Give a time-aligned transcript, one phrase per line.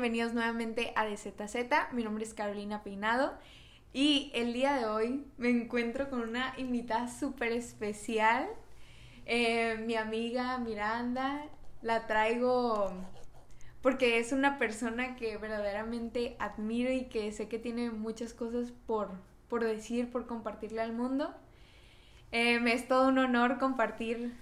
[0.00, 1.90] bienvenidos nuevamente a DZZ.
[1.90, 3.36] Mi nombre es Carolina Peinado
[3.92, 8.46] y el día de hoy me encuentro con una invitada súper especial.
[9.26, 11.46] Eh, mi amiga Miranda,
[11.82, 12.92] la traigo
[13.82, 19.10] porque es una persona que verdaderamente admiro y que sé que tiene muchas cosas por,
[19.48, 21.34] por decir, por compartirle al mundo.
[22.30, 24.32] Eh, me es todo un honor compartir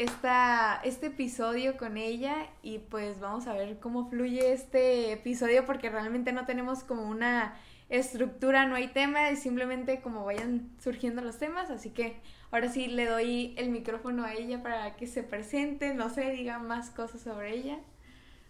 [0.00, 5.90] esta, este episodio con ella y pues vamos a ver cómo fluye este episodio porque
[5.90, 7.54] realmente no tenemos como una
[7.90, 12.16] estructura, no hay tema, es simplemente como vayan surgiendo los temas, así que
[12.50, 16.58] ahora sí le doy el micrófono a ella para que se presente, no sé, diga
[16.58, 17.78] más cosas sobre ella.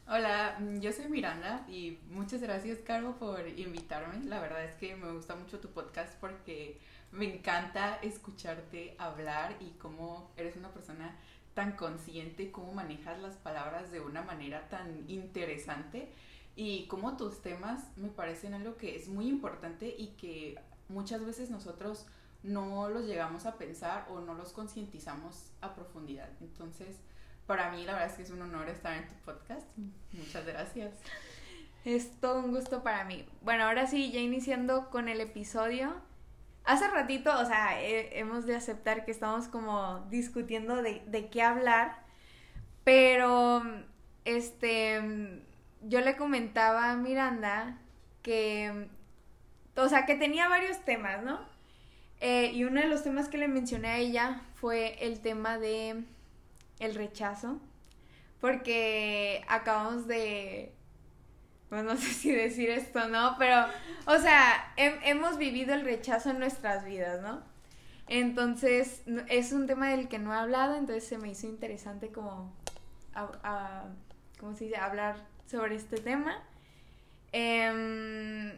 [0.07, 4.25] Hola, mm, yo soy Miranda y muchas gracias, Caro, por invitarme.
[4.25, 6.79] La verdad es que me gusta mucho tu podcast porque
[7.11, 11.17] me encanta escucharte hablar y cómo eres una persona
[11.61, 16.11] tan consciente, cómo manejas las palabras de una manera tan interesante
[16.57, 20.59] y cómo tus temas me parecen algo que es muy importante y que
[20.89, 22.07] muchas veces nosotros
[22.43, 26.31] no los llegamos a pensar o no los concientizamos a profundidad.
[26.41, 26.97] Entonces,
[27.47, 29.67] para mí la verdad es que es un honor estar en tu podcast.
[30.15, 30.95] Muchas gracias.
[31.85, 33.27] Es todo un gusto para mí.
[33.43, 35.93] Bueno, ahora sí, ya iniciando con el episodio,
[36.65, 42.03] hace ratito, o sea, hemos de aceptar que estamos como discutiendo de, qué hablar,
[42.85, 43.63] pero,
[44.25, 45.43] este,
[45.83, 47.79] yo le comentaba a Miranda
[48.23, 48.89] que,
[49.77, 51.41] o sea, que tenía varios temas, ¿no?
[52.21, 56.05] Eh, y uno de los temas que le mencioné a ella fue el tema de
[56.79, 57.61] el rechazo,
[58.41, 60.73] porque acabamos de
[61.71, 63.37] pues no sé si decir esto, ¿no?
[63.39, 63.65] Pero,
[64.05, 67.43] o sea, hemos vivido el rechazo en nuestras vidas, ¿no?
[68.09, 72.53] Entonces, es un tema del que no he hablado, entonces se me hizo interesante como,
[74.39, 74.77] ¿cómo se dice?
[74.77, 76.43] Hablar sobre este tema.
[77.31, 78.51] Em,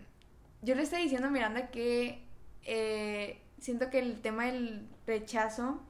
[0.62, 2.24] yo le estoy diciendo a Miranda que
[2.64, 5.82] eh, siento que el tema del rechazo,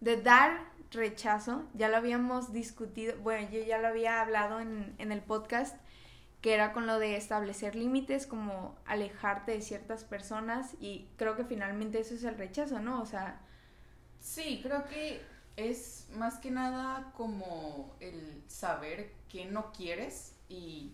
[0.00, 5.12] de dar rechazo, ya lo habíamos discutido, bueno, yo ya lo había hablado en, en
[5.12, 5.76] el podcast,
[6.42, 11.44] que era con lo de establecer límites, como alejarte de ciertas personas y creo que
[11.44, 13.00] finalmente eso es el rechazo, ¿no?
[13.00, 13.40] O sea...
[14.20, 15.22] Sí, creo que
[15.56, 20.92] es más que nada como el saber que no quieres y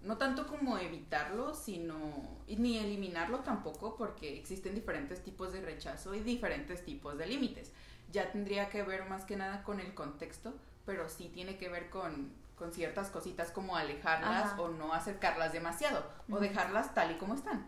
[0.00, 6.20] no tanto como evitarlo, sino ni eliminarlo tampoco, porque existen diferentes tipos de rechazo y
[6.20, 7.72] diferentes tipos de límites.
[8.10, 10.54] Ya tendría que ver más que nada con el contexto,
[10.86, 16.04] pero sí tiene que ver con con ciertas cositas como alejarlas o no acercarlas demasiado
[16.30, 17.66] o dejarlas tal y como están.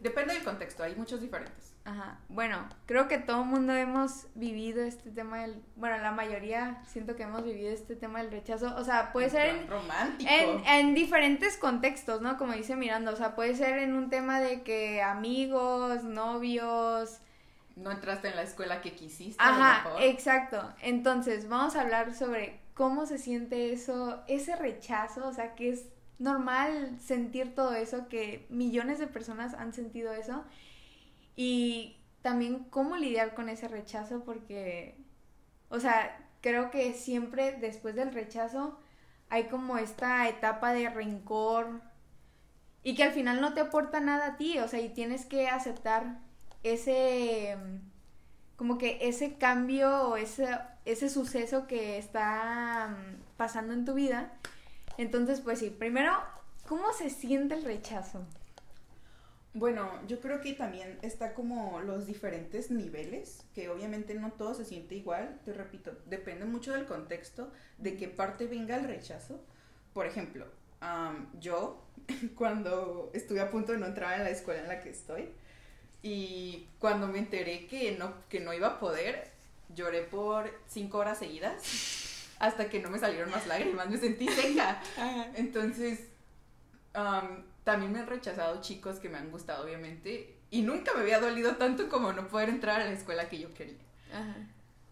[0.00, 1.74] depende del contexto, hay muchos diferentes.
[1.84, 2.18] Ajá.
[2.28, 7.14] Bueno, creo que todo el mundo hemos vivido este tema del, bueno, la mayoría siento
[7.14, 10.30] que hemos vivido este tema del rechazo, o sea, puede ser en, romántico.
[10.32, 12.38] En, en diferentes contextos, ¿no?
[12.38, 17.20] Como dice Miranda, o sea, puede ser en un tema de que amigos, novios,
[17.76, 19.42] no entraste en la escuela que quisiste.
[19.42, 20.72] Ajá, exacto.
[20.80, 25.86] Entonces, vamos a hablar sobre cómo se siente eso, ese rechazo, o sea, que es
[26.18, 30.44] normal sentir todo eso, que millones de personas han sentido eso,
[31.36, 34.96] y también cómo lidiar con ese rechazo, porque,
[35.68, 38.78] o sea, creo que siempre después del rechazo
[39.30, 41.80] hay como esta etapa de rencor
[42.82, 45.48] y que al final no te aporta nada a ti, o sea, y tienes que
[45.48, 46.18] aceptar
[46.62, 47.56] ese
[48.56, 50.48] como que ese cambio o ese,
[50.84, 54.32] ese suceso que está mm, pasando en tu vida.
[54.96, 56.12] Entonces, pues sí, primero,
[56.66, 58.24] ¿cómo se siente el rechazo?
[59.56, 64.64] Bueno, yo creo que también está como los diferentes niveles, que obviamente no todo se
[64.64, 69.40] siente igual, te repito, depende mucho del contexto, de qué parte venga el rechazo.
[69.92, 70.46] Por ejemplo,
[71.40, 71.86] yo
[72.34, 75.28] cuando estuve a punto de no entrar en la escuela en la que estoy,
[76.04, 79.30] y cuando me enteré que no, que no iba a poder,
[79.74, 84.82] lloré por cinco horas seguidas hasta que no me salieron más lágrimas, me sentí seca.
[85.34, 86.00] Entonces,
[87.64, 91.56] también me han rechazado chicos que me han gustado, obviamente, y nunca me había dolido
[91.56, 93.78] tanto como no poder entrar a la escuela que yo quería.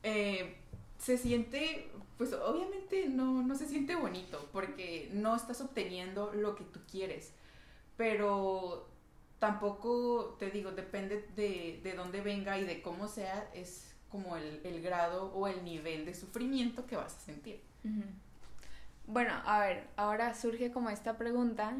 [0.02, 0.56] Eh,
[0.98, 6.64] se siente, pues obviamente no, no se siente bonito porque no estás obteniendo lo que
[6.64, 7.32] tú quieres,
[7.98, 8.88] pero
[9.42, 14.80] tampoco, te digo, depende de, de dónde venga y de cómo sea, es como el,
[14.82, 17.60] grado o el nivel de sufrimiento que vas a sentir.
[19.04, 21.72] Bueno, a ver, ahora surge como esta pregunta,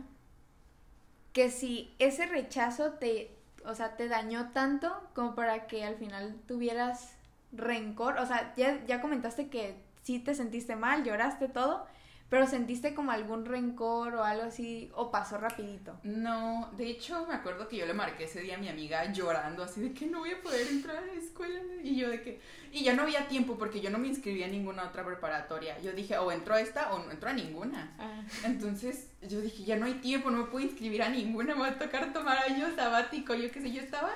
[1.33, 3.31] que si ese rechazo te,
[3.65, 7.15] o sea, te dañó tanto como para que al final tuvieras
[7.53, 11.87] rencor, o sea, ya, ya comentaste que sí te sentiste mal, lloraste todo,
[12.33, 16.01] pero sentiste como algún rencor o algo así, o pasó rapidito.
[16.03, 19.63] No, de hecho me acuerdo que yo le marqué ese día a mi amiga llorando
[19.63, 22.41] así de que no voy a poder entrar a la escuela y yo de que
[22.73, 25.79] y ya no había tiempo porque yo no me inscribí a ninguna otra preparatoria.
[25.81, 27.95] Yo dije, o entro a esta o no entro a ninguna.
[27.99, 28.23] Ah.
[28.45, 31.69] Entonces yo dije, ya no hay tiempo, no me puedo inscribir a ninguna, me va
[31.69, 34.11] a tocar tomar año sabático, yo qué sé, yo estaba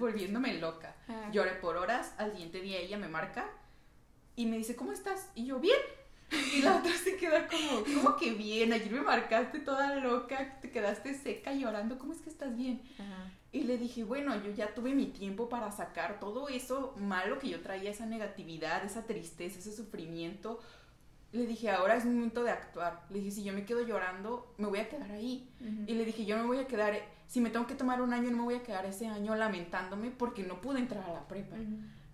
[0.00, 0.96] volviéndome loca.
[1.08, 1.28] Ah.
[1.30, 3.48] Lloré por horas, al siguiente día ella me marca
[4.34, 5.30] y me dice, ¿cómo estás?
[5.36, 5.78] Y yo, bien.
[6.54, 8.72] Y la otra se queda como, ¿cómo que bien?
[8.72, 12.82] Ayer me marcaste toda loca, te quedaste seca llorando, ¿cómo es que estás bien?
[13.52, 17.50] Y le dije, bueno, yo ya tuve mi tiempo para sacar todo eso malo que
[17.50, 20.60] yo traía, esa negatividad, esa tristeza, ese sufrimiento.
[21.32, 23.04] Le dije, ahora es momento de actuar.
[23.10, 25.50] Le dije, si yo me quedo llorando, me voy a quedar ahí.
[25.86, 26.94] Y le dije, yo no me voy a quedar,
[27.26, 30.10] si me tengo que tomar un año, no me voy a quedar ese año lamentándome
[30.10, 31.56] porque no pude entrar a la prepa.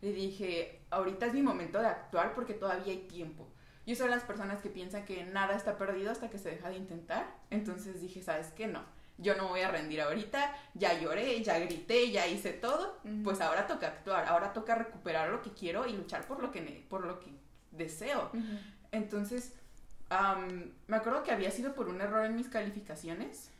[0.00, 3.46] Le dije, ahorita es mi momento de actuar porque todavía hay tiempo.
[3.88, 6.68] Yo soy de las personas que piensan que nada está perdido hasta que se deja
[6.68, 7.26] de intentar.
[7.48, 8.66] Entonces dije, ¿sabes qué?
[8.66, 8.82] No.
[9.16, 13.66] Yo no voy a rendir ahorita, ya lloré, ya grité, ya hice todo, pues ahora
[13.66, 17.18] toca actuar, ahora toca recuperar lo que quiero y luchar por lo que, por lo
[17.18, 17.32] que
[17.70, 18.30] deseo.
[18.92, 19.54] Entonces,
[20.86, 23.50] me acuerdo que había sido por un error en mis calificaciones,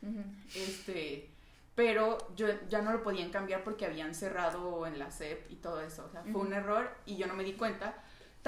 [0.53, 1.27] este,
[1.73, 5.81] pero yo ya no lo podían cambiar porque habían cerrado en la SEP y todo
[5.81, 7.95] eso, o sea, fue un error y yo no me di cuenta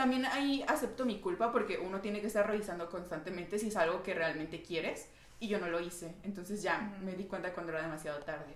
[0.02, 4.02] también ahí acepto mi culpa porque uno tiene que estar revisando constantemente si es algo
[4.02, 5.08] que realmente quieres
[5.40, 6.16] y yo no lo hice.
[6.24, 8.56] Entonces ya me di cuenta cuando era demasiado tarde.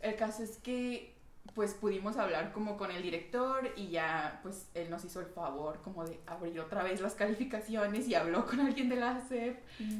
[0.00, 1.14] El caso es que
[1.54, 5.82] pues pudimos hablar como con el director y ya pues él nos hizo el favor
[5.82, 9.58] como de abrir otra vez las calificaciones y habló con alguien de la SEP.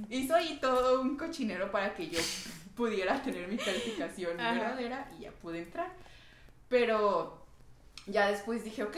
[0.08, 2.20] Hizo ahí todo un cochinero para que yo
[2.74, 5.92] pudiera tener mi calificación verdadera y ya pude entrar.
[6.70, 7.44] Pero
[8.06, 8.96] ya después dije, ok,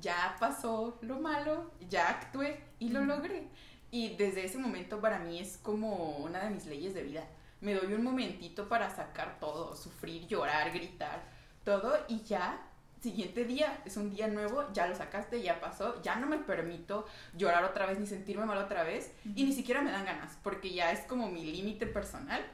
[0.00, 3.48] ya pasó lo malo, ya actué y lo logré.
[3.90, 7.24] Y desde ese momento para mí es como una de mis leyes de vida.
[7.60, 11.22] Me doy un momentito para sacar todo, sufrir, llorar, gritar,
[11.64, 12.60] todo y ya,
[13.00, 17.06] siguiente día, es un día nuevo, ya lo sacaste, ya pasó, ya no me permito
[17.34, 20.72] llorar otra vez ni sentirme mal otra vez y ni siquiera me dan ganas porque
[20.72, 22.44] ya es como mi límite personal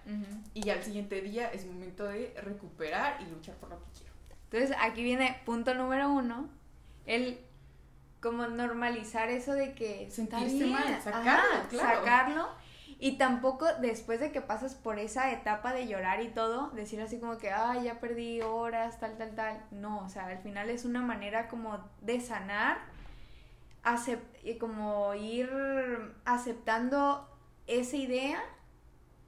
[0.55, 4.13] y ya el siguiente día es momento de recuperar y luchar por lo que quiero.
[4.51, 6.49] Entonces aquí viene punto número uno,
[7.07, 7.39] el
[8.21, 12.49] como normalizar eso de que sentirse mal, sacarlo, sacarlo
[13.03, 17.19] y tampoco después de que pasas por esa etapa de llorar y todo, decir así
[17.19, 19.61] como que, ay, ya perdí horas, tal, tal, tal.
[19.73, 22.79] No, o sea, al final es una manera como de sanar
[24.45, 25.51] y como ir
[26.25, 27.29] aceptando
[27.67, 28.41] esa idea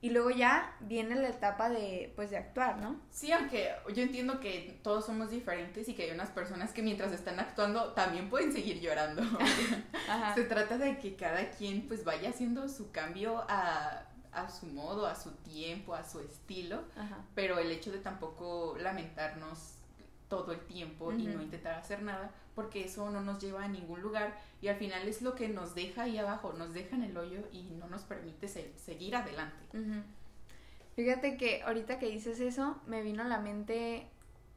[0.04, 3.00] y luego ya viene la etapa de, pues, de actuar, ¿no?
[3.10, 7.10] Sí, aunque yo entiendo que todos somos diferentes y que hay unas personas que mientras
[7.10, 9.22] están actuando también pueden seguir llorando.
[10.34, 14.02] Se trata de que cada quien pues vaya haciendo su cambio a,
[14.32, 16.84] a su modo, a su tiempo, a su estilo,
[17.34, 19.73] pero el hecho de tampoco lamentarnos
[20.28, 24.00] todo el tiempo y no intentar hacer nada, porque eso no nos lleva a ningún
[24.00, 27.16] lugar y al final es lo que nos deja ahí abajo, nos deja en el
[27.16, 29.66] hoyo y no nos permite seguir adelante.
[30.96, 34.06] Fíjate que ahorita que dices eso, me vino a la mente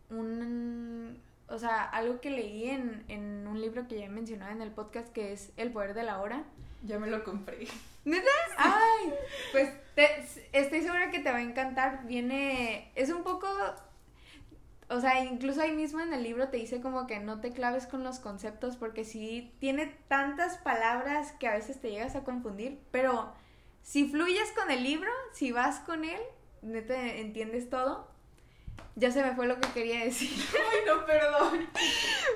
[0.10, 4.62] un, o sea, algo que leí en, en un libro que ya he mencionado en
[4.62, 6.44] el podcast que es El poder de la hora.
[6.84, 7.68] Ya me lo compré.
[8.06, 8.30] ¿Neta?
[8.58, 9.14] Ay,
[9.52, 9.70] pues
[10.54, 12.06] estoy segura que te va a encantar.
[12.06, 13.48] Viene, es un poco
[14.90, 17.88] o sea, incluso ahí mismo en el libro te dice como que no te claves
[17.88, 22.80] con los conceptos porque sí tiene tantas palabras que a veces te llegas a confundir,
[22.92, 23.34] pero
[23.82, 26.20] si fluyes con el libro, si vas con él,
[26.62, 28.10] neta entiendes todo.
[28.96, 30.30] Ya se me fue lo que quería decir.
[30.72, 31.70] Ay, no, perdón.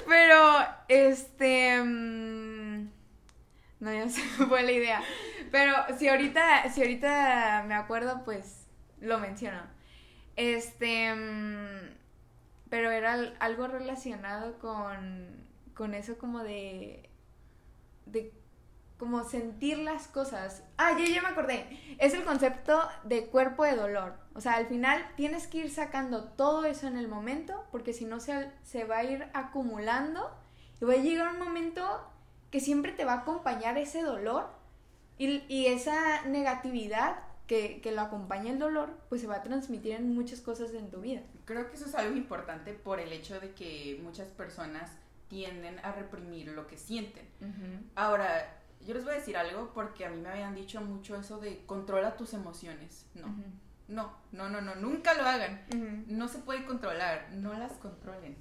[0.08, 1.82] Pero, este...
[1.82, 2.90] Mm,
[3.80, 5.02] no, ya se me fue la idea.
[5.52, 8.68] Pero si ahorita, si ahorita me acuerdo, pues
[9.00, 9.62] lo menciono.
[10.36, 11.14] Este...
[11.14, 12.01] Mm,
[12.72, 15.28] pero era algo relacionado con,
[15.76, 17.10] con eso como de,
[18.06, 18.32] de
[18.98, 20.64] como sentir las cosas.
[20.78, 21.68] Ah, ya, ya me acordé.
[22.00, 24.14] Es el concepto de cuerpo de dolor.
[24.36, 28.06] O sea, al final tienes que ir sacando todo eso en el momento, porque si
[28.06, 30.32] no se, se va a ir acumulando
[30.80, 32.10] y va a llegar un momento
[32.52, 34.48] que siempre te va a acompañar ese dolor
[35.18, 39.92] y, y esa negatividad que, que, lo acompaña el dolor, pues se va a transmitir
[39.92, 41.22] en muchas cosas en tu vida.
[41.46, 44.92] Creo que eso es algo importante por el hecho de que muchas personas
[45.28, 47.26] tienden a reprimir lo que sienten.
[47.96, 51.40] Ahora, yo les voy a decir algo porque a mí me habían dicho mucho eso
[51.40, 53.06] de controla tus emociones.
[53.16, 53.34] No.
[53.88, 55.62] No, no, no, no, nunca lo hagan.
[56.08, 58.36] No se puede controlar, no las controlen.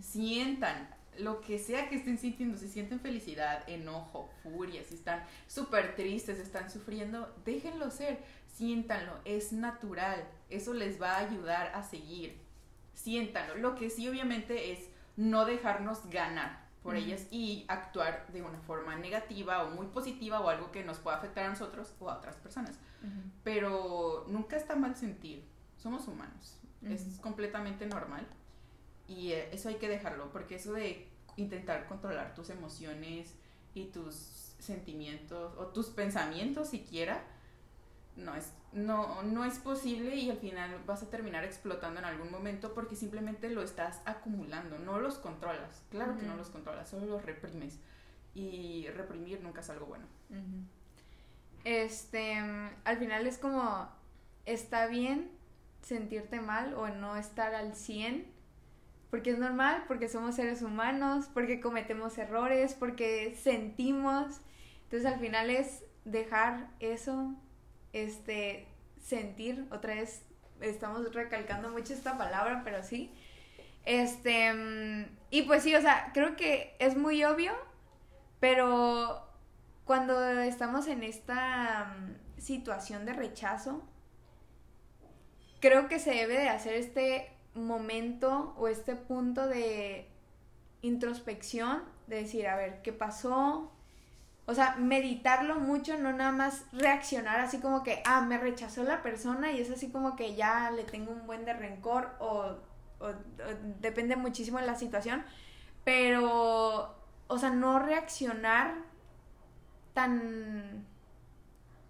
[0.00, 5.94] Sientan, lo que sea que estén sintiendo, si sienten felicidad, enojo, furia, si están súper
[5.94, 8.18] tristes, están sufriendo, déjenlo ser,
[8.54, 12.38] siéntanlo, es natural, eso les va a ayudar a seguir,
[12.94, 13.56] siéntanlo.
[13.56, 18.96] Lo que sí obviamente es no dejarnos ganar por ellas y actuar de una forma
[18.96, 22.36] negativa o muy positiva o algo que nos pueda afectar a nosotros o a otras
[22.36, 22.78] personas.
[23.44, 25.44] Pero nunca está mal sentir,
[25.76, 28.26] somos humanos, es completamente normal.
[29.08, 33.34] Y eh, eso hay que dejarlo, porque eso de intentar controlar tus emociones
[33.74, 34.14] y tus
[34.58, 37.24] sentimientos o tus pensamientos siquiera,
[38.16, 42.30] no es, no, no es posible y al final vas a terminar explotando en algún
[42.30, 47.06] momento porque simplemente lo estás acumulando, no los controlas, claro que no los controlas, solo
[47.06, 47.78] los reprimes
[48.34, 50.06] y reprimir nunca es algo bueno.
[51.64, 52.34] Este,
[52.84, 53.88] al final es como,
[54.46, 55.30] está bien
[55.82, 58.26] sentirte mal o no estar al 100
[59.10, 64.40] porque es normal, porque somos seres humanos, porque cometemos errores, porque sentimos.
[64.84, 67.34] Entonces al final es dejar eso,
[67.92, 68.66] este,
[69.00, 70.22] sentir, otra vez
[70.60, 73.10] estamos recalcando mucho esta palabra, pero sí.
[73.84, 77.52] Este, y pues sí, o sea, creo que es muy obvio,
[78.40, 79.26] pero
[79.84, 83.82] cuando estamos en esta mm, situación de rechazo,
[85.60, 90.08] creo que se debe de hacer este momento o este punto de
[90.82, 93.72] introspección, de decir, a ver, ¿qué pasó?
[94.46, 99.02] O sea, meditarlo mucho, no nada más reaccionar así como que, ah, me rechazó la
[99.02, 102.56] persona y es así como que ya le tengo un buen de rencor o,
[103.80, 105.24] depende muchísimo de la situación,
[105.84, 106.94] pero,
[107.26, 108.74] o sea, no reaccionar
[109.92, 110.86] tan,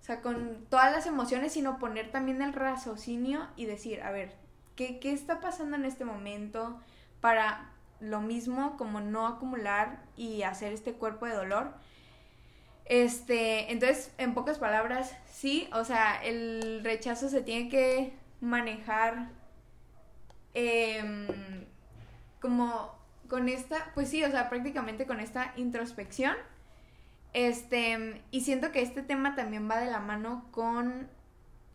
[0.00, 4.42] o sea, con todas las emociones, sino poner también el raciocinio y decir, a ver,
[4.76, 6.80] ¿Qué, está pasando en este momento
[7.20, 11.74] para lo mismo como no acumular y hacer este cuerpo de dolor?
[12.92, 19.30] Este, entonces, en pocas palabras, sí, o sea, el rechazo se tiene que manejar
[20.52, 21.26] em,
[22.38, 22.94] como
[23.28, 26.36] con esta, pues sí, o sea, prácticamente con esta introspección.
[27.32, 31.08] Este, y siento que este tema también va de la mano con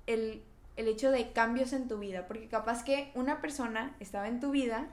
[0.05, 0.43] el
[0.75, 4.51] el hecho de cambios en tu vida, porque capaz que una persona estaba en tu
[4.51, 4.87] vida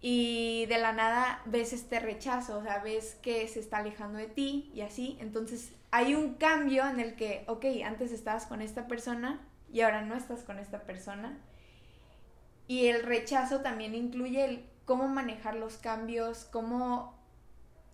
[0.00, 4.28] y de la nada ves este rechazo, o sea, ves que se está alejando de
[4.28, 8.86] ti y así, entonces hay un cambio en el que, ok, antes estabas con esta
[8.86, 9.40] persona
[9.72, 11.38] y ahora no estás con esta persona.
[12.68, 17.16] Y el rechazo también incluye el cómo manejar los cambios, cómo,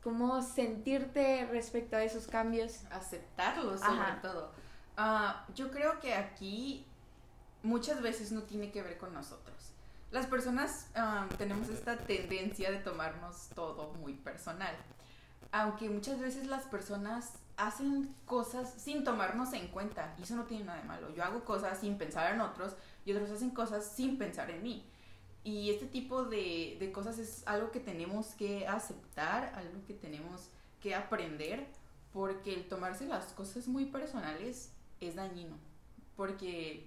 [0.02, 2.84] cómo sentirte respecto a esos cambios.
[2.90, 4.52] Aceptarlos sobre todo.
[4.96, 6.86] Ah, yo creo que aquí
[7.62, 9.51] muchas veces no tiene que ver con nosotros.
[10.12, 14.76] Las personas ah, tenemos esta tendencia de tomarnos todo muy personal.
[15.50, 20.14] Aunque muchas veces las personas hacen cosas sin tomarnos en cuenta.
[20.18, 21.14] Y eso no tiene nada de malo.
[21.14, 22.76] Yo hago cosas sin pensar en otros
[23.06, 24.84] y otros hacen cosas sin pensar en mí.
[25.44, 30.50] Y este tipo de, de cosas es algo que tenemos que aceptar, algo que tenemos
[30.82, 31.66] que aprender,
[32.12, 35.56] porque el tomarse las cosas muy personales es dañino,
[36.16, 36.86] porque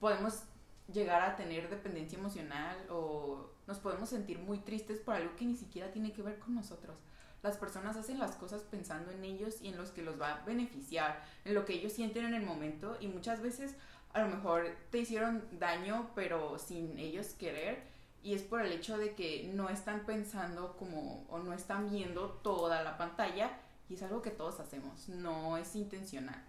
[0.00, 0.44] podemos
[0.92, 5.56] llegar a tener dependencia emocional o nos podemos sentir muy tristes por algo que ni
[5.56, 6.96] siquiera tiene que ver con nosotros.
[7.42, 10.44] Las personas hacen las cosas pensando en ellos y en los que los va a
[10.44, 13.74] beneficiar, en lo que ellos sienten en el momento y muchas veces
[14.12, 17.82] a lo mejor te hicieron daño pero sin ellos querer
[18.22, 22.30] y es por el hecho de que no están pensando como o no están viendo
[22.42, 23.50] toda la pantalla
[23.88, 26.42] y es algo que todos hacemos, no es intencional.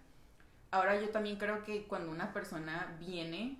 [0.70, 3.58] Ahora yo también creo que cuando una persona viene,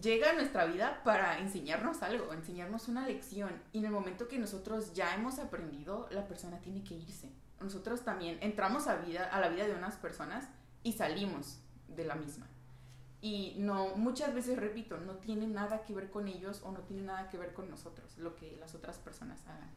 [0.00, 3.50] llega a nuestra vida para enseñarnos algo, enseñarnos una lección.
[3.72, 7.30] Y en el momento que nosotros ya hemos aprendido, la persona tiene que irse.
[7.60, 10.48] Nosotros también entramos a, vida, a la vida de unas personas
[10.82, 12.46] y salimos de la misma.
[13.20, 17.02] Y no, muchas veces repito, no tiene nada que ver con ellos o no tiene
[17.02, 19.70] nada que ver con nosotros, lo que las otras personas hagan.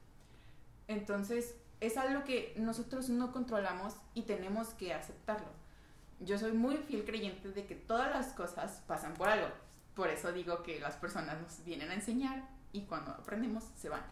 [0.88, 5.61] Entonces, es algo que nosotros no controlamos y tenemos que aceptarlo.
[6.22, 9.48] Yo soy muy fiel creyente de que todas las cosas pasan por algo.
[9.96, 14.04] Por eso digo que las personas nos vienen a enseñar y cuando aprendemos se van.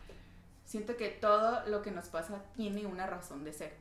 [0.66, 3.78] Siento que todo lo que nos pasa tiene una razón de ser.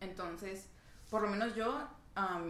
[0.00, 0.68] Entonces,
[1.10, 1.88] por lo menos yo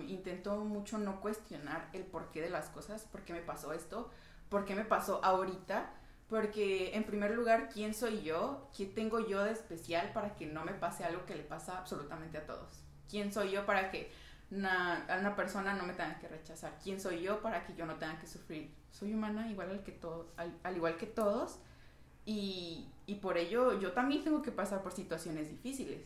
[0.08, 4.10] intento mucho no cuestionar el porqué de las cosas, por qué me pasó esto,
[4.48, 5.94] por qué me pasó ahorita,
[6.28, 8.68] porque en primer lugar, ¿quién soy yo?
[8.76, 12.38] ¿Qué tengo yo de especial para que no me pase algo que le pasa absolutamente
[12.38, 12.82] a todos?
[13.08, 14.10] ¿Quién soy yo para que
[14.52, 16.78] a una persona no me tenga que rechazar?
[16.82, 18.70] ¿Quién soy yo para que yo no tenga que sufrir?
[18.90, 21.58] Soy humana igual, al, que todo, al, igual que todos
[22.24, 26.02] y y por ello yo también tengo que pasar por situaciones difíciles.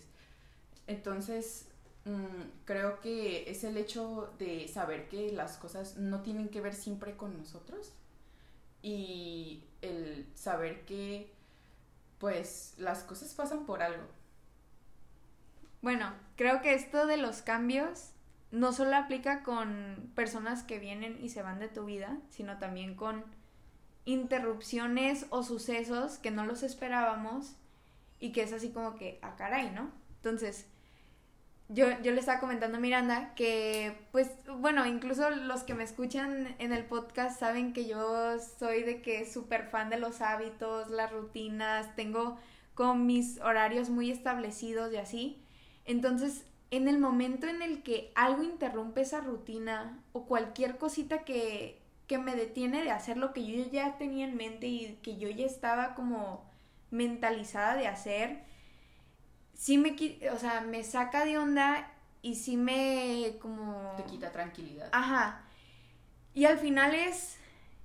[0.86, 1.66] Entonces,
[2.04, 6.74] mm, creo que es el hecho de saber que las cosas no tienen que ver
[6.74, 7.92] siempre con nosotros
[8.82, 11.32] y el saber que
[12.18, 14.04] pues las cosas pasan por algo.
[15.82, 18.10] Bueno, creo que esto de los cambios
[18.56, 22.94] no solo aplica con personas que vienen y se van de tu vida, sino también
[22.94, 23.22] con
[24.06, 27.56] interrupciones o sucesos que no los esperábamos
[28.18, 29.90] y que es así como que, a ah, caray, ¿no?
[30.16, 30.66] Entonces,
[31.68, 36.54] yo, yo le estaba comentando a Miranda que, pues, bueno, incluso los que me escuchan
[36.58, 41.12] en el podcast saben que yo soy de que súper fan de los hábitos, las
[41.12, 42.38] rutinas, tengo
[42.72, 45.42] con mis horarios muy establecidos y así.
[45.84, 51.80] Entonces, en el momento en el que algo interrumpe esa rutina o cualquier cosita que,
[52.06, 55.30] que me detiene de hacer lo que yo ya tenía en mente y que yo
[55.30, 56.44] ya estaba como
[56.90, 58.42] mentalizada de hacer,
[59.54, 59.96] sí me,
[60.30, 61.92] o sea, me saca de onda
[62.22, 63.94] y sí me como...
[63.96, 64.88] Te quita tranquilidad.
[64.92, 65.42] Ajá.
[66.34, 67.38] Y al final es,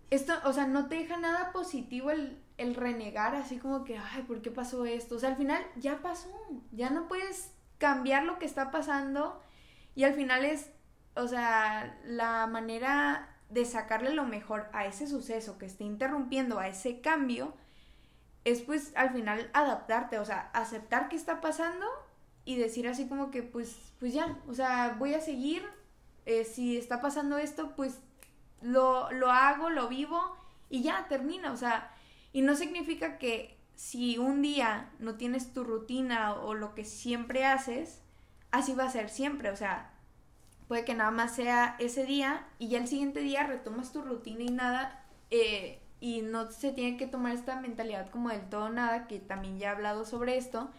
[0.09, 4.23] esto, o sea, no te deja nada positivo el, el renegar así como que, ay,
[4.23, 5.15] ¿por qué pasó esto?
[5.15, 6.29] O sea, al final ya pasó,
[6.71, 9.41] ya no puedes cambiar lo que está pasando
[9.95, 10.69] y al final es,
[11.15, 16.67] o sea, la manera de sacarle lo mejor a ese suceso que esté interrumpiendo, a
[16.67, 17.55] ese cambio,
[18.45, 21.87] es pues al final adaptarte, o sea, aceptar que está pasando
[22.45, 25.63] y decir así como que pues, pues ya, o sea, voy a seguir,
[26.27, 27.99] eh, si está pasando esto, pues
[28.61, 30.37] lo, lo hago, lo vivo
[30.69, 31.91] y ya termina, o sea,
[32.31, 37.45] y no significa que si un día no tienes tu rutina o lo que siempre
[37.45, 37.99] haces,
[38.51, 39.89] así va a ser siempre, o sea,
[40.67, 44.43] puede que nada más sea ese día y ya el siguiente día retomas tu rutina
[44.43, 49.07] y nada, eh, y no se tiene que tomar esta mentalidad como del todo nada,
[49.07, 50.69] que también ya he hablado sobre esto,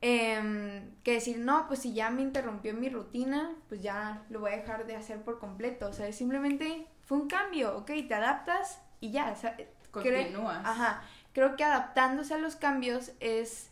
[0.00, 4.52] em, que decir, no, pues si ya me interrumpió mi rutina, pues ya lo voy
[4.52, 8.80] a dejar de hacer por completo, o sea, simplemente fue un cambio, ok, te adaptas
[9.00, 9.56] y ya, o sea,
[9.90, 10.64] continúas.
[10.64, 11.02] ajá,
[11.36, 13.68] creo que adaptándose a los cambios es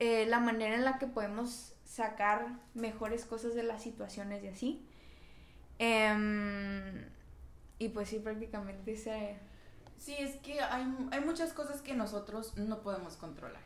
[0.00, 4.88] eh, la manera en la que podemos sacar mejores cosas de las situaciones y así.
[5.78, 7.08] Em,
[7.78, 9.38] y pues sí, prácticamente se...
[9.96, 13.62] Sí, es que hay, hay muchas cosas que nosotros no podemos controlar.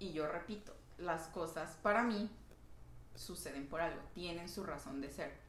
[0.00, 2.28] Y yo repito, las cosas para mí
[3.14, 5.43] suceden por algo, tienen su razón de ser.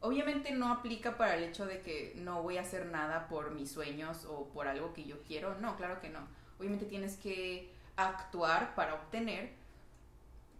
[0.00, 3.70] Obviamente no aplica para el hecho de que no voy a hacer nada por mis
[3.70, 5.58] sueños o por algo que yo quiero.
[5.58, 6.20] No, claro que no.
[6.58, 9.52] Obviamente tienes que actuar para obtener,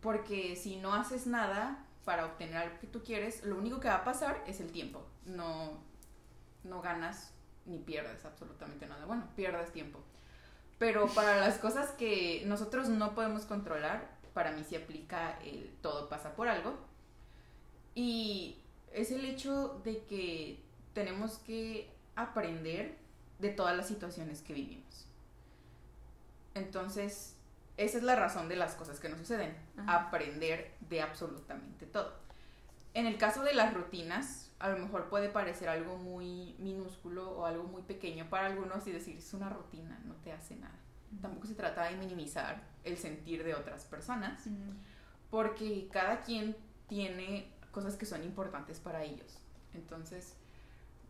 [0.01, 3.97] porque si no haces nada para obtener algo que tú quieres, lo único que va
[3.97, 5.07] a pasar es el tiempo.
[5.25, 5.79] No,
[6.65, 7.33] no ganas
[7.65, 9.05] ni pierdes absolutamente nada.
[9.07, 10.01] Bueno, pierdes tiempo.
[10.79, 16.09] Pero para las cosas que nosotros no podemos controlar, para mí sí aplica el todo
[16.09, 16.79] pasa por algo.
[17.95, 18.59] Y
[18.93, 20.63] es el hecho de que
[20.95, 22.97] tenemos que aprender
[23.39, 25.07] de todas las situaciones que vivimos.
[26.55, 27.37] Entonces,
[27.77, 32.13] esa es la razón de las cosas que nos suceden, aprender de absolutamente todo.
[32.95, 37.47] En el caso de las rutinas, a lo mejor puede parecer algo muy minúsculo o
[37.47, 40.75] algo muy pequeño para algunos y decir es una rutina, no te hace nada.
[41.23, 44.43] Tampoco se trata de minimizar el sentir de otras personas,
[45.31, 46.57] porque cada quien
[46.89, 49.39] tiene cosas que son importantes para ellos.
[49.75, 50.35] Entonces,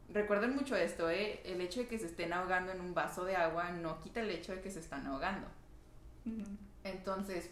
[0.09, 1.41] recuerden mucho esto, ¿eh?
[1.45, 4.31] el hecho de que se estén ahogando en un vaso de agua no quita el
[4.31, 5.49] hecho de que se están ahogando.
[6.85, 7.51] Entonces,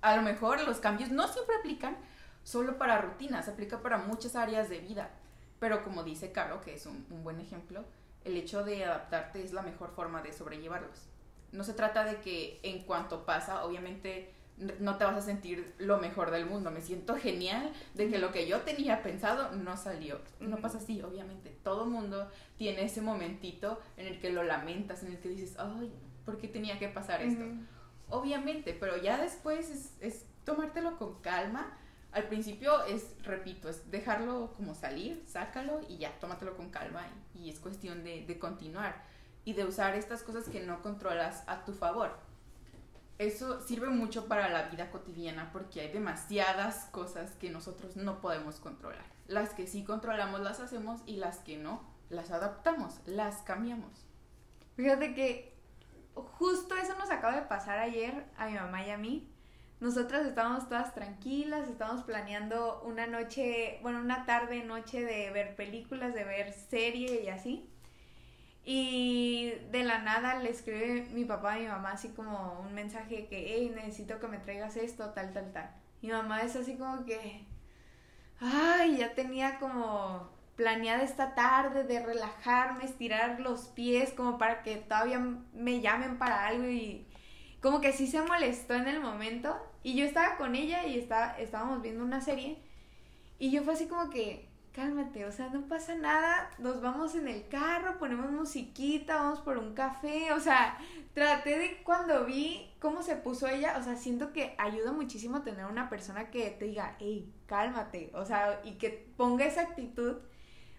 [0.00, 1.96] a lo mejor los cambios no siempre aplican
[2.44, 5.10] solo para rutinas, aplica para muchas áreas de vida.
[5.58, 7.84] Pero como dice Caro, que es un, buen ejemplo,
[8.24, 11.06] el hecho de adaptarte es la mejor forma de sobrellevarlos.
[11.52, 14.32] No se trata de que en cuanto pasa, obviamente
[14.80, 16.70] no te vas a sentir lo mejor del mundo.
[16.70, 20.20] Me siento genial de que lo que yo tenía pensado no salió.
[20.40, 21.56] No pasa así, obviamente.
[21.62, 25.92] Todo mundo tiene ese momentito en el que lo lamentas, en el que dices, ay,
[26.24, 27.44] ¿por qué tenía que pasar esto?
[28.08, 31.78] Obviamente, pero ya después es, es tomártelo con calma
[32.12, 37.48] al principio es, repito, es dejarlo como salir, sácalo y ya, tómatelo con calma y,
[37.48, 39.02] es cuestión de, de, continuar
[39.46, 42.18] y de usar estas cosas que no controlas a tu favor.
[43.18, 48.56] Eso sirve mucho para la vida cotidiana porque hay demasiadas cosas que nosotros no podemos
[48.56, 49.04] controlar.
[49.26, 54.06] Las que sí controlamos las hacemos y las que no las adaptamos, las cambiamos.
[54.76, 55.54] Fíjate que
[56.14, 59.32] justo eso nos acaba de pasar ayer a mi mamá y a mí
[59.82, 66.14] nosotras estábamos todas tranquilas, estábamos planeando una noche, bueno, una tarde, noche de ver películas,
[66.14, 67.68] de ver serie y así.
[68.64, 73.26] Y de la nada le escribe mi papá a mi mamá así como un mensaje
[73.26, 75.70] que, hey, necesito que me traigas esto, tal, tal, tal.
[76.00, 77.44] Mi mamá es así como que,
[78.40, 84.76] ay, ya tenía como planeada esta tarde de relajarme, estirar los pies como para que
[84.76, 85.18] todavía
[85.54, 87.06] me llamen para algo y
[87.60, 91.38] como que sí se molestó en el momento y yo estaba con ella y estaba,
[91.38, 92.58] estábamos viendo una serie
[93.38, 97.28] y yo fue así como que, cálmate, o sea, no pasa nada, nos vamos en
[97.28, 100.78] el carro, ponemos musiquita, vamos por un café, o sea,
[101.12, 105.66] traté de cuando vi cómo se puso ella, o sea, siento que ayuda muchísimo tener
[105.66, 110.16] una persona que te diga, hey, cálmate, o sea, y que ponga esa actitud,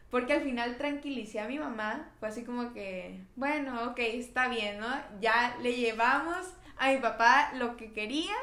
[0.10, 4.79] porque al final tranquilicé a mi mamá, fue así como que, bueno, ok, está bien,
[4.79, 4.88] ¿no?
[5.21, 8.34] Ya le llevamos a mi papá lo que quería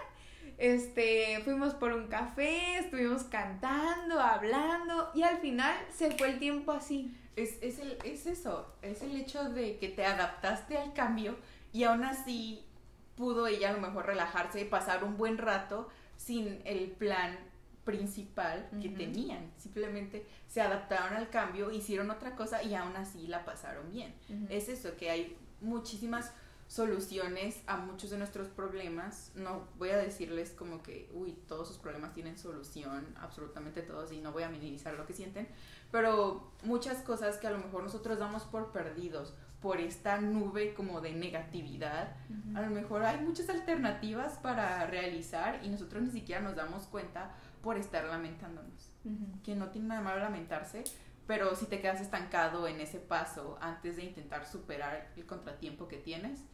[0.61, 6.73] este, fuimos por un café, estuvimos cantando, hablando y al final se fue el tiempo
[6.73, 7.17] así.
[7.35, 11.37] Es, es, el, es eso, es el hecho de que te adaptaste al cambio
[11.73, 12.63] y aún así
[13.17, 17.39] pudo ella a lo mejor relajarse y pasar un buen rato sin el plan
[17.85, 19.51] principal que tenían.
[19.57, 24.15] Simplemente se adaptaron al cambio, hicieron otra cosa y aún así la pasaron bien.
[24.51, 26.33] Es eso, que hay muchísimas
[26.71, 29.33] soluciones a muchos de nuestros problemas.
[29.35, 34.21] No voy a decirles como que, uy, todos sus problemas tienen solución, absolutamente todos, y
[34.21, 35.49] no voy a minimizar lo que sienten,
[35.91, 41.01] pero muchas cosas que a lo mejor nosotros damos por perdidos por esta nube como
[41.01, 42.15] de negatividad,
[42.55, 47.35] a lo mejor hay muchas alternativas para realizar y nosotros ni siquiera nos damos cuenta
[47.63, 48.93] por estar lamentándonos.
[49.43, 50.85] Que no tiene nada malo lamentarse,
[51.27, 55.99] pero si te quedas estancado en ese paso antes de intentar superar el contratiempo que
[55.99, 56.45] tienes,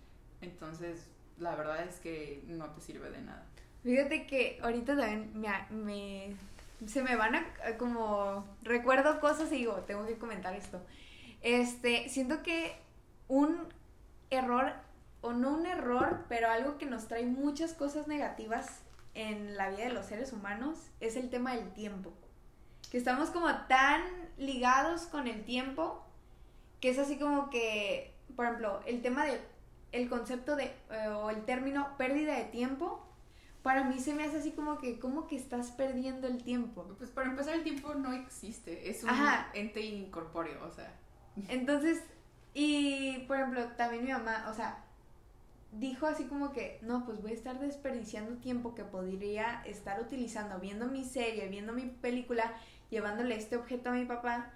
[0.40, 1.06] entonces,
[1.38, 3.44] la verdad es que no te sirve de nada.
[3.82, 5.30] Fíjate que ahorita también
[5.70, 6.34] me,
[6.86, 7.46] se me van a
[7.78, 10.82] como recuerdo cosas y digo, tengo que comentar esto.
[11.42, 12.76] Este, siento que
[13.28, 13.68] un
[14.30, 14.72] error
[15.20, 18.82] o no un error, pero algo que nos trae muchas cosas negativas
[19.14, 22.12] en la vida de los seres humanos es el tema del tiempo.
[22.90, 24.02] Que estamos como tan
[24.36, 26.04] ligados con el tiempo
[26.80, 29.40] que es así como que, por ejemplo, el tema de
[29.96, 33.02] el concepto de, eh, o el término pérdida de tiempo,
[33.62, 36.84] para mí se me hace así como que, ¿cómo que estás perdiendo el tiempo?
[36.98, 39.10] Pues para empezar, el tiempo no existe, es un
[39.54, 40.92] ente incorpóreo, o sea.
[41.48, 42.02] Entonces,
[42.54, 44.84] y por ejemplo, también mi mamá, o sea,
[45.72, 50.58] dijo así como que, no, pues voy a estar desperdiciando tiempo que podría estar utilizando
[50.58, 52.54] viendo mi serie, viendo mi película,
[52.88, 54.55] llevándole este objeto a mi papá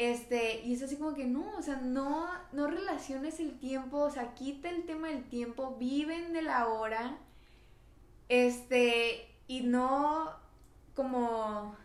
[0.00, 4.10] este, y es así como que no, o sea, no, no relaciones el tiempo, o
[4.10, 7.18] sea, quita el tema del tiempo, viven de la hora,
[8.30, 10.34] este, y no
[10.94, 11.76] como,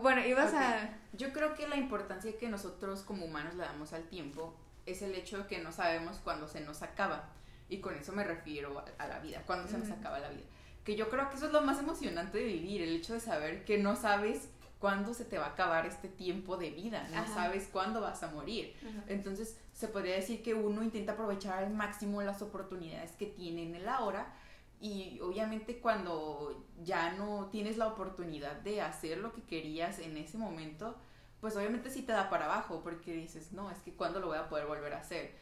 [0.00, 0.96] bueno, ibas a...
[1.14, 5.16] Yo creo que la importancia que nosotros como humanos le damos al tiempo es el
[5.16, 7.30] hecho de que no sabemos cuándo se nos acaba.
[7.68, 10.44] Y con eso me refiero a, la vida, cuándo se nos acaba la vida.
[10.84, 13.64] Que yo creo que eso es lo más emocionante de vivir, el hecho de saber
[13.64, 17.68] que no sabes cuándo se te va a acabar este tiempo de vida, no sabes
[17.72, 18.74] cuándo vas a morir.
[19.08, 23.74] Entonces, se podría decir que uno intenta aprovechar al máximo las oportunidades que tiene en
[23.74, 24.34] el ahora
[24.80, 30.36] y obviamente cuando ya no tienes la oportunidad de hacer lo que querías en ese
[30.36, 30.96] momento,
[31.40, 34.38] pues obviamente sí te da para abajo porque dices, no, es que cuándo lo voy
[34.38, 35.34] a poder volver a hacer.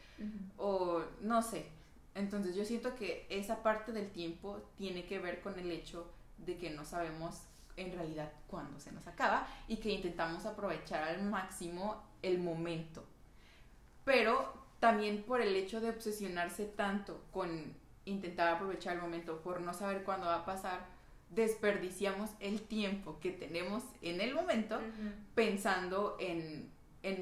[0.57, 1.65] O no sé.
[2.13, 6.57] Entonces yo siento que esa parte del tiempo tiene que ver con el hecho de
[6.57, 7.41] que no sabemos
[7.77, 13.03] en realidad cuando se nos acaba y que intentamos aprovechar al máximo el momento.
[14.03, 17.73] Pero también por el hecho de obsesionarse tanto con
[18.05, 20.85] intentar aprovechar el momento, por no saber cuándo va a pasar,
[21.29, 24.79] desperdiciamos el tiempo que tenemos en el momento
[25.33, 26.73] pensando en,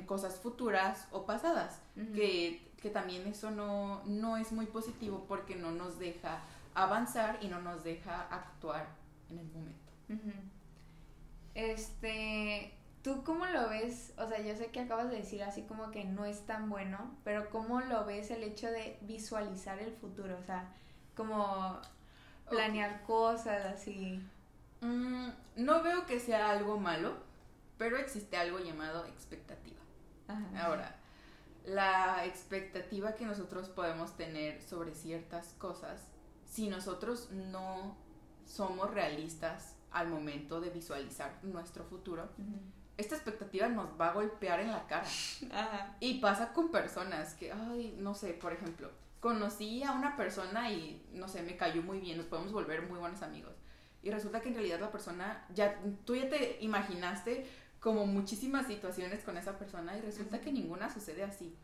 [0.05, 1.81] cosas futuras o pasadas,
[2.15, 6.41] que, que, también eso no, no es muy positivo porque no nos deja
[6.73, 8.87] avanzar y no nos deja actuar
[9.29, 9.82] en el momento.
[11.55, 14.13] Este, ¿tú cómo lo ves?
[14.17, 17.15] O sea, yo sé que acabas de decir así como que no es tan bueno,
[17.23, 20.37] pero ¿cómo lo ves el hecho de visualizar el futuro?
[20.39, 20.73] O sea,
[21.15, 21.79] como
[22.49, 24.21] planear cosas así.
[24.81, 27.17] Mm, no veo que sea algo malo,
[27.77, 29.79] pero existe algo llamado expectativa.
[30.55, 30.95] Ahora,
[31.65, 36.01] la expectativa que nosotros podemos tener sobre ciertas cosas,
[36.45, 37.95] si nosotros no
[38.45, 42.29] somos realistas al momento de visualizar nuestro futuro,
[42.97, 45.05] esta expectativa nos va a golpear en la cara.
[45.99, 51.05] Y pasa con personas que, ay, no sé, por ejemplo, conocí a una persona y,
[51.13, 53.53] no sé, me cayó muy bien, nos podemos volver muy buenos amigos.
[54.01, 57.45] Y resulta que en realidad la persona, ya, tú ya te imaginaste
[57.79, 61.55] como muchísimas situaciones con esa persona y resulta que ninguna sucede así.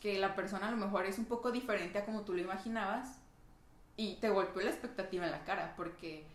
[0.00, 3.20] que la persona a lo mejor es un poco diferente a como tú lo imaginabas
[3.96, 6.26] y te golpeó la expectativa en la cara porque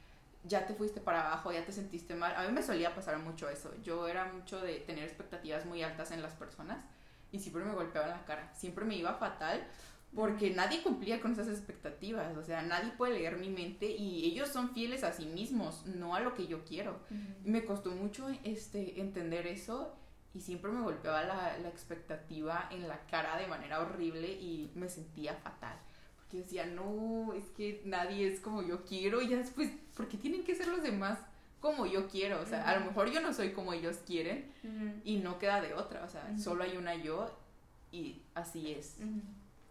[0.43, 2.35] ya te fuiste para abajo, ya te sentiste mal.
[2.35, 3.73] A mí me solía pasar mucho eso.
[3.83, 6.83] Yo era mucho de tener expectativas muy altas en las personas
[7.31, 8.53] y siempre me golpeaba en la cara.
[8.53, 9.65] Siempre me iba fatal
[10.15, 12.35] porque nadie cumplía con esas expectativas.
[12.37, 16.15] O sea, nadie puede leer mi mente y ellos son fieles a sí mismos, no
[16.15, 16.99] a lo que yo quiero.
[17.43, 19.93] Me costó mucho este, entender eso
[20.33, 24.87] y siempre me golpeaba la, la expectativa en la cara de manera horrible y me
[24.87, 25.77] sentía fatal
[26.29, 30.17] que decía, no, es que nadie es como yo quiero y ya después, ¿por qué
[30.17, 31.19] tienen que ser los demás
[31.61, 32.41] como yo quiero?
[32.41, 34.51] O sea, a lo mejor yo no soy como ellos quieren
[35.03, 37.29] y no queda de otra, o sea, solo hay una yo
[37.91, 38.97] y así es.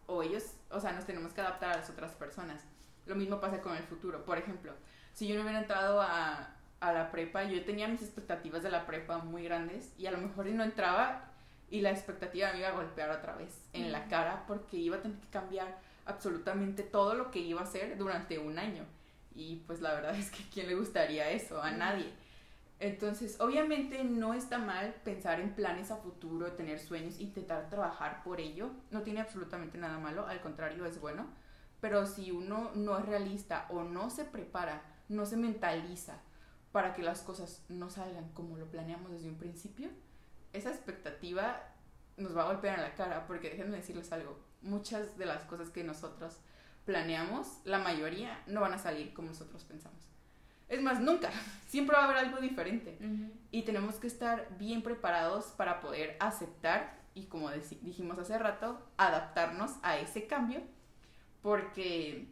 [0.06, 2.64] O ellos, o sea, nos tenemos que adaptar a las otras personas.
[3.06, 4.24] Lo mismo pasa con el futuro.
[4.24, 4.72] Por ejemplo,
[5.12, 8.86] si yo no hubiera entrado a, a la prepa, yo tenía mis expectativas de la
[8.86, 11.30] prepa muy grandes y a lo mejor no entraba
[11.70, 15.02] y la expectativa me iba a golpear otra vez en la cara porque iba a
[15.02, 18.84] tener que cambiar absolutamente todo lo que iba a hacer durante un año.
[19.34, 21.62] Y pues la verdad es que ¿a quién le gustaría eso?
[21.62, 22.12] A nadie.
[22.78, 28.40] Entonces, obviamente no está mal pensar en planes a futuro, tener sueños, intentar trabajar por
[28.40, 28.70] ello.
[28.90, 31.26] No tiene absolutamente nada malo, al contrario, es bueno.
[31.80, 36.20] Pero si uno no es realista o no se prepara, no se mentaliza
[36.72, 39.88] para que las cosas no salgan como lo planeamos desde un principio,
[40.52, 41.62] esa expectativa
[42.16, 45.70] nos va a golpear en la cara, porque déjenme decirles algo, muchas de las cosas
[45.70, 46.38] que nosotros
[46.84, 49.98] planeamos, la mayoría no van a salir como nosotros pensamos.
[50.68, 51.30] Es más, nunca,
[51.68, 52.98] siempre va a haber algo diferente.
[53.50, 59.72] Y tenemos que estar bien preparados para poder aceptar y, como dijimos hace rato, adaptarnos
[59.82, 60.60] a ese cambio,
[61.42, 62.28] porque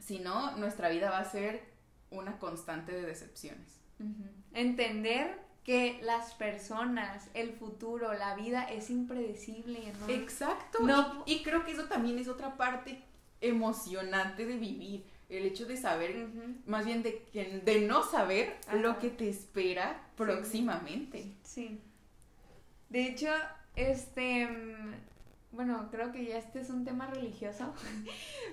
[0.00, 1.62] si no, nuestra vida va a ser
[2.10, 3.80] una constante de decepciones.
[4.52, 10.08] Entender que las personas, el futuro, la vida es impredecible, ¿no?
[10.14, 10.78] Exacto.
[11.26, 13.02] Y, creo que eso también es otra parte
[13.40, 15.04] emocionante de vivir.
[15.28, 16.28] El hecho de saber,
[16.66, 21.32] más bien de, que, de no saber lo que te espera próximamente.
[21.42, 21.80] Sí.
[22.88, 23.32] De hecho,
[23.74, 24.48] este,
[25.50, 27.74] bueno, creo que ya este es un tema religioso.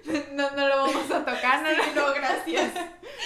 [0.33, 2.73] no, no lo vamos a tocar, no, no, gracias.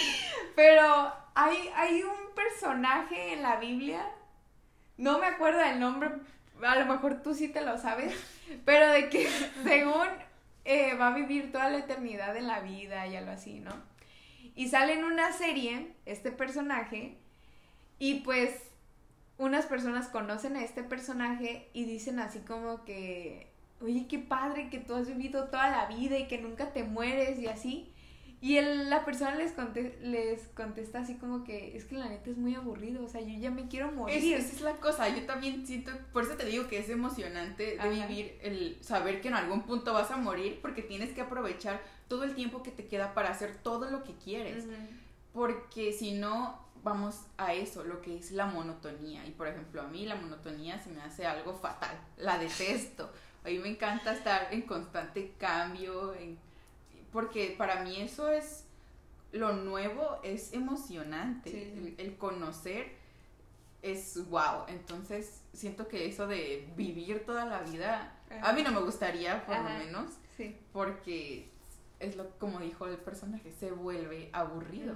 [0.57, 4.05] Pero hay, hay un personaje en la Biblia,
[4.97, 6.11] no me acuerdo del nombre,
[6.63, 8.13] a lo mejor tú sí te lo sabes,
[8.65, 9.27] pero de que
[9.63, 10.07] según
[10.65, 13.71] eh, va a vivir toda la eternidad en la vida y algo así, ¿no?
[14.55, 17.17] Y sale en una serie este personaje
[17.99, 18.51] y pues
[19.37, 23.47] unas personas conocen a este personaje y dicen así como que,
[23.81, 27.39] oye, qué padre que tú has vivido toda la vida y que nunca te mueres
[27.39, 27.93] y así.
[28.39, 29.53] Y la persona les,
[30.01, 33.35] les contesta así como que es que la neta es muy aburrido, o sea, yo
[33.39, 34.35] ya me quiero morir.
[34.35, 37.89] esa es la cosa, yo también siento, por eso te digo que es emocionante de
[37.89, 42.23] vivir el saber que en algún punto vas a morir porque tienes que aprovechar todo
[42.25, 44.65] el tiempo que te queda para hacer todo lo que quieres.
[45.33, 49.25] Porque si no, vamos a eso, lo que es la monotonía.
[49.25, 53.11] Y por ejemplo, a mí la monotonía se me hace algo fatal, la detesto.
[53.43, 56.37] A mí me encanta estar en constante cambio, en
[57.11, 58.65] porque para mí eso es
[59.31, 61.93] lo nuevo, es emocionante.
[61.97, 62.91] El, conocer
[63.81, 64.65] es wow.
[64.67, 69.57] Entonces siento que eso de vivir toda la vida, a mí no me gustaría por
[69.57, 70.13] lo menos,
[70.71, 71.49] porque
[71.99, 74.95] es lo como dijo el personaje, se vuelve aburrido.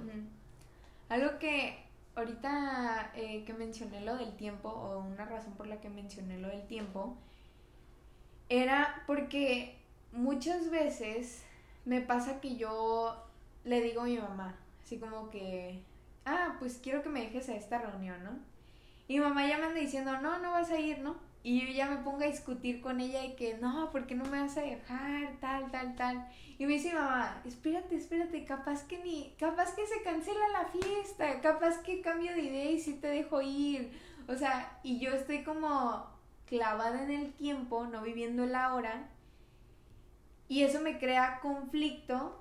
[1.08, 5.88] Algo que ahorita eh, que mencioné lo del tiempo, o una razón por la que
[5.88, 7.16] mencioné lo del tiempo,
[8.48, 9.78] era porque
[10.12, 11.42] muchas veces
[11.84, 13.16] me pasa que yo
[13.64, 15.82] le digo a mi mamá, así como que,
[16.24, 18.30] ah, pues quiero que me dejes a esta reunión, ¿no?
[19.08, 21.16] Y mi mamá ya me anda diciendo, no, no vas a ir, ¿no?
[21.44, 24.24] Y yo ya me pongo a discutir con ella y que, no, ¿por qué no
[24.26, 25.36] me vas a dejar?
[25.40, 26.28] Tal, tal, tal.
[26.56, 31.40] Y me dice mamá, espérate, espérate, capaz que ni, capaz que se cancela la fiesta,
[31.40, 33.90] capaz que cambio de idea y sí te dejo ir.
[34.28, 36.06] O sea, y yo estoy como
[36.46, 39.08] clavada en el tiempo, no viviendo la hora
[40.52, 42.38] y eso me crea conflicto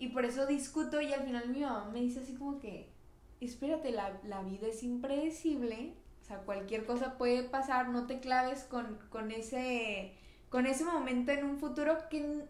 [0.00, 2.92] y por eso discuto y al final mi mamá me dice así como que,
[3.40, 8.98] espérate, la, vida es impredecible, o sea, cualquier cosa puede pasar, no te claves con,
[9.08, 12.44] con, ese, con ese momento en un futuro que,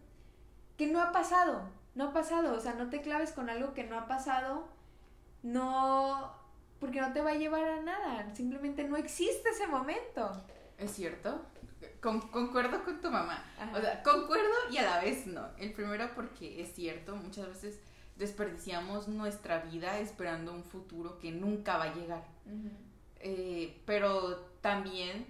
[0.75, 3.83] que no ha pasado, no ha pasado, o sea, no te claves con algo que
[3.83, 4.67] no ha pasado,
[5.43, 6.33] no,
[6.79, 10.31] porque no te va a llevar a nada, simplemente no existe ese momento.
[10.79, 11.45] ¿Es cierto?
[12.01, 13.43] Concuerdo con tu mamá.
[13.73, 15.47] O sea, concuerdo y a la vez no.
[15.57, 17.79] El primero porque es cierto, muchas veces
[18.15, 22.23] desperdiciamos nuestra vida esperando un futuro que nunca va a llegar.
[23.19, 25.27] Eh, pero también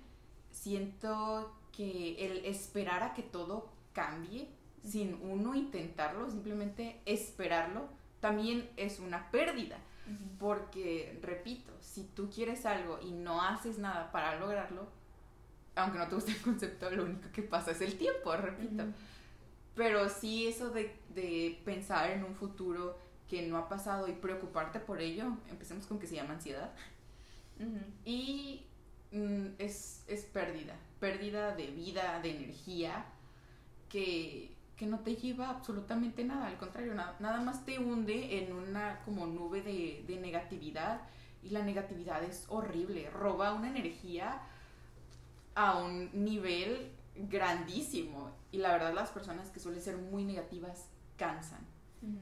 [0.51, 4.49] siento que el esperar a que todo cambie
[4.83, 7.89] sin uno intentarlo, simplemente esperarlo,
[8.19, 9.77] también es una pérdida.
[10.37, 14.87] Porque, repito, si tú quieres algo y no haces nada para lograrlo,
[15.75, 18.83] aunque no te guste el concepto, lo único que pasa es el tiempo, repito.
[19.75, 24.79] Pero sí eso de, de, pensar en un futuro que no ha pasado y preocuparte
[24.79, 26.71] por ello, empecemos con que se llama ansiedad.
[28.05, 28.65] Y
[29.11, 33.05] mm, es, es pérdida, pérdida de vida, de energía,
[33.89, 38.53] que que no te lleva absolutamente nada, al contrario, nada, nada más te hunde en
[38.53, 41.01] una como nube de, de, negatividad
[41.43, 44.41] y la negatividad es horrible, roba una energía
[45.55, 51.65] a un nivel grandísimo y la verdad las personas que suelen ser muy negativas cansan.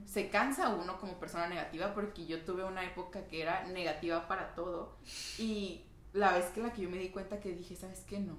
[0.05, 4.55] Se cansa uno como persona negativa porque yo tuve una época que era negativa para
[4.55, 4.95] todo
[5.37, 5.81] y
[6.13, 8.19] la vez que la que yo me di cuenta que dije, ¿sabes qué?
[8.19, 8.37] No.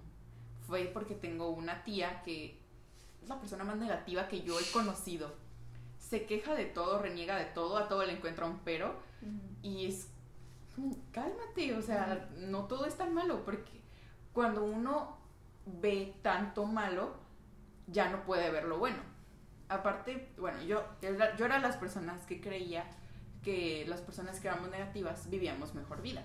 [0.66, 2.58] Fue porque tengo una tía que
[3.26, 5.34] la persona más negativa que yo he conocido.
[5.98, 8.94] Se queja de todo, reniega de todo, a todo le encuentra un pero.
[9.60, 10.08] Y es,
[11.12, 13.83] cálmate, o sea, no todo es tan malo, porque
[14.34, 15.16] cuando uno
[15.64, 17.14] ve tanto malo,
[17.86, 18.98] ya no puede ver lo bueno.
[19.70, 22.84] Aparte, bueno, yo, yo era las personas que creía
[23.42, 26.22] que las personas que éramos negativas vivíamos mejor vida.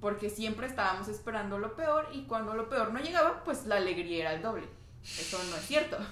[0.00, 4.20] Porque siempre estábamos esperando lo peor y cuando lo peor no llegaba, pues la alegría
[4.20, 4.68] era el doble.
[5.02, 5.98] Eso no es cierto.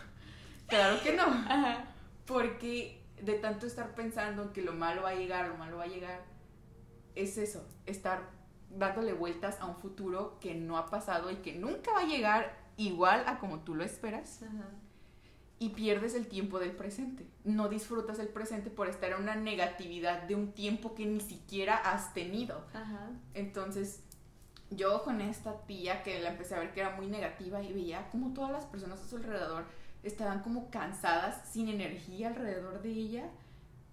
[0.67, 1.25] Claro que no.
[2.27, 5.87] Porque de tanto estar pensando que lo malo va a llegar, lo malo va a
[5.87, 6.25] llegar,
[7.15, 8.21] es eso, estar
[8.71, 12.57] dándole vueltas a un futuro que no ha pasado y que nunca va a llegar
[12.77, 14.41] igual a como tú lo esperas.
[15.59, 17.27] Y pierdes el tiempo del presente.
[17.45, 21.77] No disfrutas el presente por estar en una negatividad de un tiempo que ni siquiera
[21.77, 22.63] has tenido.
[23.33, 24.03] Entonces,
[24.71, 28.11] yo con esta tía que la empecé a ver que era muy negativa y veía
[28.11, 29.65] como todas las personas a su alrededor
[30.03, 33.31] estaban como cansadas, sin energía alrededor de ella.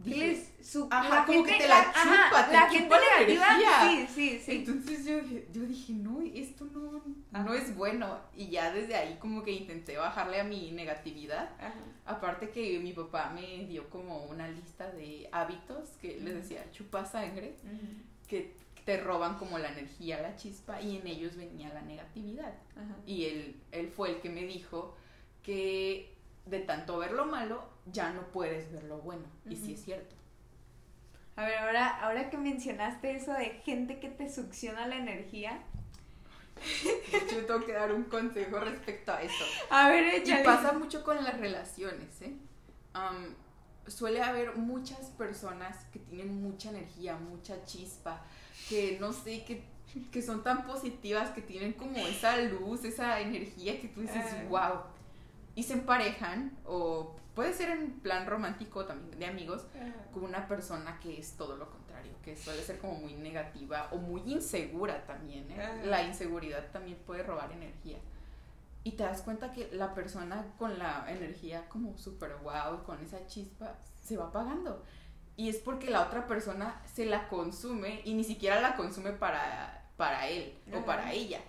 [0.04, 3.48] Dije, su, ajá, como que te la, chupa, te la chupa la energía.
[3.82, 4.52] Sí, sí, sí.
[4.52, 5.20] Entonces yo,
[5.52, 8.20] yo dije, no, esto no, no es bueno.
[8.36, 11.52] Y ya desde ahí como que intenté bajarle a mi negatividad.
[12.06, 17.06] Aparte que mi papá me dio como una lista de hábitos que les decía, chupa
[17.06, 17.56] sangre,
[18.28, 22.54] que te roban como la energía, la chispa, y en ellos venía la negatividad.
[23.06, 24.96] Y él, él fue el que me dijo
[25.42, 26.13] que
[26.46, 29.26] de tanto ver lo malo, ya no puedes ver lo bueno.
[29.50, 30.16] Y sí es cierto.
[31.36, 35.64] A ver, ahora, ahora que mencionaste eso de gente que te succiona la energía.
[37.32, 39.44] Yo tengo que dar un consejo respecto a eso.
[39.72, 40.42] A ver, échale.
[40.42, 42.36] Y pasa mucho con las relaciones, ¿eh?
[43.88, 48.22] suele haber muchas personas que tienen mucha energía, mucha chispa,
[48.70, 49.66] que no sé, que,
[50.12, 54.60] que son tan positivas, que tienen como esa luz, esa energía que tú dices, wow
[54.62, 54.93] ah
[55.56, 59.66] y se emparejan, o puede ser en plan romántico también de amigos,
[60.14, 63.98] con una persona que es todo lo contrario, que suele ser como muy negativa o
[63.98, 65.50] muy insegura también.
[65.52, 65.82] ¿eh?
[65.86, 67.98] La inseguridad también puede robar energía.
[68.84, 73.26] Y te das cuenta que la persona con la energía como súper wow, con esa
[73.28, 74.84] chispa, se va apagando.
[75.38, 79.90] Y es porque la otra persona se la consume y ni siquiera la consume para,
[79.98, 81.40] para él o para ella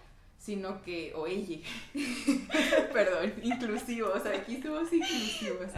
[0.45, 1.59] sino que, o ella,
[2.93, 5.71] perdón, inclusivo, o sea, aquí somos inclusivos.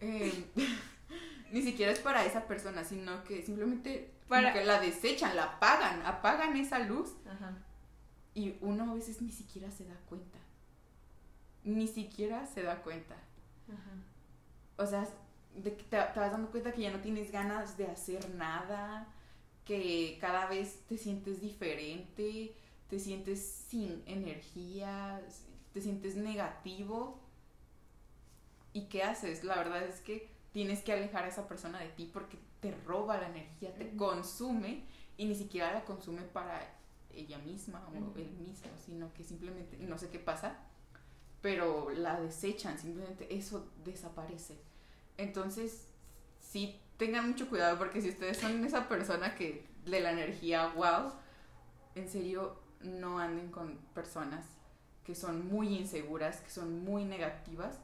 [0.00, 0.44] Eh,
[1.52, 6.06] ni siquiera es para esa persona, sino que simplemente para que la desechan, la apagan,
[6.06, 7.16] apagan esa luz.
[8.32, 10.38] Y uno a veces ni siquiera se da cuenta.
[11.64, 13.16] Ni siquiera se da cuenta.
[14.76, 15.04] O sea,
[15.56, 19.08] de que te, te vas dando cuenta que ya no tienes ganas de hacer nada,
[19.64, 22.54] que cada vez te sientes diferente,
[22.90, 25.22] te sientes sin energía,
[25.72, 27.20] te sientes negativo.
[28.72, 29.44] ¿Y qué haces?
[29.44, 33.18] La verdad es que tienes que alejar a esa persona de ti porque te roba
[33.18, 34.84] la energía, te consume
[35.16, 36.76] y ni siquiera la consume para
[37.14, 40.58] ella misma o él mismo, sino que simplemente, no sé qué pasa,
[41.40, 44.58] pero la desechan, simplemente eso desaparece.
[45.16, 45.86] Entonces,
[46.40, 51.12] sí, tengan mucho cuidado porque si ustedes son esa persona que de la energía, wow,
[51.94, 54.46] en serio, no anden con personas
[55.04, 57.78] que son muy inseguras, que son muy negativas,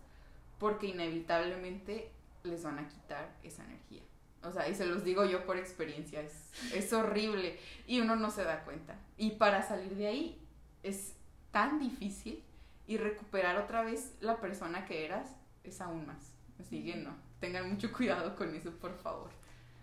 [0.59, 2.11] porque inevitablemente
[2.45, 4.03] les van a quitar esa energía.
[4.43, 8.31] O sea, y se los digo yo por experiencia, es, es horrible y uno no
[8.31, 8.97] se da cuenta.
[9.17, 10.41] Y para salir de ahí
[10.83, 11.15] es
[11.51, 12.45] tan difícil
[12.87, 15.35] y recuperar otra vez la persona que eras
[15.65, 16.33] es aún más.
[16.61, 19.31] Así que no, tengan mucho cuidado con eso, por favor.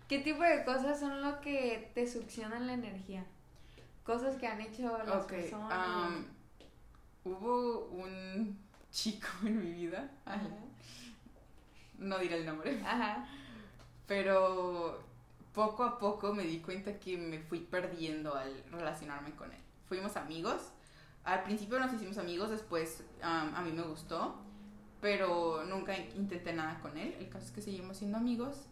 [0.08, 3.24] ¿Qué tipo de cosas son lo que te succionan la energía?
[4.04, 6.26] Cosas que han hecho las personas.
[7.24, 8.58] hubo un
[8.90, 10.10] chico en mi vida,
[11.98, 13.26] no diré el nombre, Ajá.
[14.06, 15.02] pero
[15.54, 19.60] poco a poco me di cuenta que me fui perdiendo al relacionarme con él.
[19.88, 20.70] Fuimos amigos,
[21.24, 24.36] al principio nos hicimos amigos, después um, a mí me gustó,
[25.00, 27.16] pero nunca intenté nada con él.
[27.18, 28.66] El caso es que seguimos siendo amigos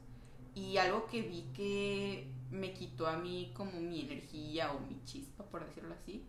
[0.54, 5.44] y algo que vi que me quitó a mí como mi energía o mi chispa,
[5.44, 6.24] por decirlo así,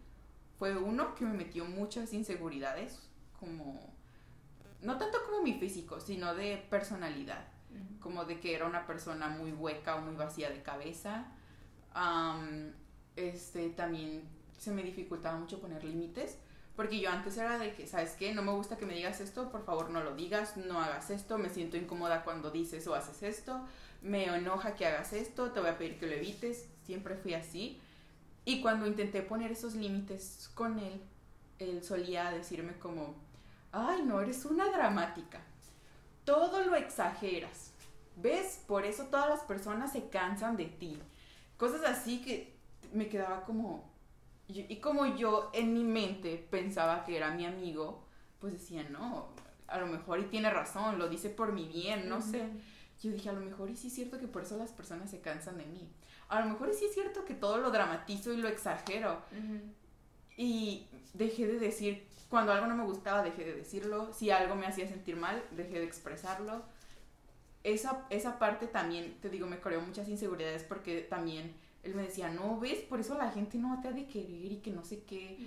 [0.57, 2.99] fue uno que me metió muchas inseguridades,
[3.39, 3.93] como
[4.82, 7.45] no tanto como mi físico, sino de personalidad,
[7.99, 11.28] como de que era una persona muy hueca o muy vacía de cabeza.
[11.95, 12.71] Um,
[13.15, 14.24] este también
[14.57, 16.38] se me dificultaba mucho poner límites.
[16.76, 18.34] Porque yo antes era de que, ¿sabes qué?
[18.34, 21.38] No me gusta que me digas esto, por favor no lo digas, no hagas esto,
[21.38, 23.63] me siento incómoda cuando dices o haces esto,
[24.01, 27.80] me enoja que hagas esto, te voy a pedir que lo evites, siempre fui así.
[28.45, 31.01] Y cuando intenté poner esos límites con él,
[31.59, 33.15] él solía decirme como,
[33.71, 35.41] ay, no, eres una dramática,
[36.26, 37.71] todo lo exageras,
[38.17, 38.61] ¿ves?
[38.67, 40.99] Por eso todas las personas se cansan de ti.
[41.57, 42.53] Cosas así que
[42.91, 43.93] me quedaba como,
[44.48, 48.04] y como yo en mi mente pensaba que era mi amigo,
[48.39, 49.30] pues decía, no,
[49.68, 52.48] a lo mejor y tiene razón, lo dice por mi bien, no sé.
[53.02, 55.20] Yo dije, a lo mejor y sí es cierto que por eso las personas se
[55.20, 55.89] cansan de mí.
[56.30, 59.22] A lo mejor y sí es cierto que todo lo dramatizo y lo exagero.
[60.38, 64.14] Y dejé de decir, cuando algo no me gustaba, dejé de decirlo.
[64.14, 66.64] Si algo me hacía sentir mal, dejé de expresarlo.
[67.64, 71.54] Esa, esa parte también, te digo, me creó muchas inseguridades porque también
[71.84, 74.58] él me decía, no, ves, por eso la gente no te ha de querer y
[74.64, 75.38] que no sé qué,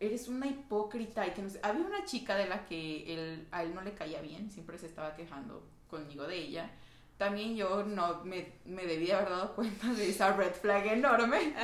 [0.00, 1.60] eres una hipócrita y que no sé.
[1.62, 4.86] Había una chica de la que él, a él no le caía bien, siempre se
[4.86, 6.70] estaba quejando conmigo de ella.
[7.18, 11.54] También yo no me, me debía haber dado cuenta de esa red flag enorme,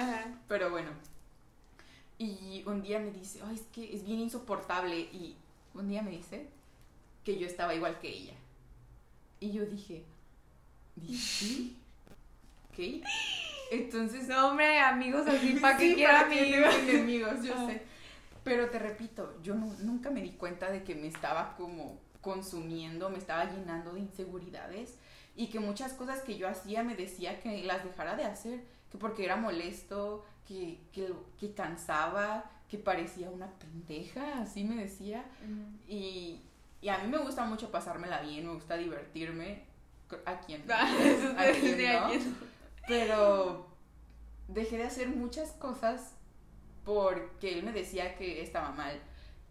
[0.47, 0.91] pero bueno.
[2.18, 5.01] Y un día me dice, ay, es que es bien insoportable.
[5.01, 5.35] Y
[5.73, 6.47] un día me dice
[7.25, 8.35] que yo estaba igual que ella.
[9.41, 10.05] Y yo dije,
[10.95, 11.71] ¿dije?
[12.77, 13.03] ¿Qué?
[13.71, 16.75] Entonces, no, hombre, amigos así, ¿para qué quiero amigos?
[16.75, 17.83] enemigos, yo sé.
[18.43, 23.18] Pero te repito, yo nunca me di cuenta de que me estaba como consumiendo, me
[23.18, 24.97] estaba llenando de inseguridades
[25.37, 28.99] y que muchas cosas que yo hacía me decía que las dejara de hacer, que
[28.99, 35.25] porque era molesto, que, que, que cansaba, que parecía una pendeja, así me decía.
[35.89, 36.41] y,
[36.83, 39.64] y, a mí me gusta mucho pasármela bien, me gusta divertirme.
[40.27, 40.64] ¿A quién?
[40.73, 42.37] ¿A quién
[42.87, 43.66] pero
[44.49, 46.14] dejé de hacer muchas cosas
[46.85, 49.01] porque él me decía que estaba mal,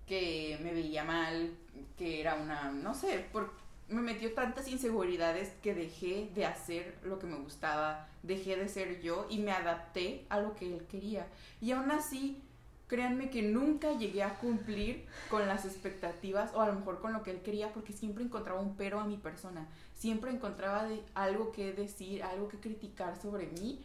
[0.06, 1.52] que me veía mal,
[1.98, 3.54] que era una, no sé, por,
[3.88, 9.02] me metió tantas inseguridades que dejé de hacer lo que me gustaba, dejé de ser
[9.02, 11.28] yo y me adapté a lo que él quería.
[11.62, 12.44] Y aún así,
[12.90, 17.22] créanme que nunca llegué a cumplir con las expectativas o a lo mejor con lo
[17.22, 21.52] que él quería porque siempre encontraba un pero a mi persona, siempre encontraba de algo
[21.52, 23.80] que decir, algo que criticar sobre mí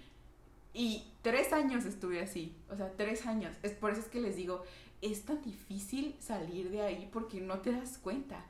[0.73, 3.55] y tres años estuve así, o sea, tres años.
[3.63, 4.65] Es por eso es que les digo,
[5.03, 8.43] es tan difícil salir de ahí porque no te das cuenta.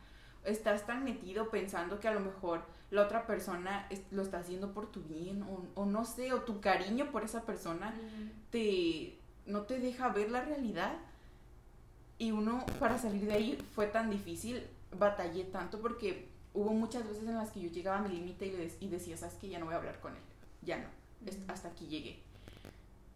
[0.44, 4.86] Estás tan metido pensando que a lo mejor la otra persona lo está haciendo por
[4.92, 7.94] tu bien o, o no sé, o tu cariño por esa persona
[8.50, 10.97] te no te deja ver la realidad.
[12.18, 14.62] Y uno, para salir de ahí, fue tan difícil,
[14.97, 18.84] batallé tanto porque hubo muchas veces en las que yo llegaba a mi límite y,
[18.84, 20.22] y, decía, sabes que ya no voy a hablar con él,
[20.62, 20.86] ya no,
[21.49, 22.20] hasta aquí llegué.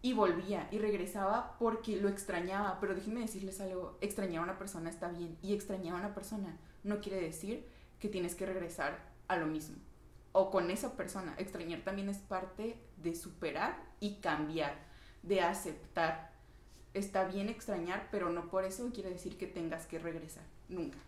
[0.03, 4.91] Y volvía y regresaba porque lo extrañaba, pero déjenme decirles algo, extrañar a una persona
[4.91, 7.65] está bien y extrañar a una persona no quiere decir
[7.99, 9.77] que tienes que regresar a lo mismo
[10.33, 11.35] o con esa persona.
[11.39, 14.88] Extrañar también es parte de superar y cambiar
[15.23, 16.33] de aceptar.
[16.95, 20.99] Está bien extrañar, pero no por eso quiere decir que tengas que regresar, nunca.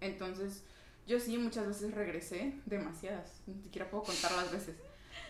[0.00, 0.64] Entonces,
[1.06, 4.76] yo sí muchas veces regresé, demasiadas, ni siquiera puedo contar las veces,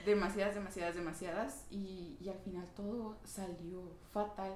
[0.04, 3.82] demasiadas, demasiadas, demasiadas, y, y al final todo salió
[4.12, 4.52] fatal.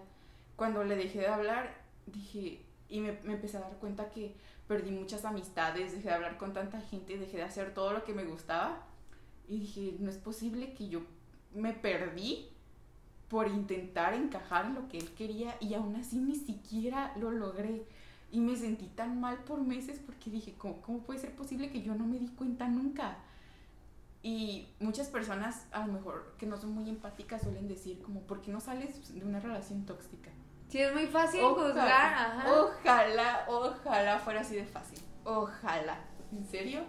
[0.56, 1.74] Cuando le dejé de hablar,
[2.06, 4.34] dije, y me, me, empecé a dar cuenta que
[4.68, 8.14] perdí muchas amistades, dejé de hablar con tanta gente, dejé de hacer todo lo que
[8.14, 8.86] me gustaba,
[9.48, 11.02] y dije, no es posible que yo
[11.54, 12.50] me perdí
[13.28, 17.84] por intentar encajar en lo que él quería y aún así ni siquiera lo logré.
[18.30, 21.82] Y me sentí tan mal por meses porque dije, ¿cómo, cómo puede ser posible que
[21.82, 23.16] yo no me di cuenta nunca?
[24.22, 28.42] Y muchas personas, a lo mejor que no son muy empáticas, suelen decir como, ¿por
[28.42, 30.30] qué no sales de una relación tóxica?
[30.68, 32.44] Sí, es muy fácil juzgar.
[32.48, 34.98] Ojalá, ojalá fuera así de fácil.
[35.24, 36.00] Ojalá.
[36.32, 36.82] ¿En serio?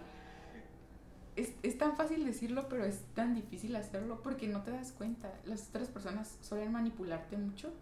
[1.62, 5.32] Es, tan fácil decirlo, pero es tan difícil hacerlo porque no te das cuenta.
[5.44, 7.72] Las otras personas suelen manipularte mucho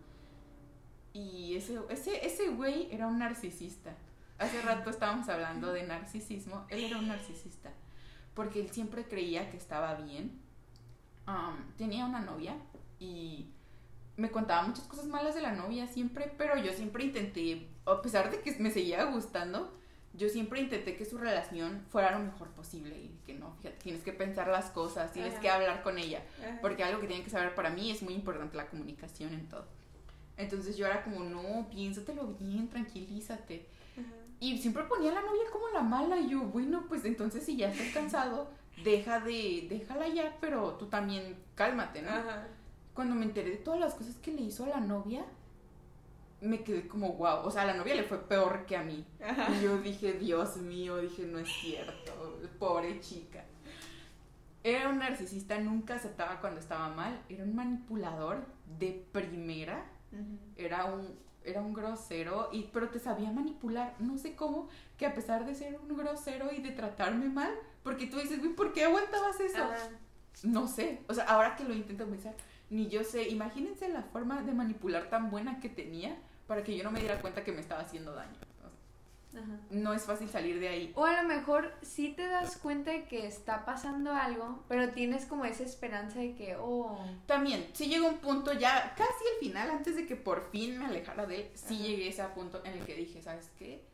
[1.13, 3.95] y ese, ese, ese güey era un narcisista.
[4.39, 6.67] Hace rato estábamos hablando de narcisismo.
[6.69, 7.71] Él era un narcisista.
[8.35, 10.39] Porque él siempre creía que estaba bien.
[11.27, 12.55] Um, tenía una novia
[12.99, 13.51] y
[14.17, 18.31] me contaba muchas cosas malas de la novia siempre, pero yo siempre intenté, a pesar
[18.31, 19.73] de que me seguía gustando,
[20.17, 24.03] yo siempre intenté que su relación fuera lo mejor posible y que no, fíjate, tienes
[24.03, 26.23] que pensar las cosas, tienes que hablar con ella,
[26.61, 29.67] porque algo que tienen que saber para mí es muy importante la comunicación en todo.
[30.37, 33.67] Entonces yo era como, no, piénsatelo bien, tranquilízate.
[34.39, 37.57] Y siempre ponía a la novia como la mala y yo, bueno, pues entonces si
[37.57, 38.51] ya estás cansado,
[38.85, 42.11] deja de, déjala ya, pero tú también cálmate, ¿no?
[42.95, 45.25] Cuando me enteré de todas las cosas que le hizo a la novia,
[46.41, 49.05] me quedé como, wow, o sea, a la novia le fue peor que a mí.
[49.57, 53.45] Y yo dije, Dios mío, dije, no es cierto, pobre chica.
[54.63, 58.45] Era un narcisista, nunca aceptaba cuando estaba mal, era un manipulador
[58.79, 59.85] de primera,
[60.57, 63.95] era un era un grosero, y, pero te sabía manipular.
[64.01, 64.69] No sé cómo,
[64.99, 68.73] que a pesar de ser un grosero y de tratarme mal, porque tú dices, ¿por
[68.73, 69.65] qué aguantabas eso?
[70.43, 72.35] No sé, o sea, ahora que lo intento pensar,
[72.71, 76.85] ni yo sé, imagínense la forma de manipular tan buena que tenía para que yo
[76.85, 78.39] no me diera cuenta que me estaba haciendo daño.
[79.71, 80.93] No es fácil salir de ahí.
[80.95, 85.27] O a lo mejor sí te das cuenta de que está pasando algo, pero tienes
[85.27, 86.99] como esa esperanza de que, oh.
[87.27, 90.87] También, sí llegó un punto ya, casi al final, antes de que por fin me
[90.87, 93.85] alejara de él, sí llegué a ese punto en el que dije, ¿sabes qué?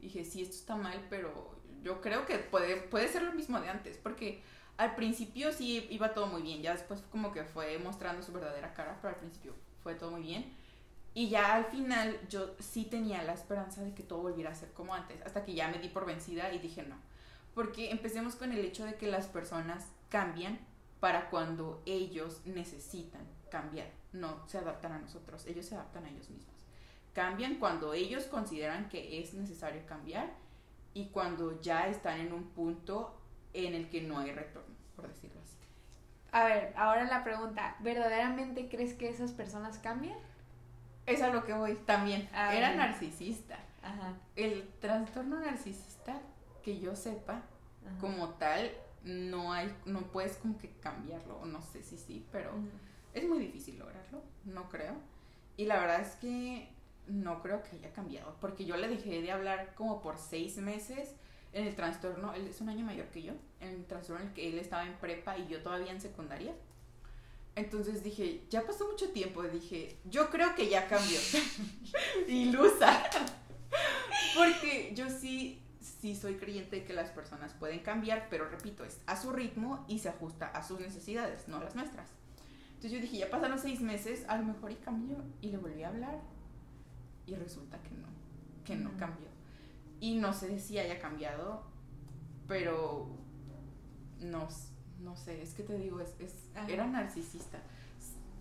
[0.00, 3.68] Dije, sí, esto está mal, pero yo creo que puede, puede ser lo mismo de
[3.68, 4.42] antes, porque
[4.78, 8.72] al principio sí iba todo muy bien, ya después como que fue mostrando su verdadera
[8.74, 9.52] cara, pero al principio
[9.82, 10.54] fue todo muy bien.
[11.14, 14.72] Y ya al final yo sí tenía la esperanza de que todo volviera a ser
[14.72, 16.94] como antes, hasta que ya me di por vencida y dije no.
[17.54, 20.60] Porque empecemos con el hecho de que las personas cambian
[21.00, 26.30] para cuando ellos necesitan cambiar, no se adaptan a nosotros, ellos se adaptan a ellos
[26.30, 26.54] mismos.
[27.14, 30.30] Cambian cuando ellos consideran que es necesario cambiar
[30.94, 33.17] y cuando ya están en un punto
[33.52, 35.56] en el que no hay retorno, por decirlo así.
[36.32, 40.18] A ver, ahora la pregunta, ¿verdaderamente crees que esas personas cambian?
[41.06, 42.28] Es a lo que voy también.
[42.34, 43.58] Ah, Era narcisista.
[43.82, 44.14] Ajá.
[44.36, 46.20] El trastorno narcisista,
[46.62, 47.42] que yo sepa,
[48.00, 48.70] como tal,
[49.04, 52.50] no hay, no puedes como que cambiarlo, no sé si sí, pero
[53.14, 54.94] es muy difícil lograrlo, no creo.
[55.56, 56.68] Y la verdad es que
[57.06, 61.14] no creo que haya cambiado, porque yo le dejé de hablar como por seis meses
[61.52, 64.34] en el trastorno, él es un año mayor que yo, en el trastorno en el
[64.34, 66.52] que él estaba en prepa y yo todavía en secundaria.
[67.56, 71.18] Entonces dije, ya pasó mucho tiempo, dije, yo creo que ya cambió.
[72.28, 73.02] Ilusa.
[74.36, 79.00] Porque yo sí, sí soy creyente de que las personas pueden cambiar, pero repito, es
[79.06, 82.08] a su ritmo y se ajusta a sus necesidades, no las nuestras.
[82.78, 85.16] Entonces yo dije, ya pasaron seis meses, a lo mejor y cambió.
[85.40, 86.20] Y le volví a hablar.
[87.26, 88.06] Y resulta que no,
[88.64, 89.26] que no cambió.
[90.00, 91.62] Y no sé si haya cambiado,
[92.46, 93.08] pero
[94.20, 94.48] no
[95.00, 96.34] no sé, es que te digo, es, es
[96.68, 97.58] era narcisista.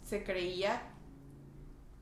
[0.04, 0.82] Se creía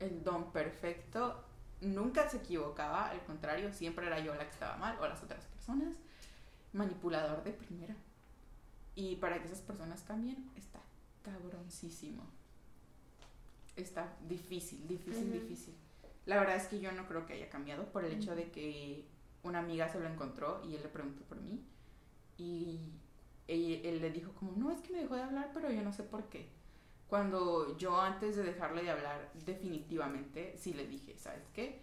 [0.00, 1.44] el don perfecto,
[1.80, 5.44] nunca se equivocaba, al contrario, siempre era yo la que estaba mal o las otras
[5.46, 5.96] personas.
[6.72, 7.96] Manipulador de primera.
[8.94, 10.80] Y para que esas personas cambien, está
[11.22, 12.22] cabroncísimo.
[13.76, 15.74] Está difícil, difícil, difícil.
[16.24, 19.06] La verdad es que yo no creo que haya cambiado por el hecho de que
[19.46, 21.64] una amiga se lo encontró y él le preguntó por mí.
[22.38, 22.80] Y
[23.48, 26.02] él, le dijo como, no, es que me dejó de hablar, pero yo no sé
[26.02, 26.48] por qué.
[27.08, 31.80] Cuando yo antes de dejarle de hablar, definitivamente sí le dije, ¿sabes qué?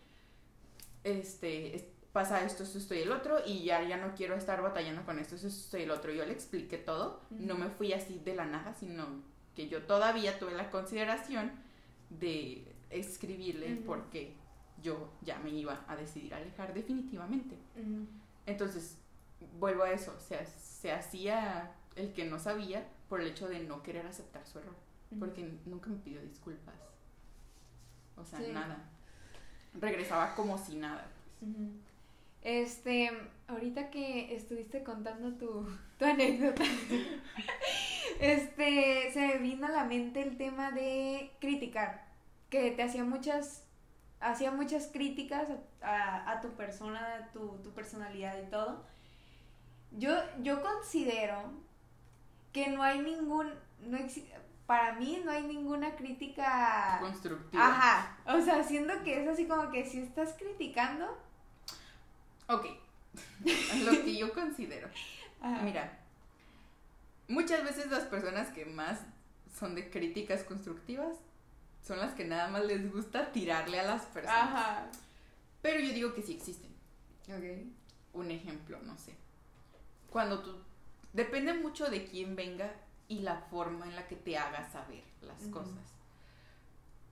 [1.03, 5.20] Este, pasa esto, esto, y el otro, y ya, ya no quiero estar batallando con
[5.20, 6.11] esto, esto, y el otro.
[6.11, 9.07] Yo le expliqué todo, no me fui así de la nada, sino
[9.55, 11.51] que yo todavía tuve la consideración
[12.09, 14.36] de escribirle porque
[14.84, 17.58] yo ya me iba a decidir a alejar definitivamente.
[18.46, 18.98] Entonces,
[19.60, 23.62] vuelvo a eso, o sea, se hacía el que no sabía por el hecho de
[23.62, 24.76] no querer aceptar su error,
[25.20, 26.76] porque nunca me pidió disculpas.
[28.18, 28.78] O sea, nada.
[29.80, 31.08] Regresaba como si nada.
[31.40, 31.52] Pues.
[32.44, 33.10] Este,
[33.48, 35.66] ahorita que estuviste contando tu,
[35.98, 36.64] tu anécdota,
[38.20, 42.06] este, se me vino a la mente el tema de criticar,
[42.50, 43.62] que te hacía muchas,
[44.24, 45.50] hacía muchas críticas
[45.82, 48.84] a, a tu persona, a tu, tu personalidad y todo,
[49.92, 51.52] yo, yo considero
[52.52, 53.52] que no hay ningún,
[53.82, 53.98] no
[54.66, 57.68] para mí no hay ninguna crítica constructiva.
[57.68, 61.18] Ajá, o sea, siendo que es así como que si estás criticando.
[62.48, 62.66] Ok,
[63.84, 64.88] lo que yo considero.
[65.64, 66.00] Mira,
[67.28, 69.02] muchas veces las personas que más
[69.60, 71.18] son de críticas constructivas
[71.84, 74.44] son las que nada más les gusta tirarle a las personas.
[74.44, 74.88] Ajá.
[75.62, 76.72] Pero yo digo que sí existen.
[77.28, 77.68] Ok.
[78.14, 79.16] Un ejemplo, no sé.
[80.10, 80.56] Cuando tú...
[81.12, 82.74] Depende mucho de quién venga
[83.08, 85.94] y la forma en la que te haga saber las cosas.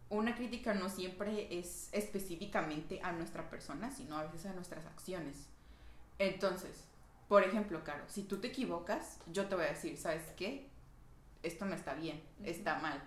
[0.09, 5.47] Una crítica no siempre es específicamente a nuestra persona, sino a veces a nuestras acciones.
[6.17, 6.86] Entonces,
[7.28, 10.67] por ejemplo, Caro, si tú te equivocas, yo te voy a decir, ¿sabes qué?
[11.43, 13.01] Esto no está bien, está mal.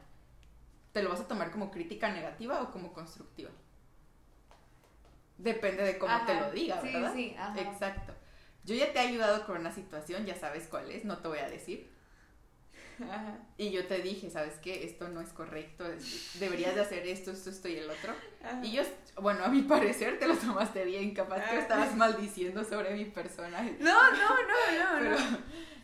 [0.94, 3.50] ¿Te lo vas a tomar como crítica negativa o como constructiva?
[5.36, 6.40] Depende de cómo te Ajá.
[6.46, 7.12] lo diga, Sí, ¿verdad?
[7.14, 7.60] sí, ajá.
[7.60, 8.14] Exacto.
[8.64, 11.38] Yo ya te he ayudado con una situación, ya sabes cuál es, no te voy
[11.40, 11.92] a decir.
[13.02, 13.38] Ajá.
[13.58, 14.84] Y yo te dije, ¿sabes qué?
[14.84, 15.84] Esto no es correcto,
[16.38, 18.14] deberías de hacer esto, esto, esto y el otro.
[18.40, 18.60] Ajá.
[18.64, 18.82] Y yo,
[19.20, 23.60] bueno, a mi parecer te lo tomaste bien, capaz que estabas maldiciendo sobre mi persona.
[23.80, 24.38] No, no, no,
[24.78, 25.38] no, Pero no.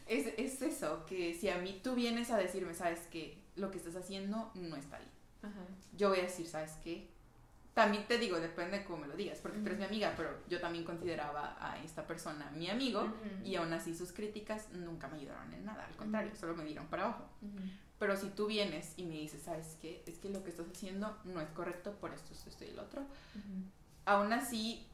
[0.06, 3.39] es, es eso, que si a mí tú vienes a decirme, ¿sabes qué?
[3.60, 5.10] Lo que estás haciendo no está bien.
[5.42, 5.60] Ajá.
[5.96, 7.08] Yo voy a decir, ¿sabes qué?
[7.74, 10.30] También te digo, depende de cómo me lo digas, porque tú eres mi amiga, pero
[10.48, 13.44] yo también consideraba a esta persona mi amigo Ujú.
[13.46, 16.40] y aún así sus críticas nunca me ayudaron en nada, al contrario, Ujú.
[16.40, 17.28] solo me dieron para abajo.
[17.98, 20.02] Pero si tú vienes y me dices, ¿sabes qué?
[20.06, 22.78] Es que lo que estás haciendo no es correcto por esto, esto, esto y el
[22.78, 23.02] otro,
[24.04, 24.86] aún así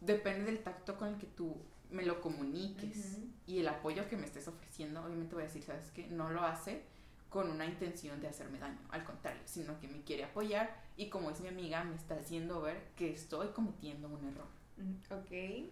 [0.00, 1.56] depende del tacto con el que tú
[1.90, 5.90] me lo comuniques y el apoyo que me estés ofreciendo, obviamente voy a decir, ¿sabes
[5.92, 6.06] qué?
[6.08, 6.84] No lo hace
[7.30, 11.30] con una intención de hacerme daño, al contrario, sino que me quiere apoyar y como
[11.30, 14.46] es mi amiga me está haciendo ver que estoy cometiendo un error.
[14.76, 15.70] Mm, Ok.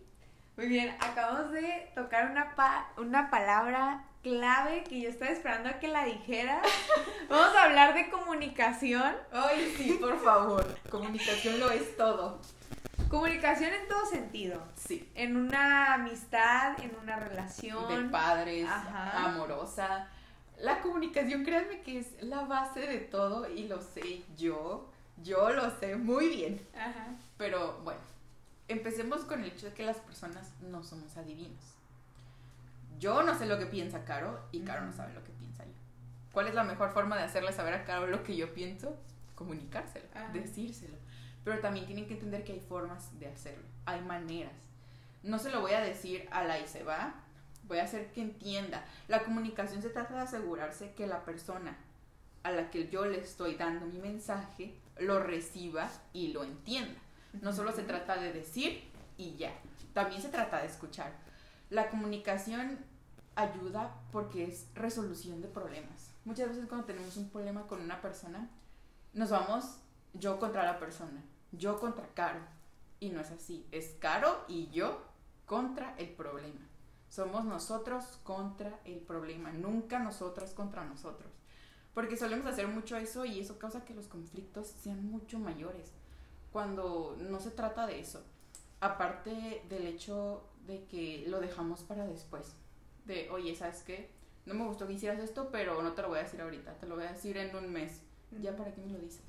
[0.57, 5.79] Muy bien, acabamos de tocar una, pa- una palabra clave que yo estaba esperando a
[5.79, 6.61] que la dijera.
[7.29, 9.15] Vamos a hablar de comunicación.
[9.33, 12.41] Ay, sí, por favor, comunicación lo es todo.
[13.09, 14.61] Comunicación en todo sentido.
[14.75, 15.09] Sí.
[15.15, 18.11] En una amistad, en una de relación.
[18.11, 19.27] padres, Ajá.
[19.27, 20.09] amorosa.
[20.61, 24.91] La comunicación, créanme que es la base de todo y lo sé yo,
[25.23, 26.67] yo lo sé muy bien.
[26.75, 27.15] Ajá.
[27.37, 28.01] Pero bueno,
[28.67, 31.63] empecemos con el hecho de que las personas no somos adivinos.
[32.99, 35.71] Yo no sé lo que piensa Caro y Caro no sabe lo que piensa yo.
[36.33, 38.97] ¿Cuál es la mejor forma de hacerle saber a Caro lo que yo pienso?
[39.37, 40.31] Comunicárselo, Ajá.
[40.33, 40.97] decírselo.
[41.45, 44.53] Pero también tienen que entender que hay formas de hacerlo, hay maneras.
[45.23, 47.15] No se lo voy a decir a la y se va,
[47.69, 48.85] voy a hacer que entienda.
[49.07, 51.77] La comunicación se trata de asegurarse que la persona
[52.43, 56.99] a la que yo le estoy dando mi mensaje lo reciba y lo entienda.
[57.43, 58.83] No solo se trata de decir
[59.17, 59.53] y ya,
[59.93, 61.13] también se trata de escuchar.
[61.71, 62.79] La comunicación
[63.35, 66.11] ayuda porque es resolución de problemas.
[66.25, 68.49] Muchas veces cuando tenemos un problema con una persona,
[69.13, 69.79] nos vamos
[70.15, 72.41] yo contra la persona, yo contra Caro.
[73.01, 75.03] Y no es así, es Caro y yo
[75.47, 76.68] contra el problema.
[77.09, 81.33] Somos nosotros contra el problema, nunca nosotras contra nosotros.
[81.95, 85.93] Porque solemos hacer mucho eso y eso causa que los conflictos sean mucho mayores
[86.53, 88.23] cuando no se trata de eso.
[88.81, 92.55] Aparte del hecho de que lo dejamos para después.
[93.05, 94.11] De, oye, ¿sabes qué?
[94.47, 96.87] No me gustó que hicieras esto, pero no te lo voy a decir ahorita, te
[96.87, 98.01] lo voy a decir en un mes.
[98.41, 99.23] ¿Ya para qué me lo dices?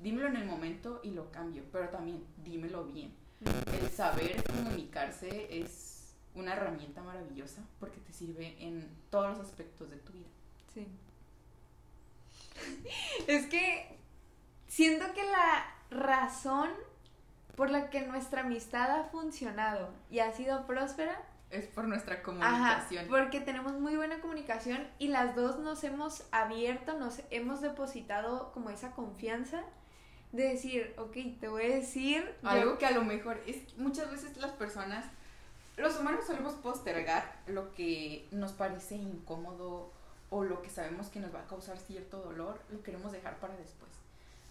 [0.00, 3.14] Dímelo en el momento y lo cambio, pero también dímelo bien.
[3.40, 5.93] El saber comunicarse es
[6.34, 10.26] una herramienta maravillosa porque te sirve en todos los aspectos de tu vida.
[10.72, 10.86] Sí.
[13.26, 13.96] Es que
[14.66, 16.70] siento que la razón
[17.56, 21.20] por la que nuestra amistad ha funcionado y ha sido próspera,
[21.50, 23.06] Es por nuestra ajá, comunicación.
[23.08, 28.70] porque tenemos muy buena comunicación y las dos nos hemos abierto, nos hemos depositado como
[28.70, 29.62] esa confianza
[30.32, 34.10] de decir, ok, te voy a decir yo- Algo que a lo mejor es muchas
[34.10, 35.04] veces las personas,
[35.76, 39.90] los humanos solemos postergar lo que nos parece incómodo
[40.30, 43.56] o lo que sabemos que nos va a causar cierto dolor, lo queremos dejar para
[43.56, 43.90] después.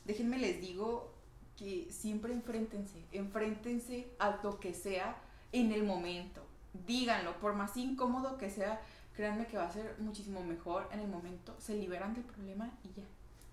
[0.06, 1.12] Déjenme les digo
[1.58, 5.18] que siempre enfréntense, enfréntense a lo que sea
[5.52, 6.42] en el momento.
[6.88, 8.82] Díganlo, por más incómodo que sea,
[9.16, 11.56] créanme que va a ser muchísimo mejor en el momento.
[11.60, 13.04] Se liberan del problema y ya.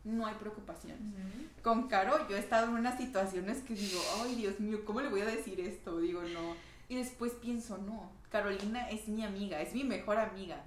[0.03, 0.99] No hay preocupaciones
[1.63, 5.09] con Caro yo he estado en unas situaciones que digo, ay Dios mío, ¿cómo le
[5.09, 5.99] voy a decir esto?
[5.99, 6.55] Digo, no.
[6.91, 10.65] Y después pienso, no, Carolina es mi amiga, es mi mejor amiga.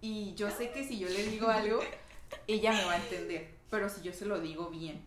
[0.00, 1.80] Y yo sé que si yo le digo algo,
[2.46, 5.02] ella me va a entender, pero si yo se lo digo bien.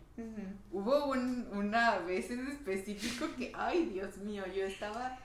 [0.70, 5.18] Hubo un, una vez en específico que, ay Dios mío, yo estaba,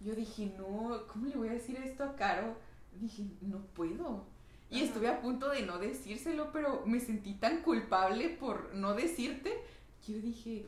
[0.00, 2.54] yo dije, no, ¿cómo le voy a decir esto a Caro?
[3.00, 4.26] Dije, no puedo.
[4.68, 9.62] Y estuve a punto de no decírselo, pero me sentí tan culpable por no decirte.
[10.04, 10.66] que Yo dije,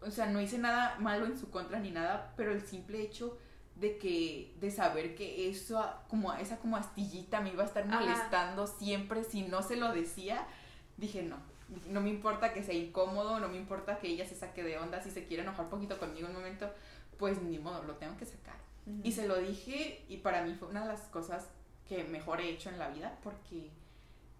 [0.00, 3.38] o sea, no hice nada malo en su contra ni nada, pero el simple hecho
[3.82, 7.98] de que, de saber que eso, como esa como astillita me iba a estar Ajá.
[8.00, 10.46] molestando siempre si no se lo decía,
[10.96, 11.36] dije, no,
[11.90, 15.02] No me importa que sea incómodo, no me importa que ella se saque de onda,
[15.02, 16.70] si se quiere enojar un poquito conmigo un momento,
[17.18, 18.56] pues ni modo, lo tengo que sacar.
[19.02, 21.48] Y se lo dije y para mí fue una de las cosas
[21.88, 23.70] que mejor he hecho en la vida porque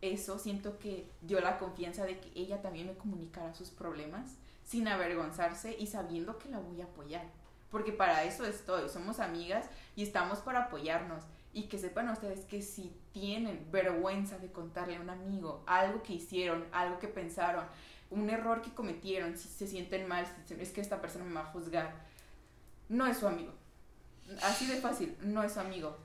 [0.01, 4.89] eso siento que dio la confianza de que ella también me comunicara sus problemas sin
[4.89, 7.25] avergonzarse y sabiendo que la voy a apoyar.
[7.73, 9.67] Porque para eso estoy, somos amigas
[9.97, 11.25] y estamos para apoyarnos.
[11.55, 16.13] Y que sepan ustedes que si tienen vergüenza de contarle a un amigo algo que
[16.13, 17.65] hicieron, algo que pensaron,
[18.11, 21.53] un error que cometieron, si se sienten mal, es que esta persona me va a
[21.53, 21.93] juzgar,
[22.89, 23.53] no es su amigo.
[24.43, 25.97] Así de fácil, no es su amigo.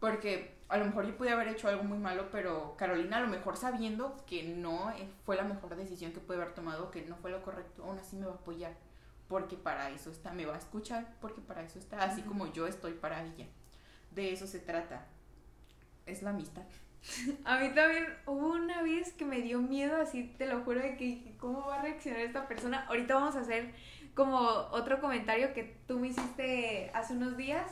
[0.00, 3.28] Porque a lo mejor yo pude haber hecho algo muy malo, pero Carolina a lo
[3.28, 4.92] mejor sabiendo que no
[5.26, 8.16] fue la mejor decisión que puede haber tomado, que no fue lo correcto, aún así
[8.16, 8.72] me va a apoyar.
[9.30, 12.66] Porque para eso está, me va a escuchar, porque para eso está, así como yo
[12.66, 13.46] estoy para ella.
[14.10, 15.06] De eso se trata.
[16.04, 16.64] Es la amistad.
[17.44, 20.96] A mí también hubo una vez que me dio miedo, así te lo juro, de
[20.96, 22.84] que cómo va a reaccionar esta persona.
[22.88, 23.72] Ahorita vamos a hacer
[24.16, 27.70] como otro comentario que tú me hiciste hace unos días,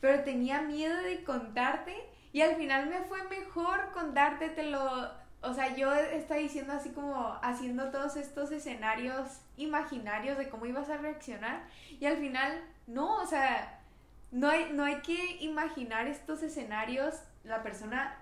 [0.00, 1.94] pero tenía miedo de contarte
[2.32, 5.10] y al final me fue mejor contarte, te lo,
[5.42, 10.88] o sea, yo estaba diciendo así como haciendo todos estos escenarios imaginarios de cómo ibas
[10.90, 11.66] a reaccionar
[11.98, 13.80] y al final no, o sea,
[14.30, 18.16] no hay, no hay que imaginar estos escenarios, la persona,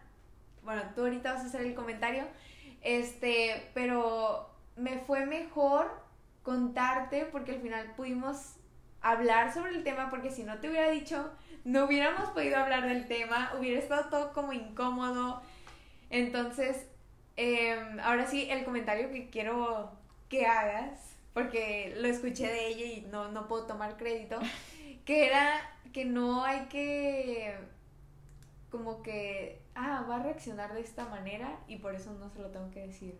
[0.62, 2.24] bueno, tú ahorita vas a hacer el comentario,
[2.82, 6.02] este, pero me fue mejor
[6.42, 8.56] contarte porque al final pudimos
[9.00, 11.30] hablar sobre el tema porque si no te hubiera dicho,
[11.64, 15.42] no hubiéramos podido hablar del tema, hubiera estado todo como incómodo.
[16.10, 16.86] Entonces,
[17.36, 19.92] em, ahora sí, el comentario que quiero
[20.28, 24.38] que hagas, porque lo escuché de ella y no, no puedo tomar crédito,
[25.04, 27.54] que era que no hay que
[28.70, 32.50] como que, ah, va a reaccionar de esta manera y por eso no se lo
[32.50, 33.16] tengo que decir.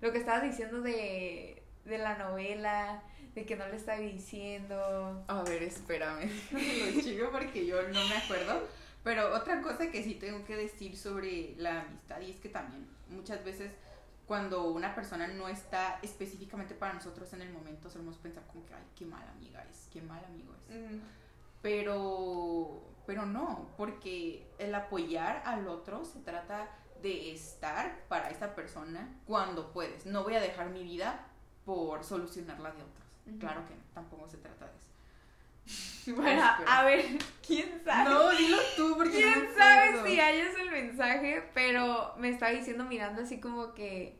[0.00, 3.02] Lo que estabas diciendo de, de la novela,
[3.34, 5.24] de que no le estaba diciendo.
[5.26, 8.68] A ver, espérame, lo chico porque yo no me acuerdo.
[9.02, 12.86] Pero otra cosa que sí tengo que decir sobre la amistad y es que también
[13.08, 13.72] muchas veces
[14.26, 18.74] cuando una persona no está específicamente para nosotros en el momento solemos pensar como que,
[18.74, 20.76] ay, qué mala amiga es, qué mal amigo es.
[21.60, 26.70] Pero, pero no, porque el apoyar al otro se trata
[27.02, 30.06] de estar para esa persona cuando puedes.
[30.06, 31.26] No voy a dejar mi vida
[31.64, 33.38] por solucionar la de otros.
[33.38, 34.91] Claro que tampoco se trata de eso.
[36.16, 37.04] Bueno, a ver,
[37.46, 38.10] quién sabe.
[38.10, 39.18] No, dilo tú, porque.
[39.18, 41.48] ¿Quién sabe si hayas el mensaje?
[41.54, 44.18] Pero me está diciendo mirando así como que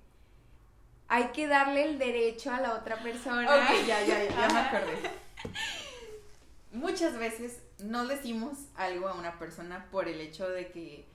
[1.08, 3.48] hay que darle el derecho a la otra persona.
[3.48, 5.10] Ok, ya, ya, ya, ya me acordé.
[6.72, 11.06] Muchas veces no decimos algo a una persona por el hecho de que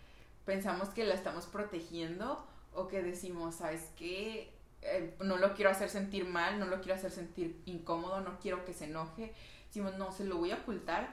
[0.45, 4.53] pensamos que la estamos protegiendo o que decimos, ¿sabes qué?
[4.83, 8.63] Eh, no lo quiero hacer sentir mal, no lo quiero hacer sentir incómodo, no quiero
[8.65, 9.33] que se enoje.
[9.77, 11.07] Decimos, no, se lo voy a ocultar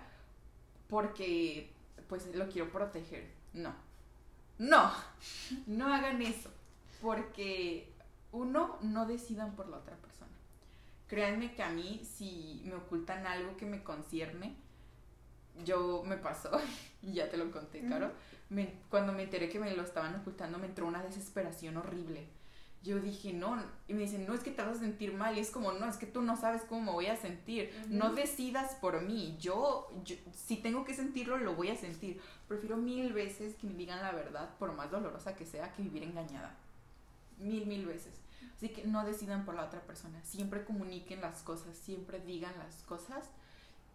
[0.88, 1.70] porque
[2.08, 3.30] pues lo quiero proteger.
[3.52, 3.74] No,
[4.56, 4.90] no,
[5.66, 6.48] no hagan eso
[7.02, 7.92] porque
[8.32, 10.30] uno, no decidan por la otra persona.
[11.08, 14.56] Créanme que a mí, si me ocultan algo que me concierne,
[15.62, 16.50] yo me pasó,
[17.02, 18.12] y ya te lo conté, Caro,
[18.88, 22.26] cuando me enteré que me lo estaban ocultando, me entró una desesperación horrible
[22.84, 25.40] yo dije, no, y me dicen, no es que te vas a sentir mal, y
[25.40, 28.74] es como, no, es que tú no sabes cómo me voy a sentir, no decidas
[28.74, 29.90] por mí, yo,
[30.32, 34.12] si tengo que sentirlo, lo voy a sentir, prefiero mil veces que me digan la
[34.12, 36.54] verdad, por más dolorosa que sea, que vivir engañada,
[37.38, 38.20] mil, mil veces.
[38.54, 42.82] Así que no decidan por la otra persona, siempre comuniquen las cosas, siempre digan las
[42.82, 43.30] cosas,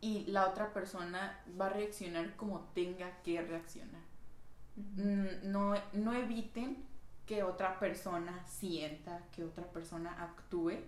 [0.01, 4.01] y la otra persona va a reaccionar como tenga que reaccionar.
[4.95, 6.88] Mm, no, no eviten
[7.29, 10.79] que otra persona sienta, que otra persona actúe,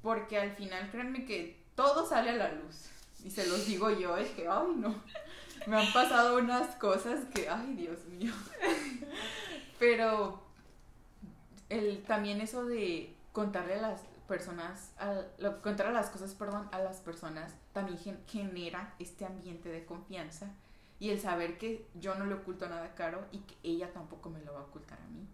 [0.00, 2.86] porque al final créanme que todo sale a la luz.
[3.24, 4.94] Y se los digo yo, es que, ay no,
[5.66, 8.32] me han pasado unas cosas que, ay Dios mío.
[9.80, 10.40] Pero
[11.68, 15.20] el, también eso de contarle a las personas, a,
[15.62, 20.52] contarle las cosas, perdón, a las personas, también genera este ambiente de confianza
[21.04, 24.30] y el saber que yo no le oculto nada a Caro y que ella tampoco
[24.30, 25.28] me lo va a ocultar a mí.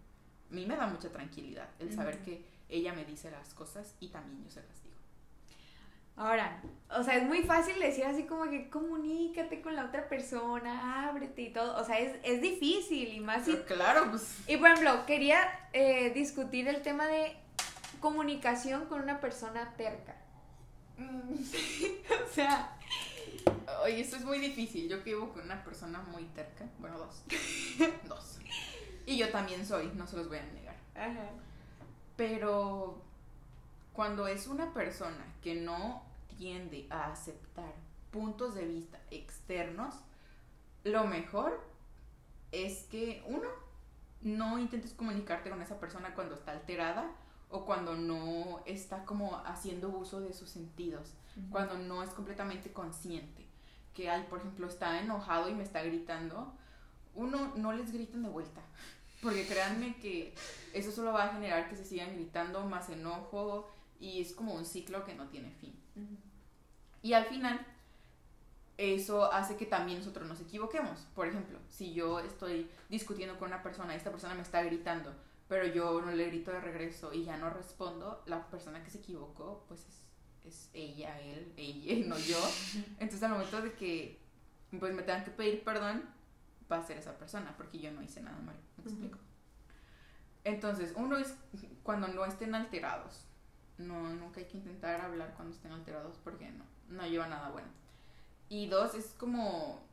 [0.49, 4.09] A mí me da mucha tranquilidad el saber que ella me dice las cosas y
[4.09, 4.97] también yo se las digo.
[6.17, 11.07] Ahora, o sea, es muy fácil decir así como que comunícate con la otra persona,
[11.07, 11.81] ábrete y todo.
[11.81, 13.47] O sea, es, es difícil y más.
[13.65, 14.39] claro, pues.
[14.49, 15.39] Y por ejemplo, quería
[15.71, 17.33] eh, discutir el tema de
[18.01, 20.17] comunicación con una persona terca.
[20.99, 22.77] o sea,
[23.83, 24.87] Oye, esto es muy difícil.
[24.87, 26.65] Yo vivo con una persona muy terca.
[26.79, 27.23] Bueno, dos.
[28.07, 28.39] dos.
[29.05, 30.75] Y yo también soy, no se los voy a negar.
[30.95, 31.29] Ajá.
[32.15, 33.01] Pero
[33.93, 36.03] cuando es una persona que no
[36.37, 37.73] tiende a aceptar
[38.11, 39.95] puntos de vista externos,
[40.83, 41.59] lo mejor
[42.51, 43.47] es que uno,
[44.21, 47.09] no intentes comunicarte con esa persona cuando está alterada
[47.51, 51.13] o cuando no está como haciendo uso de sus sentidos,
[51.49, 53.45] cuando no es completamente consciente.
[53.93, 56.53] Que hay, por ejemplo, está enojado y me está gritando,
[57.13, 58.61] uno no les griten de vuelta,
[59.21, 60.33] porque créanme que
[60.73, 64.65] eso solo va a generar que se sigan gritando más enojo y es como un
[64.65, 65.77] ciclo que no tiene fin.
[67.03, 67.65] Y al final,
[68.77, 70.99] eso hace que también nosotros nos equivoquemos.
[71.13, 75.13] Por ejemplo, si yo estoy discutiendo con una persona y esta persona me está gritando,
[75.51, 78.99] pero yo no le grito de regreso y ya no respondo, la persona que se
[78.99, 80.07] equivocó, pues es,
[80.45, 82.37] es ella, él, ella, no yo.
[82.99, 84.21] Entonces al momento de que
[84.79, 86.05] pues me tengan que pedir perdón,
[86.71, 88.59] va a ser esa persona, porque yo no hice nada malo.
[88.77, 89.17] ¿Me explico?
[90.45, 91.35] Entonces, uno es
[91.83, 93.25] cuando no estén alterados.
[93.77, 97.67] No, nunca hay que intentar hablar cuando estén alterados porque no, no lleva nada bueno.
[98.47, 99.83] Y dos, es como,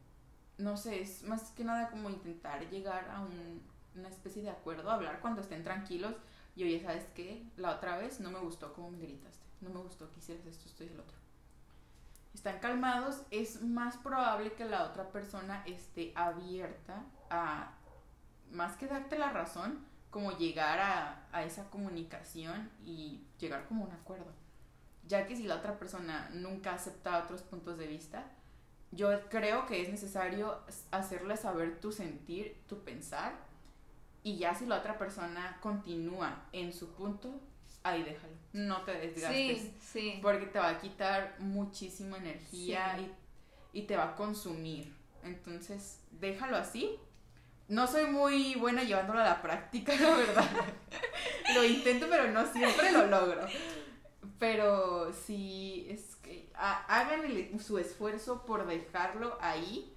[0.56, 3.22] no sé, es más que nada como intentar llegar a
[3.94, 6.14] una especie de acuerdo, hablar cuando estén tranquilos.
[6.56, 7.44] Y oye, ¿sabes qué?
[7.56, 9.44] La otra vez no me gustó cómo me gritaste.
[9.60, 11.16] No me gustó que hicieras esto, esto y el otro.
[12.34, 17.72] Están calmados, es más probable que la otra persona esté abierta a,
[18.52, 23.88] más que darte la razón, como llegar a, a esa comunicación y llegar como a
[23.88, 24.32] un acuerdo.
[25.06, 28.24] Ya que si la otra persona nunca acepta otros puntos de vista,
[28.90, 30.60] yo creo que es necesario
[30.90, 33.34] hacerle saber tu sentir, tu pensar,
[34.22, 37.40] y ya si la otra persona continúa en su punto,
[37.82, 38.34] ahí déjalo.
[38.52, 39.60] No te desgastes.
[39.60, 40.18] Sí, sí.
[40.22, 44.94] Porque te va a quitar muchísima energía y, y te va a consumir.
[45.22, 46.98] Entonces, déjalo así.
[47.68, 50.50] No soy muy buena llevándolo a la práctica, la verdad.
[51.54, 53.46] lo intento, pero no siempre lo logro.
[54.38, 56.18] Pero sí, es
[56.58, 59.94] hagan su esfuerzo por dejarlo ahí,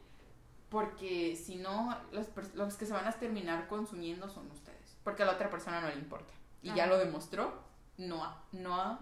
[0.72, 5.28] porque si no, los, los, que se van a terminar consumiendo son ustedes, porque a
[5.28, 6.34] la otra persona no le importa.
[6.64, 7.62] Y ya lo demostró,
[7.98, 9.00] no, no,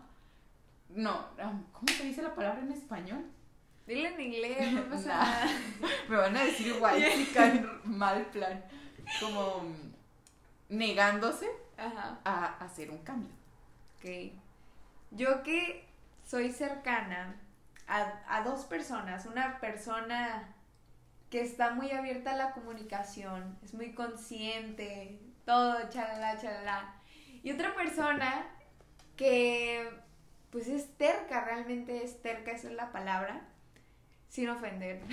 [0.90, 1.28] no,
[1.72, 3.24] ¿cómo se dice la palabra en español?
[3.86, 5.48] Dile en inglés, no pasa nada.
[6.10, 7.02] Me van a decir igual,
[7.86, 8.66] mal plan.
[9.22, 9.64] Como
[10.70, 13.32] negándose a hacer un cambio.
[13.98, 14.34] Ok.
[15.12, 15.88] Yo que
[16.26, 17.36] soy cercana
[17.88, 19.26] a, dos personas.
[19.26, 20.56] Una persona
[21.30, 26.96] que está muy abierta a la comunicación, es muy consciente, todo, chalala, chalala.
[27.44, 28.46] Y otra persona
[29.16, 29.90] que
[30.50, 33.42] pues es terca, realmente es terca, esa es la palabra,
[34.28, 35.02] sin ofender.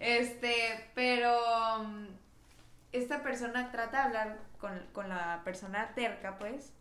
[0.00, 0.54] Este,
[0.94, 1.36] pero
[2.92, 6.72] esta persona trata de hablar con, con la persona terca, pues,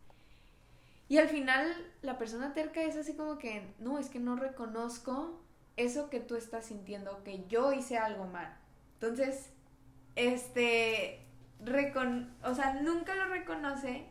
[1.10, 5.42] y al final la persona terca es así como que, no, es que no reconozco
[5.78, 8.58] eso que tú estás sintiendo, que yo hice algo mal.
[8.96, 9.50] Entonces,
[10.16, 11.22] este,
[11.64, 14.06] recon o sea, nunca lo reconoce,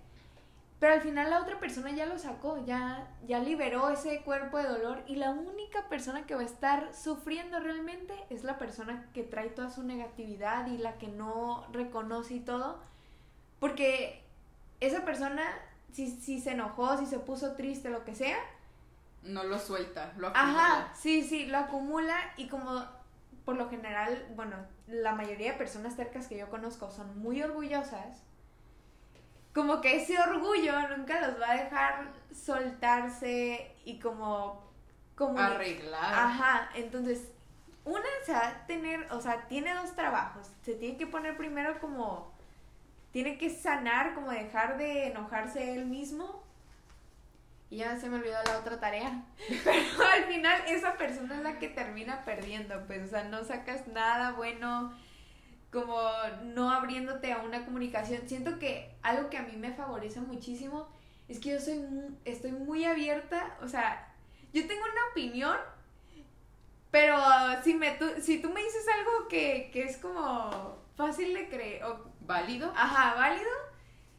[0.81, 4.69] pero al final la otra persona ya lo sacó, ya, ya liberó ese cuerpo de
[4.69, 9.23] dolor y la única persona que va a estar sufriendo realmente es la persona que
[9.23, 12.81] trae toda su negatividad y la que no reconoce y todo,
[13.59, 14.23] porque
[14.81, 15.43] esa persona
[15.97, 18.37] si, se enojó, si se puso triste, lo que sea.
[19.27, 20.67] No lo suelta, lo acumula.
[20.67, 22.85] Ajá, sí, sí, lo acumula y como
[23.45, 24.57] por lo general, bueno,
[24.89, 28.23] la mayoría de personas cercas que yo conozco son muy orgullosas,
[29.55, 34.71] como que ese orgullo nunca los va a dejar soltarse y como...
[35.15, 36.13] como Arreglar.
[36.13, 37.29] Ajá, entonces,
[37.85, 40.51] una, o sea, tener, o sea, tiene dos trabajos.
[40.63, 42.35] Se tiene que poner primero como
[43.13, 46.43] tiene que sanar, como dejar de enojarse él mismo.
[47.69, 49.25] Y ya se me olvidó la otra tarea.
[49.65, 53.89] Pero al final esa persona es la que termina perdiendo, pues, o sea, no sacas
[53.89, 54.93] nada bueno,
[55.73, 55.99] como
[56.45, 58.29] no abriéndote a una comunicación.
[58.29, 60.89] Siento que algo que a mí me favorece muchísimo
[61.29, 61.85] es que yo soy
[62.25, 64.15] estoy muy abierta, o sea,
[64.53, 65.57] yo tengo una opinión,
[66.91, 67.19] pero
[67.65, 71.83] si, me, tú, si tú me dices algo que, que es como fácil de creer,
[72.21, 72.73] válido.
[72.75, 73.51] Ajá, válido.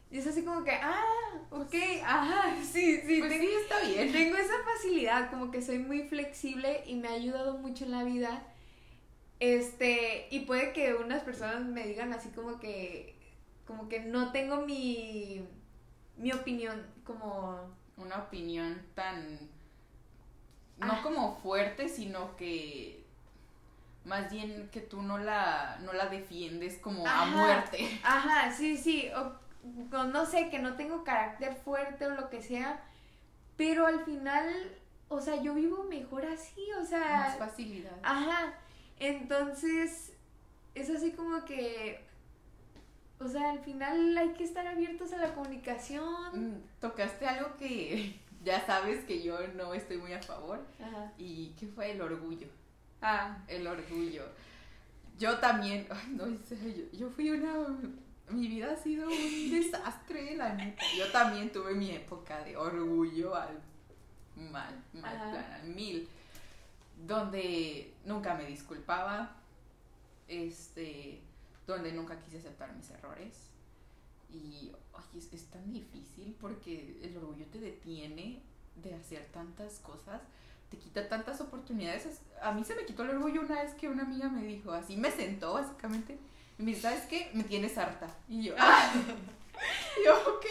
[0.09, 1.03] Y es así como que, ah,
[1.51, 4.11] ok, ajá, sí, sí, pues sí, está bien.
[4.11, 8.03] Tengo esa facilidad, como que soy muy flexible y me ha ayudado mucho en la
[8.03, 8.43] vida.
[9.39, 13.15] Este, y puede que unas personas me digan así como que,
[13.65, 15.45] como que no tengo mi,
[16.17, 17.75] mi opinión como...
[17.97, 19.39] Una opinión tan,
[20.77, 20.99] no ah.
[21.01, 23.03] como fuerte, sino que
[24.05, 27.99] más bien que tú no la, no la defiendes como a muerte.
[28.03, 29.09] Ajá, sí, sí.
[29.91, 32.81] No sé, que no tengo carácter fuerte o lo que sea,
[33.55, 34.47] pero al final,
[35.09, 37.93] o sea, yo vivo mejor así, o sea, Más facilidad.
[38.03, 38.53] Ajá,
[38.99, 40.13] entonces
[40.75, 42.05] es así como que,
[43.19, 46.53] o sea, al final hay que estar abiertos a la comunicación.
[46.53, 50.63] Mm, Tocaste algo que ya sabes que yo no estoy muy a favor.
[50.81, 51.11] Ajá.
[51.17, 52.47] ¿Y qué fue el orgullo?
[53.01, 54.23] Ah, El orgullo.
[55.17, 56.37] Yo también, ay, no, yo,
[56.93, 57.55] yo fui una,
[58.29, 60.83] mi vida ha sido un desastre, la neta.
[60.97, 63.59] Yo también tuve mi época de orgullo al
[64.35, 65.31] mal, mal Ajá.
[65.31, 66.07] plan, al mil,
[67.05, 69.35] donde nunca me disculpaba,
[70.27, 71.21] este,
[71.65, 73.49] donde nunca quise aceptar mis errores.
[74.29, 78.41] Y ay, es, es tan difícil porque el orgullo te detiene
[78.75, 80.21] de hacer tantas cosas,
[80.69, 82.05] te quita tantas oportunidades.
[82.05, 84.71] Es- A mí se me quitó el orgullo una vez que una amiga me dijo,
[84.73, 86.17] así me sentó básicamente,
[86.57, 87.29] y me dice, ¿sabes qué?
[87.33, 88.07] Me tienes harta.
[88.27, 88.91] Y yo, ah,
[90.01, 90.45] Y yo, ok.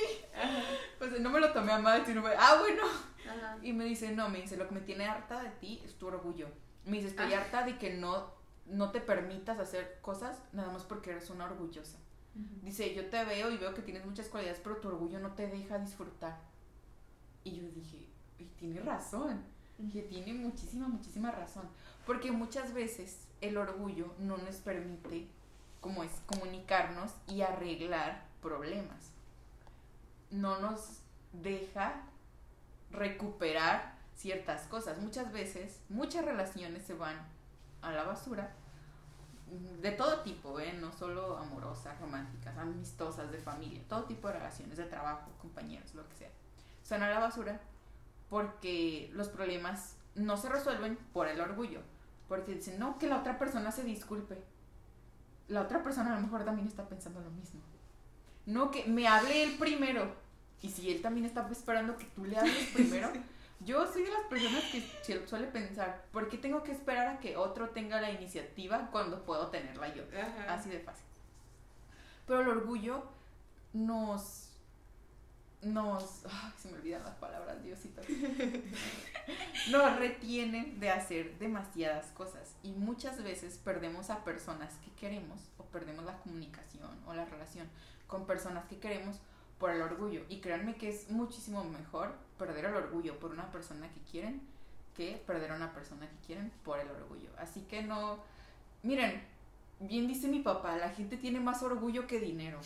[0.99, 2.83] Pues no me lo tomé a mal, sino ah, bueno.
[3.29, 3.59] ajá.
[3.63, 6.07] Y me dice, no, me dice, lo que me tiene harta de ti es tu
[6.07, 6.49] orgullo.
[6.85, 7.41] Me dice, estoy Ah.
[7.41, 8.31] harta de que no,
[8.67, 11.99] no te permitas hacer cosas nada más porque eres una orgullosa.
[12.63, 15.47] Dice, yo te veo y veo que tienes muchas cualidades, pero tu orgullo no te
[15.47, 16.39] deja disfrutar.
[17.45, 19.43] Y yo dije, y tiene razón,
[19.91, 21.67] que tiene muchísima, muchísima razón.
[22.05, 25.29] Porque muchas veces el orgullo no nos permite,
[25.87, 29.12] como es, comunicarnos y arreglar problemas.
[30.32, 30.99] No nos
[31.32, 32.03] deja
[32.91, 34.99] recuperar ciertas cosas.
[34.99, 37.16] Muchas veces, muchas relaciones se van
[37.82, 38.53] a la basura
[39.80, 40.72] de todo tipo, ¿eh?
[40.72, 46.09] no solo amorosas, románticas, amistosas, de familia, todo tipo de relaciones, de trabajo, compañeros, lo
[46.09, 46.30] que sea.
[46.82, 47.61] Se van a la basura
[48.28, 51.82] porque los problemas no se resuelven por el orgullo,
[52.26, 54.43] porque dicen, no, que la otra persona se disculpe.
[55.49, 57.61] La otra persona a lo mejor también está pensando lo mismo.
[58.47, 60.12] No, que me hable él primero.
[60.62, 63.12] Y si él también está esperando que tú le hables primero,
[63.61, 67.18] yo soy de las personas que su- suele pensar, ¿por qué tengo que esperar a
[67.20, 70.03] que otro tenga la iniciativa cuando puedo tenerla yo?
[70.18, 70.55] Ajá.
[70.55, 71.05] Así de fácil.
[72.26, 73.05] Pero el orgullo
[73.72, 74.45] nos.
[75.67, 76.23] Nos.
[76.59, 78.03] Se me olvidan las palabras, Diosito.
[79.71, 82.55] Nos retienen de hacer demasiadas cosas.
[82.62, 87.69] Y muchas veces perdemos a personas que queremos, o perdemos la comunicación o la relación
[88.07, 89.21] con personas que queremos
[89.59, 90.25] por el orgullo.
[90.29, 94.41] Y créanme que es muchísimo mejor perder el orgullo por una persona que quieren
[94.97, 97.29] que perder a una persona que quieren por el orgullo.
[97.39, 98.19] Así que no.
[98.83, 99.23] Miren,
[99.81, 102.59] bien dice mi papá, la gente tiene más orgullo que dinero.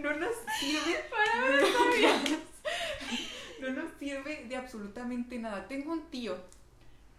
[0.02, 1.04] no nos sirve
[3.60, 5.68] no nos sirve de absolutamente nada.
[5.68, 6.36] Tengo un tío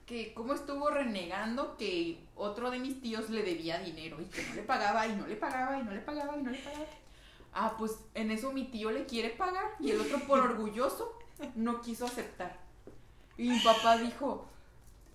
[0.06, 4.56] que como estuvo renegando que otro de mis tíos le debía dinero y que no
[4.56, 6.86] le pagaba y no le pagaba y no le pagaba y no le pagaba.
[7.54, 11.18] Ah, pues en eso mi tío le quiere pagar y el otro por orgulloso
[11.56, 12.58] no quiso aceptar.
[13.38, 14.48] Y mi papá dijo,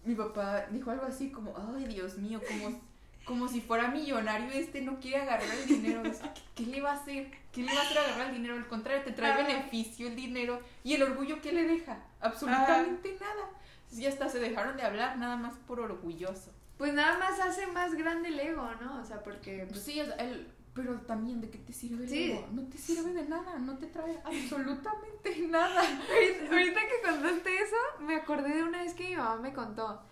[0.05, 2.81] mi papá dijo algo así como, ay Dios mío, como,
[3.27, 6.03] como si fuera millonario este no quiere agarrar el dinero.
[6.05, 7.31] ¿qué, qué le va a hacer?
[7.53, 8.55] ¿Qué le va a hacer agarrar el dinero?
[8.55, 9.37] Al contrario, te trae Ah.
[9.47, 10.61] beneficio el dinero.
[10.85, 11.99] ¿Y el orgullo qué le deja?
[12.21, 13.51] Absolutamente nada.
[13.93, 16.53] Y hasta se dejaron de hablar nada más por orgulloso.
[16.79, 19.01] Pues nada más hace más grande el ego, ¿no?
[19.01, 22.05] O sea, porque Pues pues, sí, o sea, el- pero también, ¿de qué te sirve
[22.05, 22.33] el Sí.
[22.33, 22.47] ego?
[22.53, 25.81] No te sirve de nada, no te trae absolutamente nada.
[25.81, 30.03] ahorita, ahorita que contaste eso, me acordé de una vez que mi mamá me contó.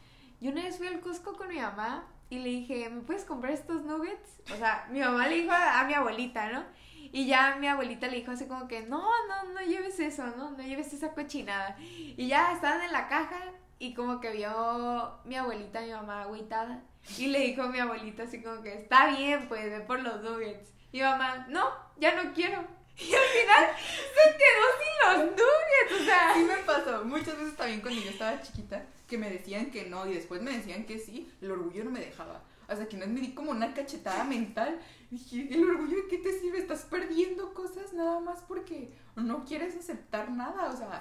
[0.40, 3.52] Yo una vez fui al Costco con mi mamá y le dije, ¿me puedes comprar
[3.52, 4.40] estos nuggets?
[4.52, 6.64] O sea, mi mamá le dijo a, mi abuelita, ¿no?
[7.12, 10.50] Y ya mi abuelita le dijo así como que, no, no, no lleves eso, ¿no?
[10.50, 11.76] No lleves esa cochinada.
[11.78, 13.38] Y ya estaban en la caja
[13.78, 16.82] y como que vio mi abuelita, mi mamá agüitada.
[17.18, 20.22] Y le dijo a mi abuelita así como que, está bien, pues, ve por los
[20.22, 20.72] nuggets.
[20.90, 22.64] Y mamá, no, ya no quiero.
[22.96, 26.34] Y al final se quedó sin los nuggets, o sea.
[26.34, 30.06] Sí me pasó muchas veces también cuando yo estaba chiquita que me decían que no
[30.06, 32.42] y después me decían que sí, el orgullo no me dejaba.
[32.68, 34.80] Hasta que una vez me di como una cachetada mental.
[35.10, 36.58] Dije, ¿el orgullo de qué te sirve?
[36.58, 40.70] Estás perdiendo cosas nada más porque no quieres aceptar nada.
[40.70, 41.00] O sea,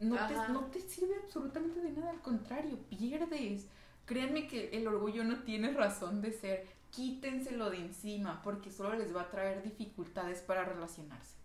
[0.00, 2.10] no te, no te sirve absolutamente de nada.
[2.10, 3.66] Al contrario, pierdes.
[4.04, 6.66] Créanme que el orgullo no tiene razón de ser.
[6.96, 11.36] Quítenselo de encima porque solo les va a traer dificultades para relacionarse.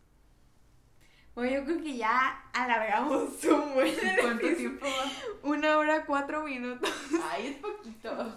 [1.35, 4.57] Bueno, yo creo que ya alargamos un buen ¿Cuánto episodio.
[4.57, 4.85] tiempo?
[5.43, 6.89] Una hora, cuatro minutos.
[7.29, 8.33] Ay, es poquito.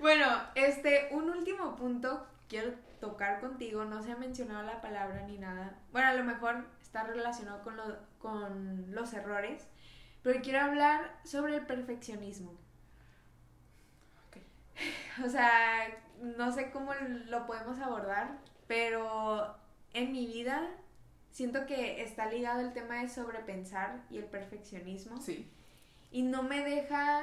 [0.00, 3.84] Bueno, este, un último punto quiero tocar contigo.
[3.84, 5.78] No se ha mencionado la palabra ni nada.
[5.92, 9.66] Bueno, a lo mejor está relacionado con, lo- con los errores.
[10.22, 12.52] Pero quiero hablar sobre el perfeccionismo.
[14.28, 15.24] Ok.
[15.24, 15.86] O sea,
[16.22, 16.92] no sé cómo
[17.26, 19.54] lo podemos abordar, pero
[19.92, 20.68] en mi vida
[21.30, 25.20] siento que está ligado el tema de sobrepensar y el perfeccionismo.
[25.20, 25.50] Sí.
[26.10, 27.22] Y no me deja...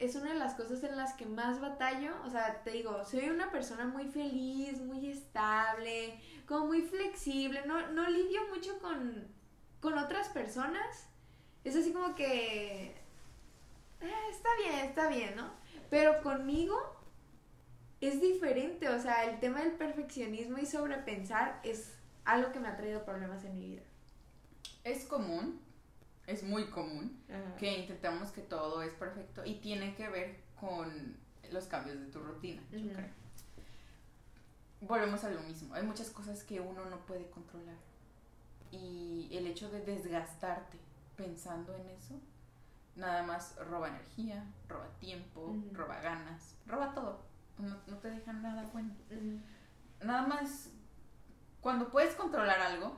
[0.00, 2.12] Es una de las cosas en las que más batallo.
[2.24, 7.62] O sea, te digo, soy una persona muy feliz, muy estable, como muy flexible.
[7.66, 9.28] No, no lidio mucho con,
[9.80, 11.06] con otras personas.
[11.62, 12.96] Es así como que...
[14.02, 15.50] "Ah, está bien, está bien, ¿no?
[15.90, 16.76] Pero conmigo
[18.06, 18.88] es diferente.
[18.88, 21.92] O sea, el tema del perfeccionismo y sobrepensar es
[22.24, 23.82] algo que me ha traído problemas en mi vida.
[24.82, 25.60] Es común,
[26.26, 27.22] es muy común,
[27.58, 31.16] que intentamos que todo es perfecto y tiene que ver con
[31.50, 33.08] los cambios de tu rutina, yo creo.
[34.80, 37.76] Volvemos a lo mismo, hay muchas cosas que uno no puede controlar
[38.70, 40.78] y el hecho de desgastarte
[41.16, 42.20] pensando en eso,
[42.96, 47.20] nada más roba energía, roba tiempo, roba ganas, roba todo,
[47.58, 48.90] no, no te deja nada bueno.
[50.02, 50.70] Nada más,
[51.60, 52.96] cuando puedes controlar algo,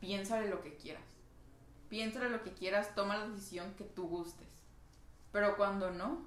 [0.00, 1.04] piénsale lo que quieras.
[1.88, 4.62] Piénsale lo que quieras, toma la decisión que tú gustes.
[5.30, 6.26] Pero cuando no,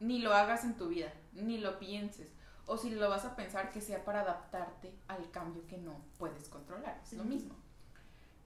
[0.00, 2.32] ni lo hagas en tu vida, ni lo pienses.
[2.66, 6.48] O si lo vas a pensar, que sea para adaptarte al cambio que no puedes
[6.48, 7.00] controlar.
[7.02, 7.54] Es lo mismo.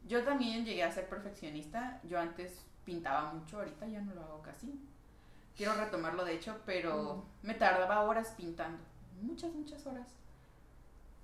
[0.07, 2.01] Yo también llegué a ser perfeccionista.
[2.05, 4.79] Yo antes pintaba mucho, ahorita ya no lo hago casi.
[5.57, 8.82] Quiero retomarlo de hecho, pero me tardaba horas pintando.
[9.20, 10.09] Muchas, muchas horas.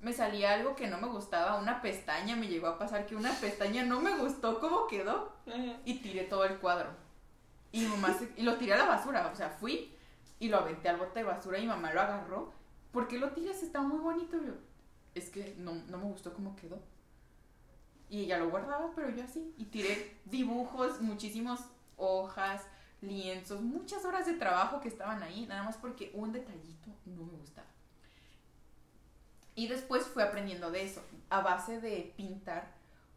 [0.01, 3.33] Me salía algo que no me gustaba, una pestaña, me llegó a pasar que una
[3.33, 5.33] pestaña no me gustó cómo quedó
[5.87, 6.91] y tiré todo el cuadro.
[7.73, 9.95] Y mamá se- y lo tiré a la basura, o sea, fui
[10.39, 12.53] y lo aventé al bote de basura y mi mamá lo agarró.
[12.93, 13.63] ¿Por qué lo tiras?
[13.63, 14.37] Está muy bonito.
[14.43, 14.53] Yo,
[15.15, 16.79] es que no, no me gustó cómo quedó.
[18.09, 19.53] Y ella lo guardaba, pero yo así.
[19.57, 21.61] Y tiré dibujos, muchísimas
[21.97, 22.63] hojas,
[23.01, 27.37] lienzos, muchas horas de trabajo que estaban ahí, nada más porque un detallito no me
[27.39, 27.69] gustaba.
[29.55, 31.03] Y después fui aprendiendo de eso.
[31.31, 32.75] A base de pintar,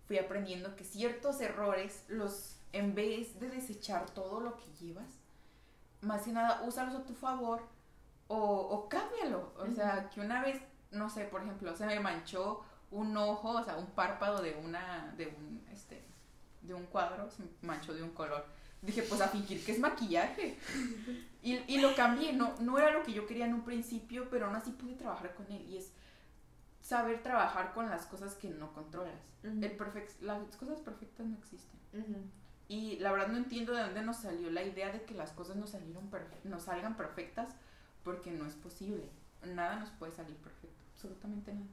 [0.08, 5.20] fui aprendiendo que ciertos errores, los en vez de desechar todo lo que llevas,
[6.02, 7.62] más que nada, úsalos a tu favor
[8.28, 9.54] o, o cámbialo.
[9.58, 10.62] O sea, que una vez,
[10.92, 15.14] no sé, por ejemplo, se me manchó un ojo, o sea, un párpado de una,
[15.18, 16.04] de un, este,
[16.62, 18.46] de un cuadro, se me manchó de un color.
[18.82, 20.58] Dije, pues a fingir que es maquillaje.
[21.42, 24.46] Y, y lo cambié, no, no era lo que yo quería en un principio, pero
[24.46, 25.66] aún así pude trabajar con él.
[25.70, 25.92] Y es
[26.82, 29.22] saber trabajar con las cosas que no controlas.
[29.44, 29.78] El
[30.22, 31.80] las cosas perfectas no existen.
[32.68, 35.56] Y la verdad no entiendo de dónde nos salió la idea de que las cosas
[35.56, 36.10] nos, salieron
[36.44, 37.50] nos salgan perfectas,
[38.04, 39.10] porque no es posible.
[39.44, 41.68] Nada nos puede salir perfecto, absolutamente nada.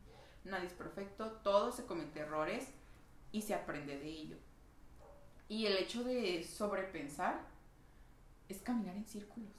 [0.44, 2.68] Nadie es perfecto, todo se comete errores
[3.32, 4.36] y se aprende de ello.
[5.48, 7.40] Y el hecho de sobrepensar
[8.48, 9.50] es caminar en círculos.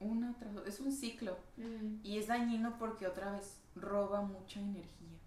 [0.00, 0.68] Una tras otra.
[0.68, 1.38] Es un ciclo.
[1.56, 1.98] Ujú.
[2.02, 5.18] Y es dañino porque otra vez roba mucha energía.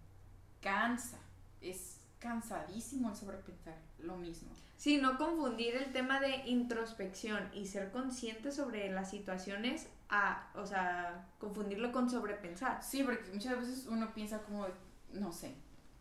[0.60, 1.18] Cansa.
[1.60, 3.76] Es cansadísimo el sobrepensar.
[3.98, 4.48] Lo mismo.
[4.76, 10.64] Sí, no confundir el tema de introspección y ser consciente sobre las situaciones a, o
[10.66, 12.82] sea, confundirlo con sobrepensar.
[12.82, 14.66] Sí, porque muchas veces uno piensa como,
[15.12, 15.54] no sé,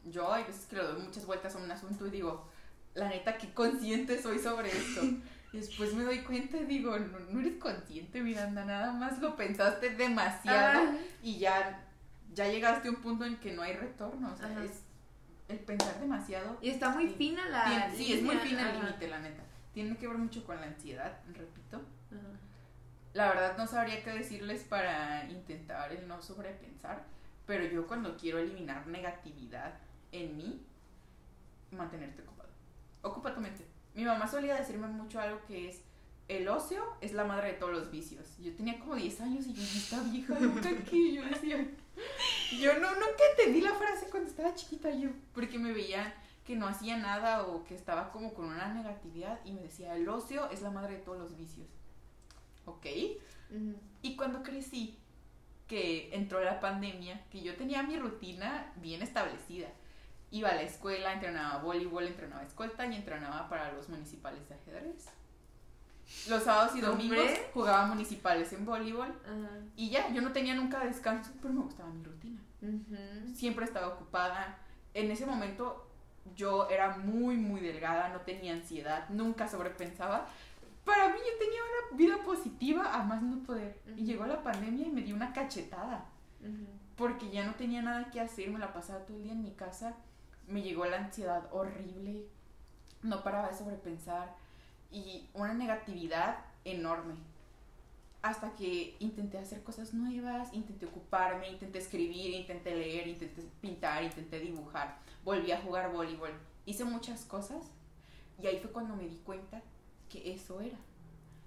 [0.06, 2.48] yo hay veces que le doy muchas vueltas a un asunto y digo,
[2.98, 5.02] la neta, qué consciente soy sobre esto.
[5.54, 9.38] Y después me doy cuenta y digo, no, no eres consciente, Miranda, nada más lo
[9.38, 10.92] pensaste demasiado
[11.24, 11.86] y ya,
[12.34, 14.34] ya llegaste a un punto en que no hay retorno.
[14.34, 14.66] O sea, Ajá.
[14.66, 14.82] es
[15.48, 16.58] el pensar demasiado.
[16.62, 17.90] Y está muy fina la.
[17.96, 19.42] Sí, es muy fino el límite, la neta.
[19.74, 21.78] Tiene que ver mucho con la ansiedad, repito.
[21.78, 22.38] Ajá.
[23.14, 27.06] La verdad no sabría qué decirles para intentar el no sobrepensar,
[27.46, 29.76] pero yo cuando quiero eliminar negatividad
[30.12, 30.62] en mí,
[31.72, 32.37] mantenerte ocupado.
[33.02, 33.66] Ocupa tu mente.
[33.94, 35.82] Mi mamá solía decirme mucho algo que es,
[36.28, 38.38] el ocio es la madre de todos los vicios.
[38.40, 41.58] Yo tenía como 10 años y yo, esta vieja loca que yo decía,
[42.62, 46.14] yo no, nunca entendí la frase cuando estaba chiquita yo, porque me veía
[46.46, 50.08] que no hacía nada o que estaba como con una negatividad y me decía, el
[50.08, 51.68] ocio es la madre de todos los vicios.
[52.66, 52.86] ¿Ok?
[54.02, 54.98] Y cuando crecí,
[55.68, 59.68] que entró la pandemia, que yo tenía mi rutina bien establecida.
[60.32, 65.06] Iba a la escuela, entrenaba voleibol, entrenaba escolta y entrenaba para los municipales de ajedrez.
[66.30, 67.50] Los sábados y domingos Hombre.
[67.54, 69.50] jugaba municipales en voleibol Ajá.
[69.76, 72.40] y ya, yo no tenía nunca descanso, pero me gustaba mi rutina.
[73.36, 74.58] Siempre estaba ocupada.
[74.94, 75.88] En ese momento
[76.36, 80.28] yo era muy, muy delgada, no tenía ansiedad, nunca sobrepensaba.
[80.86, 83.80] Para mí yo tenía una vida positiva a más no poder.
[83.88, 84.02] Y Ujú.
[84.06, 86.06] llegó la pandemia y me dio una cachetada.
[86.42, 86.68] Ujú.
[86.96, 89.52] Porque ya no tenía nada que hacer, me la pasaba todo el día en mi
[89.52, 89.96] casa.
[90.48, 92.26] Me llegó la ansiedad horrible.
[93.04, 94.36] No paraba de sobrepensar.
[94.92, 97.16] Y una negatividad enorme.
[98.22, 104.40] hasta que intenté hacer cosas nuevas, intenté ocuparme, intenté escribir, intenté leer, intenté pintar, intenté
[104.40, 106.32] dibujar, volví a jugar voleibol,
[106.66, 107.72] hice muchas cosas
[108.42, 109.62] y ahí fue cuando me di cuenta
[110.10, 110.78] que eso era,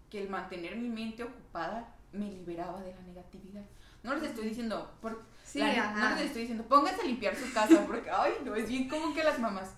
[0.08, 3.64] que el mantener mi mente ocupada me liberaba de la negatividad.
[4.02, 6.10] No les estoy diciendo, por, Sí, la- ajá.
[6.10, 9.12] no les estoy diciendo, pónganse a limpiar su casa, porque, ay, no, es bien como
[9.14, 9.70] que las mamás,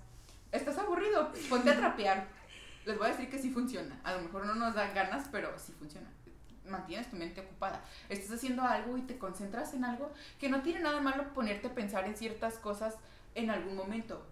[0.51, 2.27] estás aburrido, ponte a trapear.
[2.85, 3.99] Les voy a decir que sí funciona.
[4.05, 6.09] A lo mejor no nos dan ganas, pero sí funciona.
[6.69, 7.81] Mantienes tu mente ocupada.
[8.09, 11.75] Estás haciendo algo y te concentras en algo que no tiene nada malo ponerte a
[11.75, 12.97] pensar en ciertas cosas
[13.35, 14.27] en algún momento.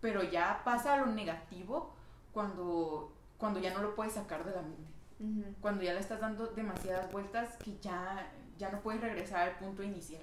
[0.00, 1.94] Pero ya pasa a lo negativo
[2.32, 4.90] cuando, cuando ya no lo puedes sacar de la mente.
[5.20, 5.54] Ujú.
[5.60, 8.26] Cuando ya le estás dando demasiadas vueltas que ya,
[8.58, 10.22] ya no puedes regresar al punto inicial.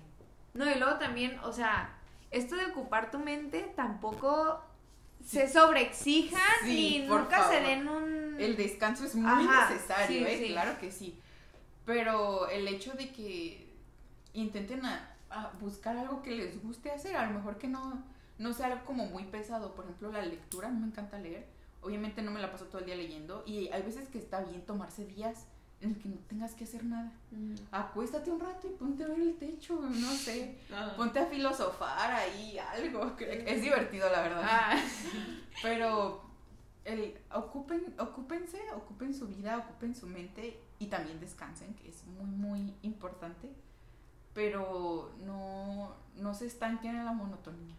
[0.54, 1.98] No, y luego también, o sea,
[2.32, 4.62] esto de ocupar tu mente tampoco
[5.26, 8.36] se sobreexijan Sí, y nunca se den un...
[8.40, 10.38] El descanso es muy Ajá, necesario, sí, ¿eh?
[10.40, 10.48] sí.
[10.52, 11.20] Claro que sí.
[11.86, 13.74] Pero el hecho de que
[14.34, 18.02] intenten a, a buscar algo que les guste hacer, a lo mejor que no,
[18.38, 19.76] no sea algo como muy pesado.
[19.76, 21.48] Por ejemplo, la lectura, a mí me encanta leer.
[21.82, 23.44] Obviamente no me la paso todo el día leyendo.
[23.46, 25.46] Y hay veces que está bien tomarse días
[25.82, 27.12] en el que no tengas que hacer nada.
[27.32, 27.56] Ujú.
[27.72, 30.58] Acuéstate un rato y ponte a ver el techo, no sé.
[30.98, 33.16] Ponte a filosofar ahí, algo.
[33.20, 34.44] Es divertido, la verdad.
[34.44, 34.78] Ah,
[35.62, 36.22] Pero
[36.86, 42.26] el, ocupen, ocúpense, ocupen su vida, ocupen su mente y también descansen, que es muy,
[42.26, 43.50] muy importante.
[44.34, 47.76] Pero no, no se estanquen en la monotonía.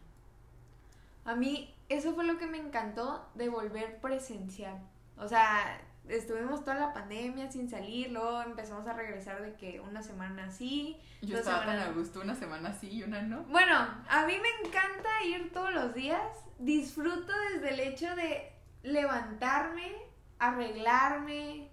[1.25, 4.81] a mí eso fue lo que me encantó de volver presencial.
[5.21, 10.03] O sea, estuvimos toda la pandemia sin salir, luego empezamos a regresar de que una
[10.03, 10.99] semana así.
[11.23, 13.43] Yo Dos estaba tan a gusto una semana sí y una no.
[13.45, 13.77] Bueno,
[14.09, 16.23] a mí me encanta ir todos los días.
[16.59, 18.51] Disfruto desde el hecho de
[18.83, 19.93] levantarme,
[20.39, 21.69] arreglarme,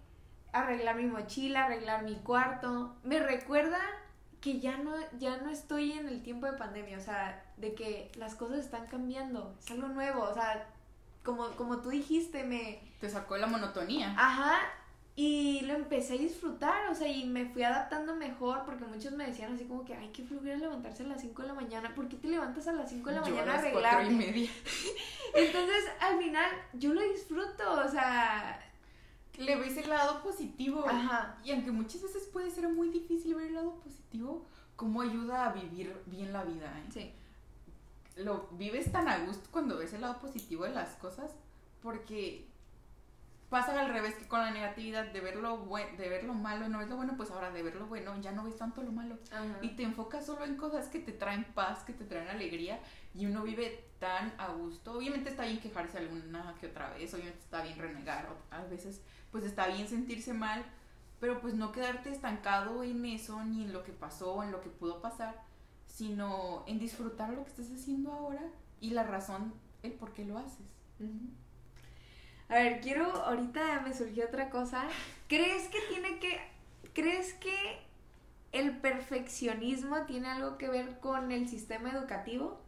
[0.52, 2.96] arreglar mi mochila, arreglar mi cuarto.
[3.04, 3.80] Me recuerda
[4.42, 8.12] que ya no, ya no estoy en el tiempo de pandemia, o sea, de que
[8.16, 10.68] las cosas están cambiando, es algo nuevo, o sea,
[11.28, 14.16] como, como tú dijiste, me, Te sacó la monotonía.
[14.18, 14.58] Ajá,
[15.20, 19.26] y lo empecé a disfrutar, o sea, y me fui adaptando mejor porque muchos me
[19.28, 22.08] decían así como que, ay, qué flojera levantarse a las 5 de la mañana, ¿por
[22.08, 24.16] qué te levantas a las 5 de la Yo mañana a a las cuatro y
[24.16, 24.50] media.
[25.36, 28.64] Entonces, al final, yo lo disfruto, o sea,
[29.38, 30.86] Le ves el lado positivo.
[30.88, 34.46] ajá, Y aunque muchas veces puede ser muy difícil ver el lado positivo,
[34.78, 36.90] cómo ayuda a vivir bien la vida, ¿eh?
[36.94, 37.12] sí,
[38.18, 41.32] lo vives tan a gusto cuando ves el lado positivo de las cosas
[41.82, 42.48] porque
[43.50, 46.68] pasa al revés que con la negatividad de ver lo buen- de ver lo malo
[46.68, 48.92] no ves lo bueno pues ahora de ver lo bueno ya no ves tanto lo
[48.92, 49.18] malo.
[49.32, 49.46] Ajá.
[49.62, 52.80] y te enfocas solo en cosas que te traen paz que te traen alegría
[53.16, 54.94] y uno vive tan a gusto.
[54.94, 59.44] Obviamente está bien quejarse alguna que otra vez obviamente está bien renegar a veces pues
[59.46, 60.66] está bien sentirse mal
[61.22, 64.70] pero pues no quedarte estancado en eso ni en lo que pasó en lo que
[64.70, 65.42] pudo pasar
[65.98, 68.44] sino en disfrutar lo que estás haciendo ahora
[68.80, 69.52] y la razón
[69.82, 70.68] el por qué lo haces.
[72.50, 74.84] A ver, quiero, ahorita me surgió otra cosa.
[75.28, 76.40] ¿Crees que tiene que,
[76.94, 77.80] crees que
[78.52, 82.62] el perfeccionismo tiene algo que ver con el sistema educativo?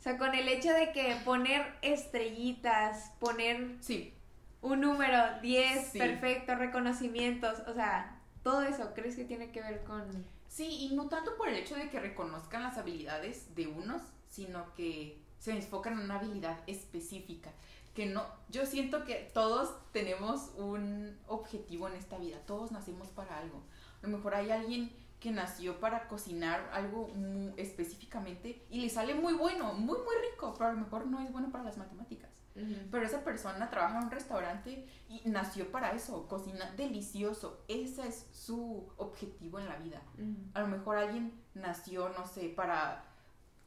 [0.00, 4.12] O sea, con el hecho de que poner estrellitas, poner sí
[4.60, 5.98] un número 10, Sí.
[5.98, 10.24] perfecto, reconocimientos, o sea, todo eso, ¿crees que tiene que ver con...
[10.52, 14.74] Sí, y no tanto por el hecho de que reconozcan las habilidades de unos, sino
[14.74, 17.50] que se enfocan en una habilidad específica.
[17.94, 23.38] Que no, yo siento que todos tenemos un objetivo en esta vida, todos nacimos para
[23.38, 23.62] algo.
[24.02, 29.14] A lo mejor hay alguien que nació para cocinar algo mu- específicamente y le sale
[29.14, 32.31] muy bueno, muy muy rico, pero a lo mejor no es bueno para las matemáticas.
[32.90, 37.62] Pero esa persona trabaja en un restaurante y nació para eso, cocina delicioso.
[37.68, 40.02] Ese es su objetivo en la vida.
[40.54, 43.04] A lo mejor alguien nació, no sé, para,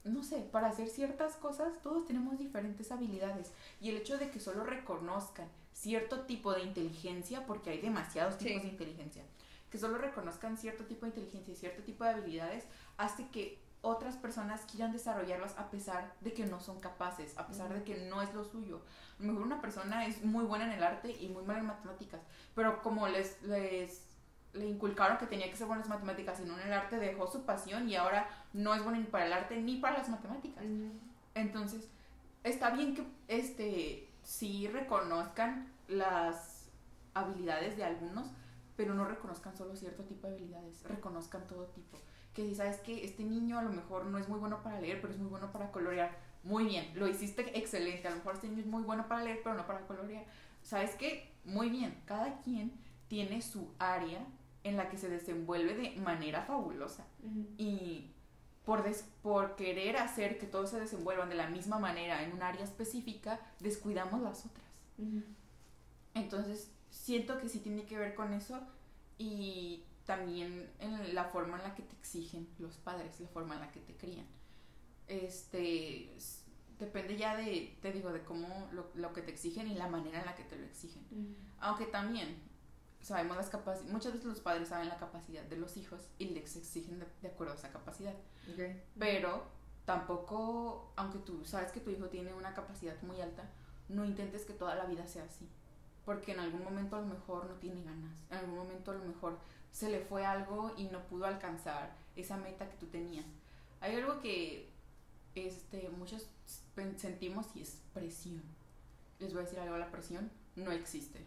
[0.04, 1.74] no sé, para hacer ciertas cosas.
[1.82, 3.52] Todos tenemos diferentes habilidades.
[3.82, 8.62] Y el hecho de que solo reconozcan cierto tipo de inteligencia, porque hay demasiados tipos
[8.62, 8.68] Sí.
[8.68, 9.24] de inteligencia,
[9.72, 12.64] que solo reconozcan cierto tipo de inteligencia y cierto tipo de habilidades,
[12.98, 17.74] hace que otras personas quieran desarrollarlas a pesar de que no son capaces, a pesar
[17.74, 18.82] de que no es lo suyo.
[19.20, 21.68] A lo mejor una persona es muy buena en el arte y muy mala en
[21.68, 22.22] matemáticas,
[22.56, 24.06] pero como les, les
[24.54, 26.98] le inculcaron que tenía que ser buena en las matemáticas y no en el arte,
[26.98, 30.10] dejó su pasión y ahora no es bueno ni para el arte ni para las
[30.10, 30.64] matemáticas.
[31.34, 31.90] Entonces,
[32.44, 36.70] está bien que este sí reconozcan las
[37.14, 38.28] habilidades de algunos,
[38.76, 41.98] pero no reconozcan solo cierto tipo de habilidades, reconozcan todo tipo.
[42.36, 45.02] Que si sabes que este niño a lo mejor no es muy bueno para leer,
[45.02, 46.16] pero es muy bueno para colorear.
[46.44, 48.08] Muy bien, lo hiciste excelente.
[48.08, 50.26] A lo mejor este niño es muy bueno para leer, pero no para colorear.
[50.62, 51.32] ¿Sabes qué?
[51.44, 52.72] Muy bien, cada quien
[53.08, 54.20] tiene su área
[54.64, 57.06] en la que se desenvuelve de manera fabulosa.
[57.58, 58.12] Y
[58.66, 58.84] por,
[59.22, 63.40] por querer hacer que todos se desenvuelvan de la misma manera en un área específica,
[63.60, 64.66] descuidamos las otras.
[66.16, 68.60] Entonces, siento que sí tiene que ver con eso
[69.18, 73.62] y también en la forma en la que te exigen los padres, la forma en
[73.62, 74.28] la que te crían.
[75.08, 76.16] Este,
[76.80, 80.26] depende ya de, te digo, de cómo lo, que te exigen y la manera en
[80.26, 81.04] la que te lo exigen.
[81.60, 82.38] Aunque también
[83.02, 86.56] sabemos las capacidades, muchas veces los padres saben la capacidad de los hijos y les
[86.56, 88.16] exigen de, acuerdo a esa capacidad.
[88.98, 89.44] Pero
[89.86, 93.50] tampoco, aunque tú sabes que tu hijo tiene una capacidad muy alta,
[93.90, 95.48] no intentes que toda la vida sea así.
[96.04, 99.04] Porque en algún momento a lo mejor no tiene ganas, en algún momento a lo
[99.06, 99.40] mejor
[99.76, 103.26] se le fue algo y no pudo alcanzar esa meta que tú tenías.
[103.82, 104.70] Hay algo que
[105.36, 106.30] este, muchos
[106.96, 108.42] sentimos y es presión.
[109.20, 111.26] Les voy a decir algo, la presión no existe.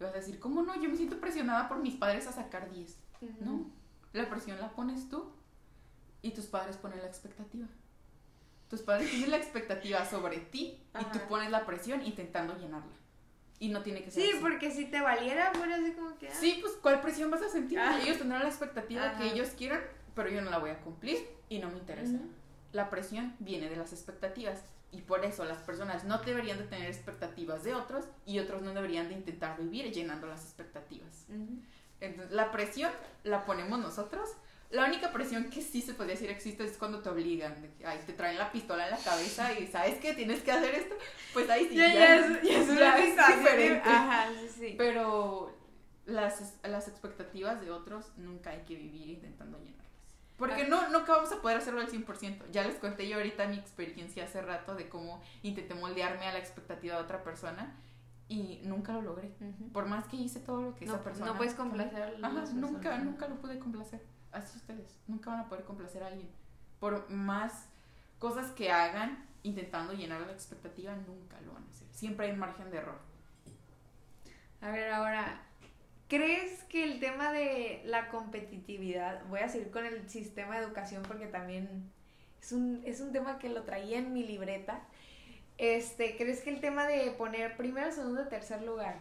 [0.00, 0.74] Vas a decir, ¿cómo no?
[0.80, 2.96] Yo me siento presionada por mis padres a sacar 10.
[3.40, 3.66] No,
[4.14, 5.30] la presión la pones tú
[6.22, 7.66] y tus padres ponen la expectativa.
[8.70, 12.94] Tus padres tienen la expectativa sobre ti y tú pones la presión intentando llenarla.
[13.60, 16.28] Y no tiene que ser Sí, porque si te valiera, fuera así como que...
[16.28, 16.34] Ah.
[16.34, 17.78] Sí, pues ¿cuál presión vas a sentir?
[18.02, 19.80] Ellos tendrán la expectativa que ellos quieran,
[20.14, 21.18] pero yo no la voy a cumplir
[21.48, 22.18] y no me interesa.
[22.72, 24.62] La presión viene de las expectativas
[24.92, 28.72] y por eso las personas no deberían de tener expectativas de otros y otros no
[28.72, 31.26] deberían de intentar vivir llenando las expectativas.
[32.00, 32.90] Entonces, la presión
[33.24, 34.30] la ponemos nosotros.
[34.70, 37.86] La única presión que sí se podría decir existe es cuando te obligan, de que
[37.86, 40.94] ay, te traen la pistola en la cabeza y sabes que tienes que hacer esto,
[41.32, 43.88] pues ahí sí ya, ya, es, ya es, diferente.
[43.88, 44.74] Ajá, sí, sí.
[44.78, 45.52] Pero
[46.06, 49.80] las, las expectativas de otros nunca hay que vivir intentando llenar.
[50.36, 52.50] Porque no, nunca vamos a poder hacerlo al 100%.
[52.50, 56.38] Ya les conté yo ahorita mi experiencia hace rato de cómo intenté moldearme a la
[56.38, 57.76] expectativa de otra persona
[58.26, 59.34] y nunca lo logré.
[59.72, 61.26] Por más que hice todo lo que esa persona...
[61.26, 64.00] No puedes complacer a Ajá, nunca, nunca lo pude complacer.
[64.32, 66.28] Así ustedes, nunca van a poder complacer a alguien.
[66.78, 67.66] Por más
[68.18, 71.88] cosas que hagan intentando llenar la expectativa, nunca lo van a hacer.
[71.92, 72.98] Siempre hay margen de error.
[74.60, 75.42] A ver, ahora,
[76.10, 81.04] ¿Crees que el tema de la competitividad, voy a seguir con el sistema de educación
[81.06, 81.88] porque también
[82.42, 84.80] es un, es un tema que lo traía en mi libreta,
[85.56, 88.98] este, ¿crees que el tema de poner primero, segundo, tercer lugar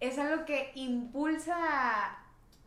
[0.00, 2.18] es algo que impulsa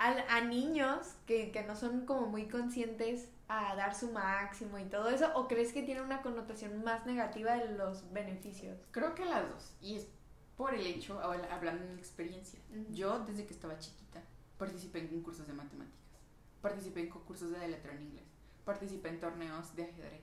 [0.02, 4.86] a, a, niños que, que, no son como muy conscientes a dar su máximo y
[4.86, 5.32] todo eso?
[5.36, 8.80] ¿O crees que tiene una connotación más negativa de los beneficios?
[8.92, 9.74] Creo que las dos.
[9.82, 10.08] Y es
[10.58, 12.60] por el hecho, hablando de mi experiencia,
[12.92, 14.22] yo desde que estaba chiquita
[14.58, 16.20] participé en concursos de matemáticas,
[16.62, 18.28] participé en concursos de letra en inglés,
[18.64, 20.22] participé en torneos de ajedrez,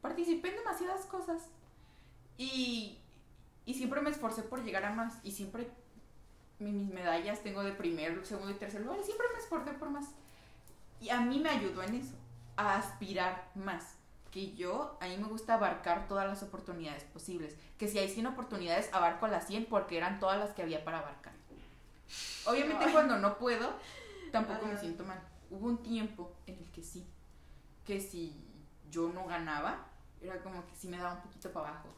[0.00, 1.50] participé en demasiadas cosas
[2.36, 2.98] y,
[3.64, 5.70] y siempre me esforcé por llegar a más y siempre
[6.60, 10.06] mis medallas tengo de primer, segundo y tercer lugar y siempre me esforcé por más.
[11.00, 12.14] Y a mí me ayudó en eso,
[12.56, 13.96] a aspirar más
[14.30, 17.56] que yo, a mí me gusta abarcar todas las oportunidades posibles.
[17.78, 20.98] Que si hay 100 oportunidades, abarco las 100 porque eran todas las que había para
[20.98, 21.32] abarcar.
[22.46, 23.72] Obviamente cuando no puedo,
[24.30, 25.20] tampoco me siento mal.
[25.50, 27.06] Hubo un tiempo en el que sí,
[27.84, 28.36] que si
[28.90, 29.86] yo no ganaba,
[30.20, 31.88] era como que sí me daba un poquito para abajo.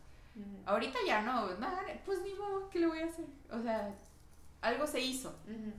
[0.64, 3.26] Ahorita ya no, nada, pues ni modo, ¿qué le voy a hacer?
[3.50, 3.94] O sea,
[4.62, 5.34] algo se hizo.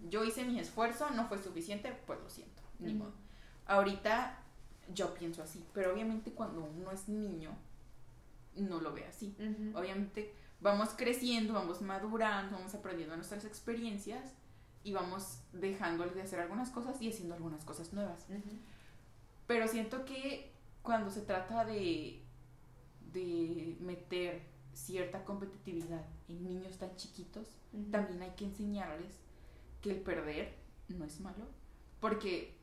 [0.10, 3.14] Yo hice mi esfuerzo, no fue suficiente, pues lo siento, ni modo.
[3.66, 4.40] Ahorita
[4.94, 7.52] yo pienso así, pero obviamente cuando uno es niño,
[8.56, 9.36] no lo ve así.
[9.74, 14.34] Obviamente vamos creciendo, vamos madurando, vamos aprendiendo nuestras experiencias
[14.84, 18.26] y vamos dejándole de hacer algunas cosas y haciendo algunas cosas nuevas.
[19.48, 20.52] Pero siento que
[20.82, 22.22] cuando se trata de,
[23.14, 24.42] de meter
[24.74, 27.48] cierta competitividad en niños tan chiquitos,
[27.92, 29.14] también hay que enseñarles
[29.82, 30.56] que el perder
[30.90, 31.46] no es malo.
[32.00, 32.56] Porque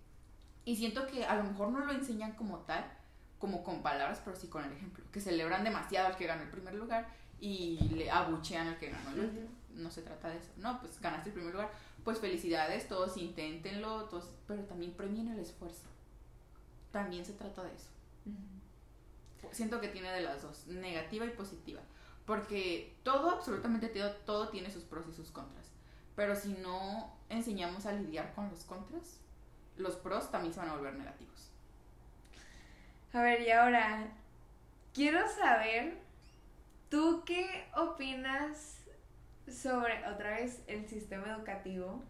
[0.65, 2.85] y siento que a lo mejor no lo enseñan como tal,
[3.39, 5.05] como con palabras, pero sí con el ejemplo.
[5.13, 7.09] Que celebran demasiado al que ganó el primer lugar
[7.41, 9.49] y le abuchean al que ganó el último.
[9.75, 10.51] No se trata de eso.
[10.59, 11.73] No, pues ganaste el primer lugar.
[12.05, 15.89] Pues felicidades, todos inténtenlo, todos, pero también premien el esfuerzo.
[16.93, 17.89] También se trata de eso.
[19.53, 21.81] Siento que tiene de las dos, negativa y positiva.
[22.31, 25.73] Porque todo, absolutamente todo, todo tiene sus pros y sus contras.
[26.15, 29.19] Pero si no enseñamos a lidiar con los contras,
[29.77, 31.51] los pros también se van a volver negativos.
[33.13, 34.13] A ver, y ahora,
[34.95, 35.99] quiero saber,
[36.89, 38.79] ¿tú qué opinas
[39.49, 42.01] sobre, otra vez, el sistema educativo?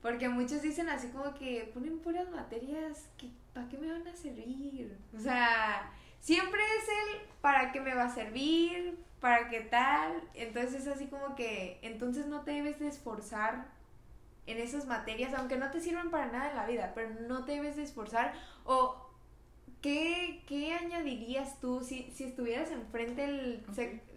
[0.00, 4.14] Porque muchos dicen así como que ponen puras materias que, ¿para qué me van a
[4.14, 4.96] servir?
[5.16, 5.90] O sea,
[6.20, 9.07] siempre es el, ¿para qué me va a servir?
[9.20, 10.22] ¿Para qué tal?
[10.34, 13.66] Entonces es así como que, entonces no te debes de esforzar
[14.46, 17.52] en esas materias, aunque no te sirvan para nada en la vida, pero no te
[17.52, 18.32] debes de esforzar
[18.64, 19.08] o
[19.82, 23.64] ¿Qué, ¿Qué, añadirías tú si, si estuvieras enfrente del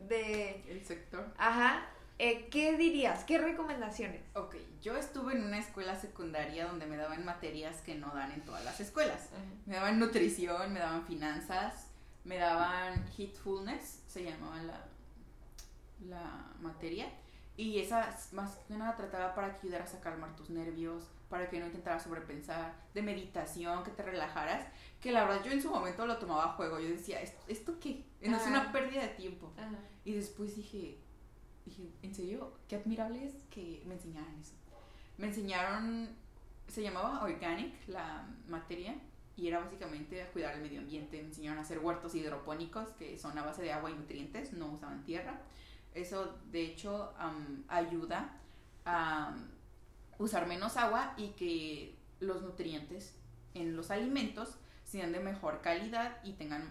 [0.07, 0.63] de...
[0.67, 1.31] El sector.
[1.37, 1.85] Ajá.
[2.17, 3.23] Eh, ¿Qué dirías?
[3.25, 4.21] ¿Qué recomendaciones?
[4.33, 8.41] Ok, yo estuve en una escuela secundaria donde me daban materias que no dan en
[8.41, 9.29] todas las escuelas.
[9.65, 11.87] Me daban nutrición, me daban finanzas,
[12.23, 14.85] me daban hitfulness, se llamaba la,
[16.07, 17.07] la materia.
[17.57, 21.59] Y esa más que nada trataba para que ayudara a calmar tus nervios, para que
[21.59, 24.67] no intentaras sobrepensar, de meditación, que te relajaras.
[24.99, 26.79] Que la verdad yo en su momento lo tomaba a juego.
[26.79, 28.03] Yo decía, ¿esto, qué?
[28.21, 29.51] No es una pérdida de tiempo.
[30.05, 30.97] Y después dije,
[31.65, 32.53] dije, ¿en serio?
[32.67, 34.53] Qué admirable es que me enseñaran eso.
[35.17, 36.09] Me enseñaron,
[36.67, 38.95] se llamaba Organic la materia
[39.35, 41.21] y era básicamente a cuidar el medio ambiente.
[41.21, 44.67] Me enseñaron a hacer huertos hidropónicos que son a base de agua y nutrientes, no
[44.67, 45.41] usaban tierra.
[45.93, 47.13] Eso de hecho
[47.67, 48.37] ayuda
[48.85, 49.35] a
[50.17, 53.15] usar menos agua y que los nutrientes
[53.53, 56.69] en los alimentos sean de mejor calidad y tengan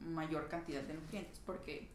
[0.00, 1.40] mayor cantidad de nutrientes.
[1.46, 1.88] Porque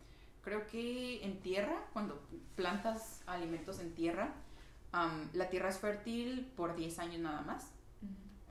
[0.43, 2.21] creo que en tierra, cuando
[2.55, 4.34] plantas alimentos en tierra,
[5.34, 7.71] la tierra es fértil por 10 años nada más.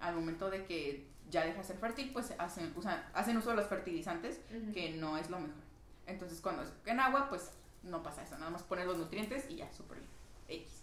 [0.00, 2.72] Al momento de que ya deja de ser fértil, pues hacen,
[3.14, 4.40] hacen uso de los fertilizantes,
[4.72, 5.62] que no es lo mejor.
[6.06, 7.50] Entonces, cuando es en agua, pues
[7.86, 8.38] no pasa eso.
[8.38, 10.10] Nada más pones los nutrientes y ya, súper bien.
[10.48, 10.82] X.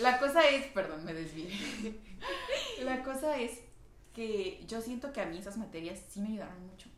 [0.00, 1.50] La cosa es, perdón, me desvié.
[2.82, 3.60] La cosa es
[4.14, 6.88] que yo siento que a mí esas materias sí me ayudaron mucho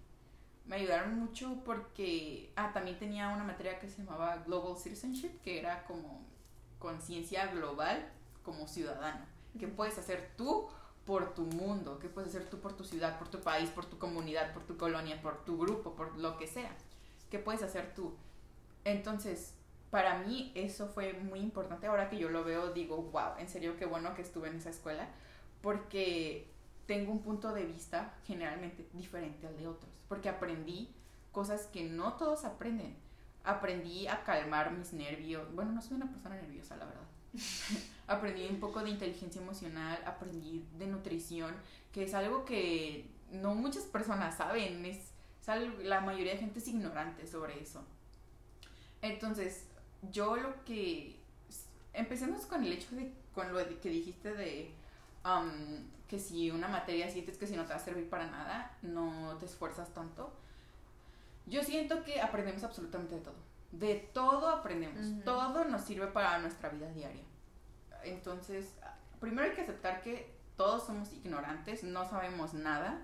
[0.66, 5.58] me ayudaron mucho porque, ah, también tenía una materia que se llamaba Global Citizenship, que
[5.58, 6.24] era como
[6.78, 8.10] conciencia global
[8.42, 9.26] como ciudadano.
[9.58, 10.68] ¿Qué puedes hacer tú
[11.04, 11.98] por tu mundo?
[11.98, 14.76] ¿Qué puedes hacer tú por tu ciudad, por tu país, por tu comunidad, por tu
[14.76, 16.74] colonia, por tu grupo, por lo que sea?
[17.30, 18.14] ¿Qué puedes hacer tú?
[18.84, 19.54] Entonces,
[19.90, 21.86] para mí eso fue muy importante.
[21.86, 24.70] Ahora que yo lo veo, digo, wow, en serio, qué bueno que estuve en esa
[24.70, 25.08] escuela,
[25.62, 26.48] porque
[26.86, 30.90] tengo un punto de vista generalmente diferente al de otros, porque aprendí
[31.32, 32.96] cosas que no todos aprenden.
[33.44, 35.54] Aprendí a calmar mis nervios.
[35.54, 37.02] Bueno, no soy una persona nerviosa, la verdad.
[38.06, 41.54] aprendí un poco de inteligencia emocional, aprendí de nutrición,
[41.92, 45.12] que es algo que no muchas personas saben, es,
[45.82, 47.84] la mayoría de gente es ignorante sobre eso.
[49.04, 49.66] Entonces,
[50.12, 51.16] yo lo que
[51.92, 54.70] empecemos con el hecho de con lo que dijiste de
[55.24, 55.50] um,
[56.08, 59.36] que si una materia sientes que si no te va a servir para nada, no
[59.38, 60.32] te esfuerzas tanto.
[61.46, 63.34] Yo siento que aprendemos absolutamente de todo.
[63.72, 65.22] De todo aprendemos.
[65.24, 67.24] Todo nos sirve para nuestra vida diaria.
[68.04, 68.72] Entonces,
[69.20, 73.02] primero hay que aceptar que todos somos ignorantes, no sabemos nada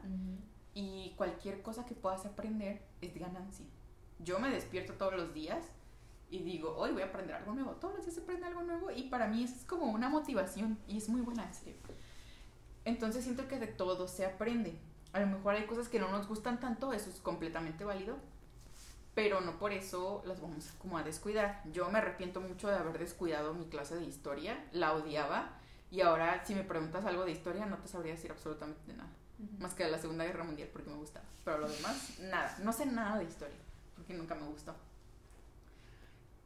[0.72, 3.66] y cualquier cosa que puedas aprender es ganancia.
[4.20, 5.64] Yo me despierto todos los días
[6.30, 7.72] y digo, hoy voy a aprender algo nuevo.
[7.72, 10.78] Todos los días se aprende algo nuevo y para mí eso es como una motivación
[10.86, 11.74] y es muy buena, en serio.
[12.84, 14.78] Entonces siento que de todo se aprende.
[15.12, 18.16] A lo mejor hay cosas que no nos gustan tanto, eso es completamente válido,
[19.14, 21.62] pero no por eso las vamos como a descuidar.
[21.72, 25.58] Yo me arrepiento mucho de haber descuidado mi clase de historia, la odiaba
[25.90, 29.10] y ahora si me preguntas algo de historia no te sabría decir absolutamente nada,
[29.58, 32.72] más que de la Segunda Guerra Mundial porque me gustaba, pero lo demás nada, no
[32.72, 33.58] sé nada de historia
[33.96, 34.76] porque nunca me gustó.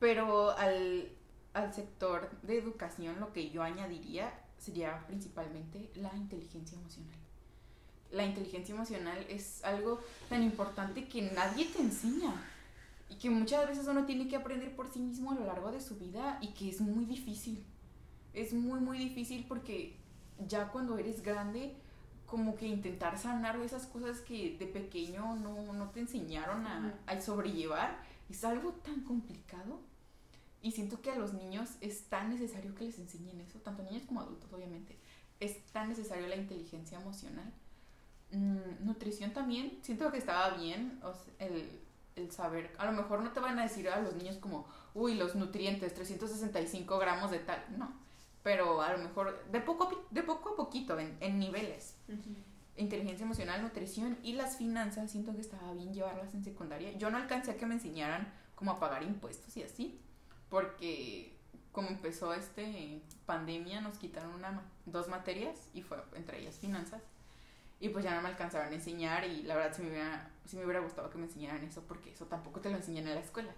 [0.05, 1.09] Pero al,
[1.55, 7.17] al sector de educación lo que yo añadiría sería principalmente la inteligencia emocional.
[8.11, 12.35] La inteligencia emocional es algo tan importante que nadie te enseña
[13.09, 15.81] y que muchas veces uno tiene que aprender por sí mismo a lo largo de
[15.81, 17.65] su vida y que es muy difícil.
[18.35, 19.97] Es muy, muy difícil porque
[20.47, 21.75] ya cuando eres grande,
[22.27, 28.03] como que intentar sanar esas cosas que de pequeño no, te enseñaron a, a sobrellevar,
[28.29, 29.94] es algo tan complicado
[30.65, 34.05] y siento que a los niños es tan necesario que les enseñen eso, tanto niños
[34.07, 34.97] como adultos, obviamente.
[35.39, 37.53] Es tan necesario la inteligencia emocional.
[38.31, 40.99] Mm, nutrición también, siento que estaba bien
[41.39, 41.83] el,
[42.17, 42.75] el, saber.
[42.79, 45.93] A lo mejor no te van a decir a los niños como, uy, los nutrientes,
[45.93, 47.63] 365 gramos de tal.
[47.77, 47.93] No,
[48.43, 51.95] pero a lo mejor de poco, de poco a poquito, en, en niveles.
[52.79, 56.97] Inteligencia emocional, nutrición y las finanzas, siento que estaba bien llevarlas en secundaria.
[56.97, 60.01] Yo no alcancé a que me enseñaran cómo a pagar impuestos y así
[60.55, 61.33] porque
[61.73, 67.03] como empezó este pandemia nos quitaron una dos materias y fue entre ellas finanzas.
[67.81, 70.57] Y pues ya no me alcanzaron a enseñar y la verdad sí me hubiera, sí
[70.57, 73.21] me hubiera gustado que me enseñaran eso porque eso tampoco te lo enseñan en la
[73.21, 73.53] escuela.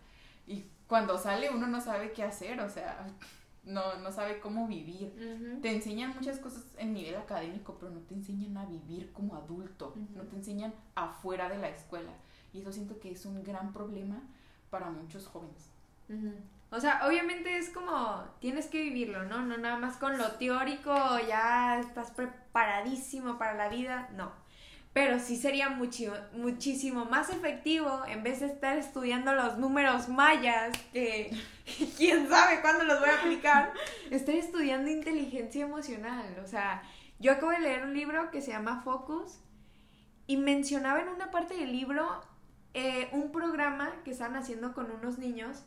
[0.46, 3.06] Y cuando sale uno no sabe qué hacer o sea
[3.64, 5.58] no, no sabe cómo vivir.
[5.60, 9.92] Te enseñan muchas cosas en nivel académico pero no te enseñan a vivir como adulto
[10.14, 12.12] no te enseñan afuera de la escuela.
[12.54, 14.22] Y eso siento que es un gran problema
[14.70, 15.76] para muchos jóvenes
[16.76, 19.40] O sea, obviamente es como tienes que vivirlo, ¿no?
[19.40, 20.94] No nada más con lo teórico,
[21.26, 24.30] ya estás preparadísimo para la vida, no.
[24.92, 31.30] Pero sí sería muchísimo más efectivo en vez de estar estudiando los números mayas, que
[31.96, 33.72] quién sabe cuándo los voy a aplicar,
[34.10, 36.26] estar estudiando inteligencia emocional.
[36.44, 36.82] O sea,
[37.18, 39.38] yo acabo de leer un libro que se llama Focus
[40.26, 42.20] y mencionaba en una parte del libro
[42.74, 45.64] eh, un programa que estaban haciendo con unos niños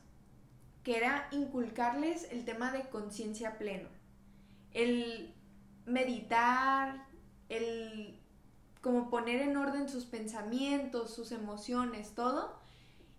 [0.90, 3.88] que era inculcarles el tema de conciencia pleno.
[4.74, 5.36] El
[5.86, 7.06] meditar,
[7.48, 8.20] el
[8.82, 12.60] como poner en orden sus pensamientos, sus emociones, todo.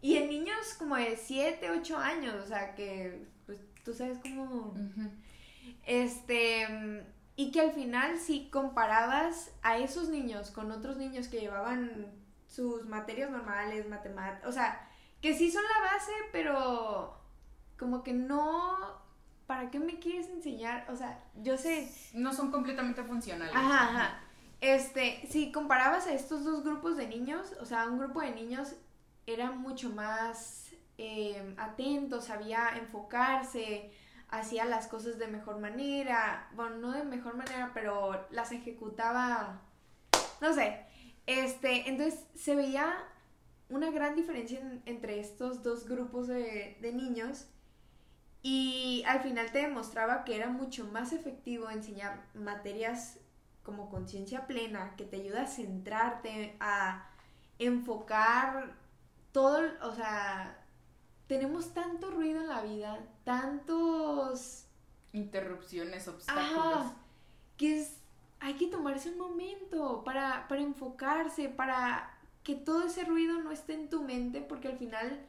[0.03, 4.75] Y en niños como de 7, 8 años, o sea, que pues tú sabes cómo...
[5.87, 7.07] Este...
[7.37, 12.09] Y que al final si comparabas a esos niños con otros niños que llevaban
[12.49, 14.91] sus materias normales, matemáticas, o sea,
[15.23, 17.20] que sí son la base, pero
[17.81, 18.77] como que no,
[19.47, 20.87] ¿para qué me quieres enseñar?
[20.91, 21.91] O sea, yo sé...
[22.13, 23.57] No son completamente funcionales.
[23.57, 24.21] Ajá, ajá.
[24.61, 28.75] Este, si comparabas a estos dos grupos de niños, o sea, un grupo de niños
[29.27, 33.91] era mucho más eh, atento, sabía enfocarse,
[34.29, 39.63] hacía las cosas de mejor manera, bueno, no de mejor manera, pero las ejecutaba,
[40.43, 40.85] no sé,
[41.25, 42.93] este, entonces se veía
[43.71, 47.47] una gran diferencia entre estos dos grupos de, de niños
[48.43, 53.19] y al final te demostraba que era mucho más efectivo enseñar materias
[53.63, 57.07] como conciencia plena, que te ayuda a centrarte, a
[57.59, 58.75] enfocar
[59.33, 60.65] todo, o sea,
[61.27, 64.67] tenemos tanto ruido en la vida, tantos...
[65.13, 66.93] Interrupciones, obstáculos.
[67.57, 67.99] que es,
[68.41, 73.75] hay que tomarse un momento para, para enfocarse, para que todo ese ruido no esté
[73.75, 75.27] en tu mente, porque al final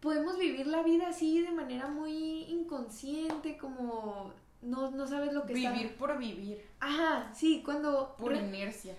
[0.00, 4.32] podemos vivir la vida así de manera muy inconsciente, como
[4.62, 6.64] no, no sabes lo que Vivir por vivir.
[6.80, 8.14] Ajá, sí, cuando...
[8.18, 8.94] Por inercia.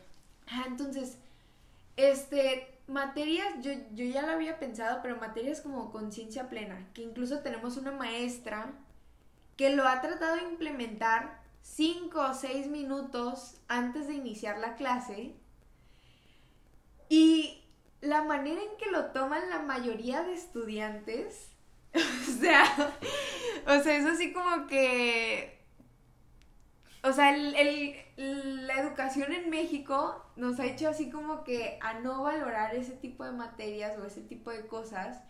[0.48, 1.18] Ajá, entonces,
[1.98, 7.40] este, materias, yo, yo ya lo había pensado, pero materias como conciencia plena, que incluso
[7.40, 8.72] tenemos una maestra
[9.58, 15.34] que lo ha tratado de implementar cinco o seis minutos antes de iniciar la clase.
[17.10, 17.62] Y
[18.08, 21.52] la manera en que lo toman la mayoría de estudiantes,
[21.94, 22.64] o sea,
[23.68, 25.60] o sea, es así como que,
[27.04, 32.24] o sea, el, la educación en México nos ha hecho así como que a no
[32.24, 35.22] valorar ese tipo de materias o ese tipo de cosas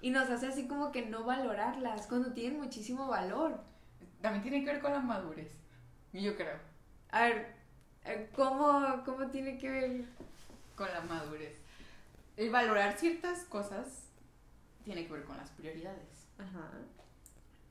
[0.00, 3.60] y nos hace así como que no valorarlas cuando tienen muchísimo valor.
[4.20, 5.52] También tiene que ver con la madurez,
[6.12, 6.58] yo creo.
[7.10, 7.54] A ver,
[8.34, 10.04] ¿cómo, cómo tiene que ver?
[10.74, 11.65] Con la madurez
[12.36, 14.04] el valorar ciertas cosas
[14.84, 16.28] tiene que ver con las prioridades.
[16.38, 16.70] Ajá.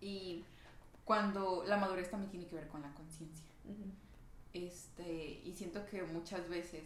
[0.02, 0.44] Y
[1.04, 3.46] cuando la madurez también tiene que ver con la conciencia.
[4.54, 6.84] Este, y siento que muchas veces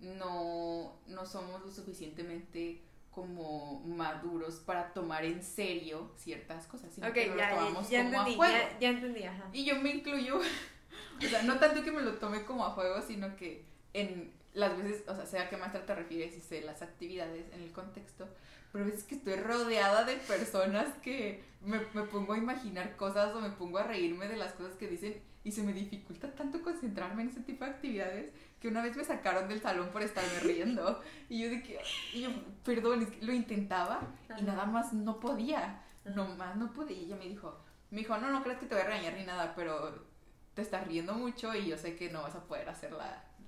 [0.00, 7.28] no, no somos lo suficientemente como maduros para tomar en serio ciertas cosas, sino que
[7.34, 8.68] ya, lo tomamos ya, como entendí, a juego.
[8.78, 9.48] Ya, entendí, ajá.
[9.52, 10.38] Y yo me incluyo,
[11.18, 13.64] o sea, no tanto que me lo tome como a juego, sino que
[13.94, 17.44] en las veces, o sea, sea a qué maestra te refieres y sé las actividades
[17.52, 18.26] en el contexto,
[18.72, 23.40] pero es que estoy rodeada de personas que me, me, pongo a imaginar cosas o
[23.40, 27.22] me pongo a reírme de las cosas que dicen y se me dificulta tanto concentrarme
[27.22, 31.02] en ese tipo de actividades que una vez me sacaron del salón por estarme riendo
[31.28, 31.78] y yo dije,
[32.14, 32.30] y yo,
[32.64, 34.00] perdón, lo intentaba
[34.38, 36.96] y nada más no podía, no más no podía.
[36.96, 37.60] Y ella me dijo,
[37.90, 40.06] me dijo, no, no crees que te voy a regañar ni nada, pero
[40.54, 42.68] te estás riendo mucho y yo sé que no vas a poder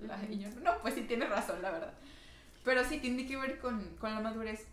[0.05, 1.93] hacerla no, pues sí tienes razón, la verdad.
[2.63, 4.67] Pero sí tiene que ver con, la madurez.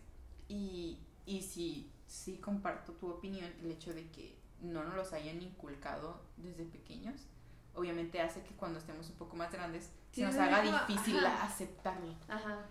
[0.47, 5.41] Y, y sí, sí comparto tu opinión, el hecho de que no nos los hayan
[5.41, 7.27] inculcado desde pequeños.
[7.75, 12.15] Obviamente hace que cuando estemos un poco más grandes se nos haga difícil aceptarlo.
[12.27, 12.65] Ajá.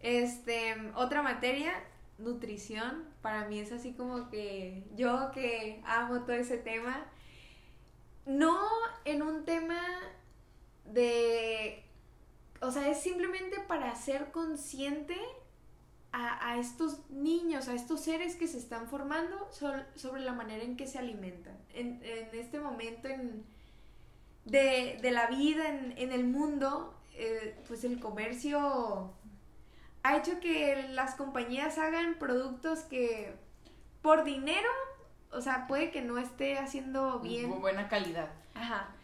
[0.00, 1.72] Este, otra materia,
[2.18, 3.04] nutrición.
[3.22, 7.06] Para mí es así como que yo que amo todo ese tema.
[8.26, 8.58] No
[9.04, 9.80] en un tema
[10.92, 11.84] de,
[12.60, 15.16] o sea, es simplemente para ser consciente
[16.12, 20.86] a, estos niños, a estos seres que se están formando sobre la manera en que
[20.86, 21.56] se alimentan.
[21.72, 22.02] En,
[22.32, 23.08] este momento
[24.44, 29.12] de, la vida en, el mundo, eh, pues el comercio
[30.02, 33.34] ha hecho que las compañías hagan productos que
[34.02, 34.68] por dinero,
[35.30, 37.60] o sea, puede que no esté haciendo bien.
[37.60, 38.30] Buena calidad.
[38.54, 38.94] Ajá.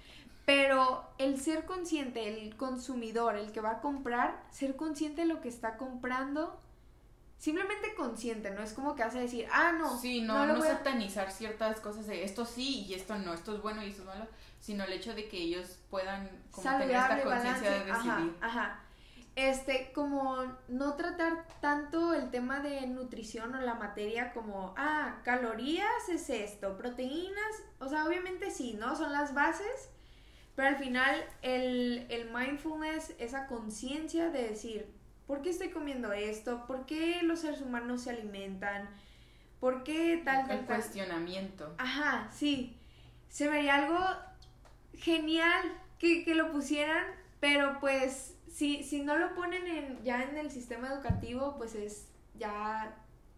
[0.47, 5.41] Pero el ser consciente, el consumidor, el que va a comprar, ser consciente de lo
[5.41, 6.59] que está comprando,
[7.37, 9.99] simplemente consciente, no es como que vas a decir, ah, no.
[9.99, 13.83] Sí, no, no, satanizar ciertas cosas de esto sí y esto no, esto es bueno
[13.83, 14.27] y esto es malo,
[14.61, 17.93] sino el hecho de que ellos puedan como tener esta conciencia de decidir.
[17.93, 18.81] Ajá, ajá.
[19.35, 26.09] Este, como no tratar tanto el tema de nutrición o la materia como, ah, calorías
[26.09, 28.97] es esto, proteínas, o sea, obviamente sí, ¿no?
[28.97, 29.91] Son las bases,
[30.57, 34.87] pero al final el, el mindfulness, esa conciencia de decir,
[35.27, 36.67] ¿por qué estoy comiendo esto?
[36.67, 38.89] ¿Por qué los seres humanos se alimentan?
[39.61, 41.75] ¿Por qué tal, tal, El cuestionamiento.
[41.79, 42.77] Ajá, sí.
[43.29, 43.99] Se vería algo
[44.95, 45.63] genial
[45.99, 47.05] que, que lo pusieran,
[47.39, 52.09] pero pues si, si no lo ponen en, ya en el sistema educativo, pues es
[52.39, 52.97] ya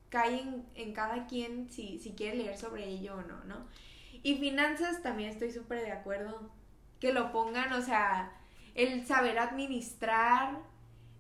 [0.09, 3.67] cae en, en cada quien si, si quiere leer sobre ello o no, ¿no?
[4.23, 6.51] Y finanzas también estoy súper de acuerdo
[7.01, 8.33] que lo pongan, o sea,
[8.75, 10.59] el saber administrar,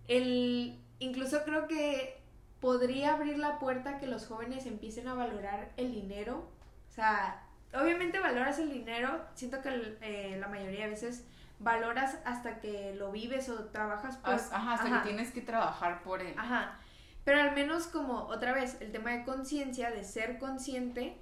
[0.07, 2.21] el incluso creo que
[2.61, 6.49] podría abrir la puerta a que los jóvenes empiecen a valorar el dinero,
[6.89, 11.25] o sea, obviamente valoras el dinero, siento que eh, la mayoría de veces
[11.61, 14.35] valoras hasta que lo vives o trabajas por...
[14.35, 16.35] Ajá, hasta que tienes que trabajar por él.
[16.37, 16.79] Ajá.
[17.25, 21.19] Pero al menos como otra vez el tema de conciencia, de ser consciente,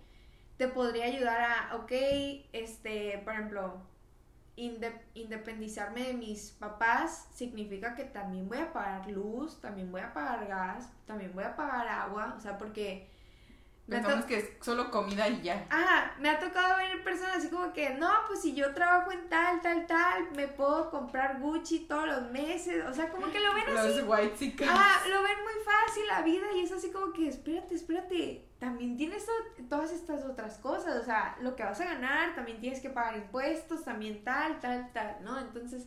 [0.57, 1.93] te podría ayudar a, ok,
[2.53, 3.83] este, por ejemplo,
[4.57, 10.47] independizarme de mis papás significa que también voy a pagar luz, también voy a pagar
[10.49, 13.11] gas, también voy a pagar agua, o sea, porque
[13.89, 15.65] Pensamos que es solo comida y ya.
[15.71, 19.29] Ajá, me ha tocado ver personas así como que, no, pues si yo trabajo en
[19.29, 22.85] tal, tal, tal, me puedo comprar Gucci todos los meses.
[22.85, 24.01] O sea, como que lo ven así.
[24.01, 24.69] Los white chicas.
[24.69, 28.97] Ajá, lo ven muy fácil la vida y es así como que, espérate, espérate, también
[28.97, 29.27] tienes
[29.69, 30.97] todas estas otras cosas.
[30.97, 34.93] O sea, lo que vas a ganar, también tienes que pagar impuestos, también tal, tal,
[34.93, 35.39] tal, ¿no?
[35.39, 35.87] Entonces,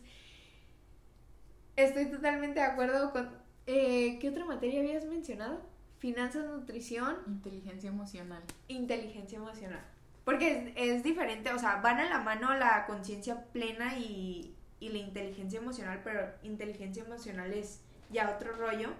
[1.76, 3.40] estoy totalmente de acuerdo con...
[3.66, 5.70] Eh, ¿Qué otra materia habías mencionado?
[6.00, 7.18] finanzas, nutrición.
[7.26, 8.42] Inteligencia emocional.
[8.68, 9.84] Inteligencia emocional.
[10.24, 14.98] Porque es, diferente, o sea, van a la mano la conciencia plena y, y la
[14.98, 18.90] inteligencia emocional, pero inteligencia emocional es ya otro rollo.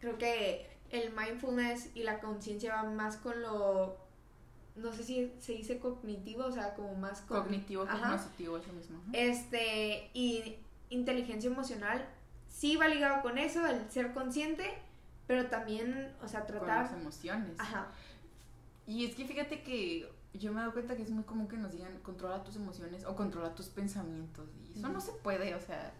[0.00, 3.96] Creo que el mindfulness y la conciencia van más con lo
[4.76, 9.00] no sé si se dice cognitivo, o sea, como más cognitivo, cognitivo, es lo mismo.
[9.12, 10.56] Este, y
[10.90, 12.04] inteligencia emocional
[12.48, 14.64] sí va ligado con eso, el ser consciente,
[15.26, 16.86] pero también, o sea, tratar...
[16.86, 17.60] Con las emociones.
[17.60, 17.86] Ajá.
[18.86, 21.56] Y es que fíjate que yo me he dado cuenta que es muy común que
[21.56, 24.48] nos digan controla tus emociones o controla tus pensamientos.
[24.74, 25.92] Y eso no se puede, o sea,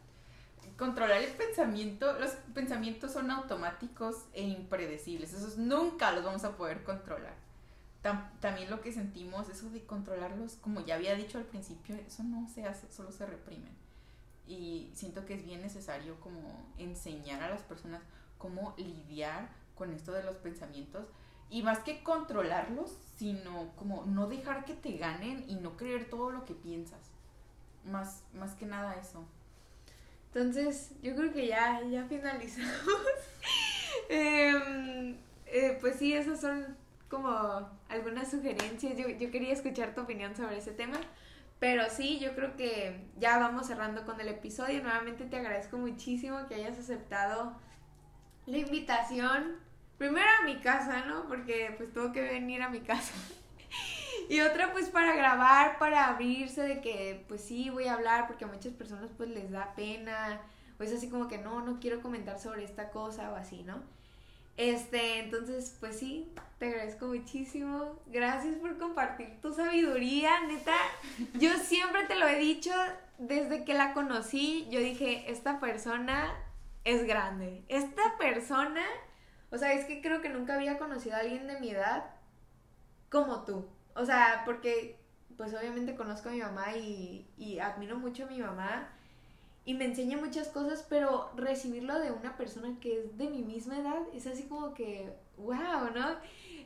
[0.77, 5.33] controlar el pensamiento, los pensamientos son automáticos e impredecibles.
[5.35, 7.35] Esos nunca los vamos a poder controlar.
[8.41, 12.49] también lo que sentimos, eso de controlarlos, como ya había dicho al principio, eso no
[12.49, 13.73] se hace, solo se reprimen.
[14.47, 18.03] Y siento que es bien necesario como enseñar a las personas
[18.37, 21.07] cómo lidiar con esto de los pensamientos
[21.49, 26.31] y más que controlarlos, sino como no dejar que te ganen y no creer todo
[26.31, 27.01] lo que piensas.
[27.85, 29.25] Más, más que nada eso.
[30.35, 32.73] Entonces, yo creo que ya, ya finalizamos.
[34.09, 35.17] Em,
[35.47, 36.77] eh, pues sí, esas son
[37.09, 37.31] como
[37.89, 38.99] algunas sugerencias.
[38.99, 40.99] Yo, yo quería escuchar tu opinión sobre ese tema.
[41.61, 44.83] Pero sí, yo creo que ya vamos cerrando con el episodio.
[44.83, 47.57] Nuevamente te agradezco muchísimo que hayas aceptado
[48.47, 49.57] la invitación,
[49.97, 51.29] primero a mi casa, ¿no?
[51.29, 53.15] Porque pues tuvo que venir a mi casa.
[54.29, 58.45] Y otra pues para grabar, para abrirse de que pues sí voy a hablar porque
[58.45, 60.41] a muchas personas pues les da pena
[60.79, 63.83] o es así como que no, no quiero comentar sobre esta cosa o así, ¿no?
[64.57, 67.99] Este, entonces, pues sí, te agradezco muchísimo.
[68.07, 70.77] Gracias por compartir tu sabiduría, neta.
[71.35, 72.71] Yo siempre te lo he dicho,
[73.19, 76.33] desde que la conocí, yo dije, esta persona
[76.85, 77.65] es grande.
[77.69, 78.85] Esta persona,
[79.51, 82.05] o sea, es que creo que nunca había conocido a alguien de mi edad
[83.11, 83.69] como tú.
[83.95, 84.97] O sea, porque
[85.37, 88.89] pues obviamente conozco a mi mamá y, y admiro mucho a mi mamá
[89.65, 93.79] y me enseña muchas cosas, pero recibirlo de una persona que es de mi misma
[93.79, 96.17] edad es así como que, wow, ¿no?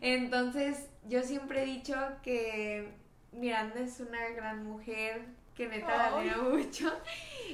[0.00, 2.92] Entonces yo siempre he dicho que
[3.32, 6.92] Miranda es una gran mujer, que neta la admiro mucho.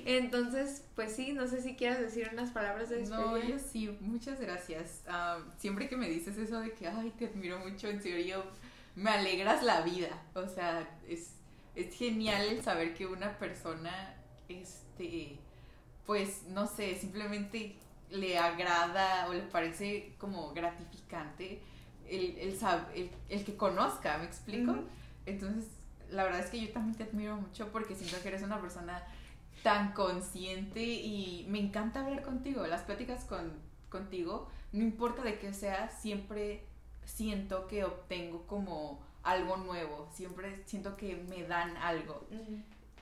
[0.04, 3.24] Entonces, pues sí, no sé si quieras decir unas palabras de despedida.
[3.24, 5.02] No, yo sí, muchas gracias.
[5.06, 8.44] Ah, siempre que me dices eso de que, ay, te admiro mucho, en serio,
[8.94, 10.22] me alegras la vida.
[10.34, 11.34] O sea, es,
[11.74, 14.14] es genial el saber que una persona,
[14.48, 15.38] este,
[16.06, 17.76] pues, no sé, simplemente
[18.10, 21.60] le agrada o le parece como gratificante
[22.08, 22.58] el, el,
[22.94, 24.76] el, el que conozca, ¿me explico?
[25.26, 25.70] Entonces,
[26.10, 29.02] la verdad es que yo también te admiro mucho porque siento que eres una persona
[29.62, 32.66] tan consciente y me encanta hablar contigo.
[32.66, 33.52] Las pláticas con,
[33.88, 36.66] contigo no importa de qué sea, siempre
[37.04, 42.26] siento que obtengo como algo nuevo, siempre siento que me dan algo.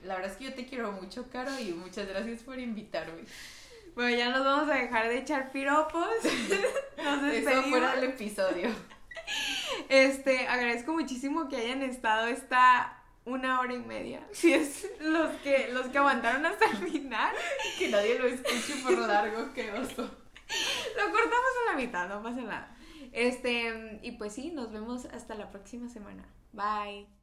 [0.03, 3.23] La verdad es que yo te quiero mucho, Caro, y muchas gracias por invitarme.
[3.95, 6.07] Bueno, ya nos vamos a dejar de echar piropos.
[6.97, 7.69] Nos Eso despedimos.
[7.69, 8.69] fuera el episodio.
[9.89, 14.21] Este, agradezco muchísimo que hayan estado esta una hora y media.
[14.33, 17.35] Si es los que, los que aguantaron hasta el final.
[17.77, 20.01] Que nadie lo escuche por lo largo que oso.
[20.97, 22.75] Lo cortamos a la mitad, no pasa nada.
[23.13, 26.27] Este, y pues sí, nos vemos hasta la próxima semana.
[26.51, 27.22] Bye.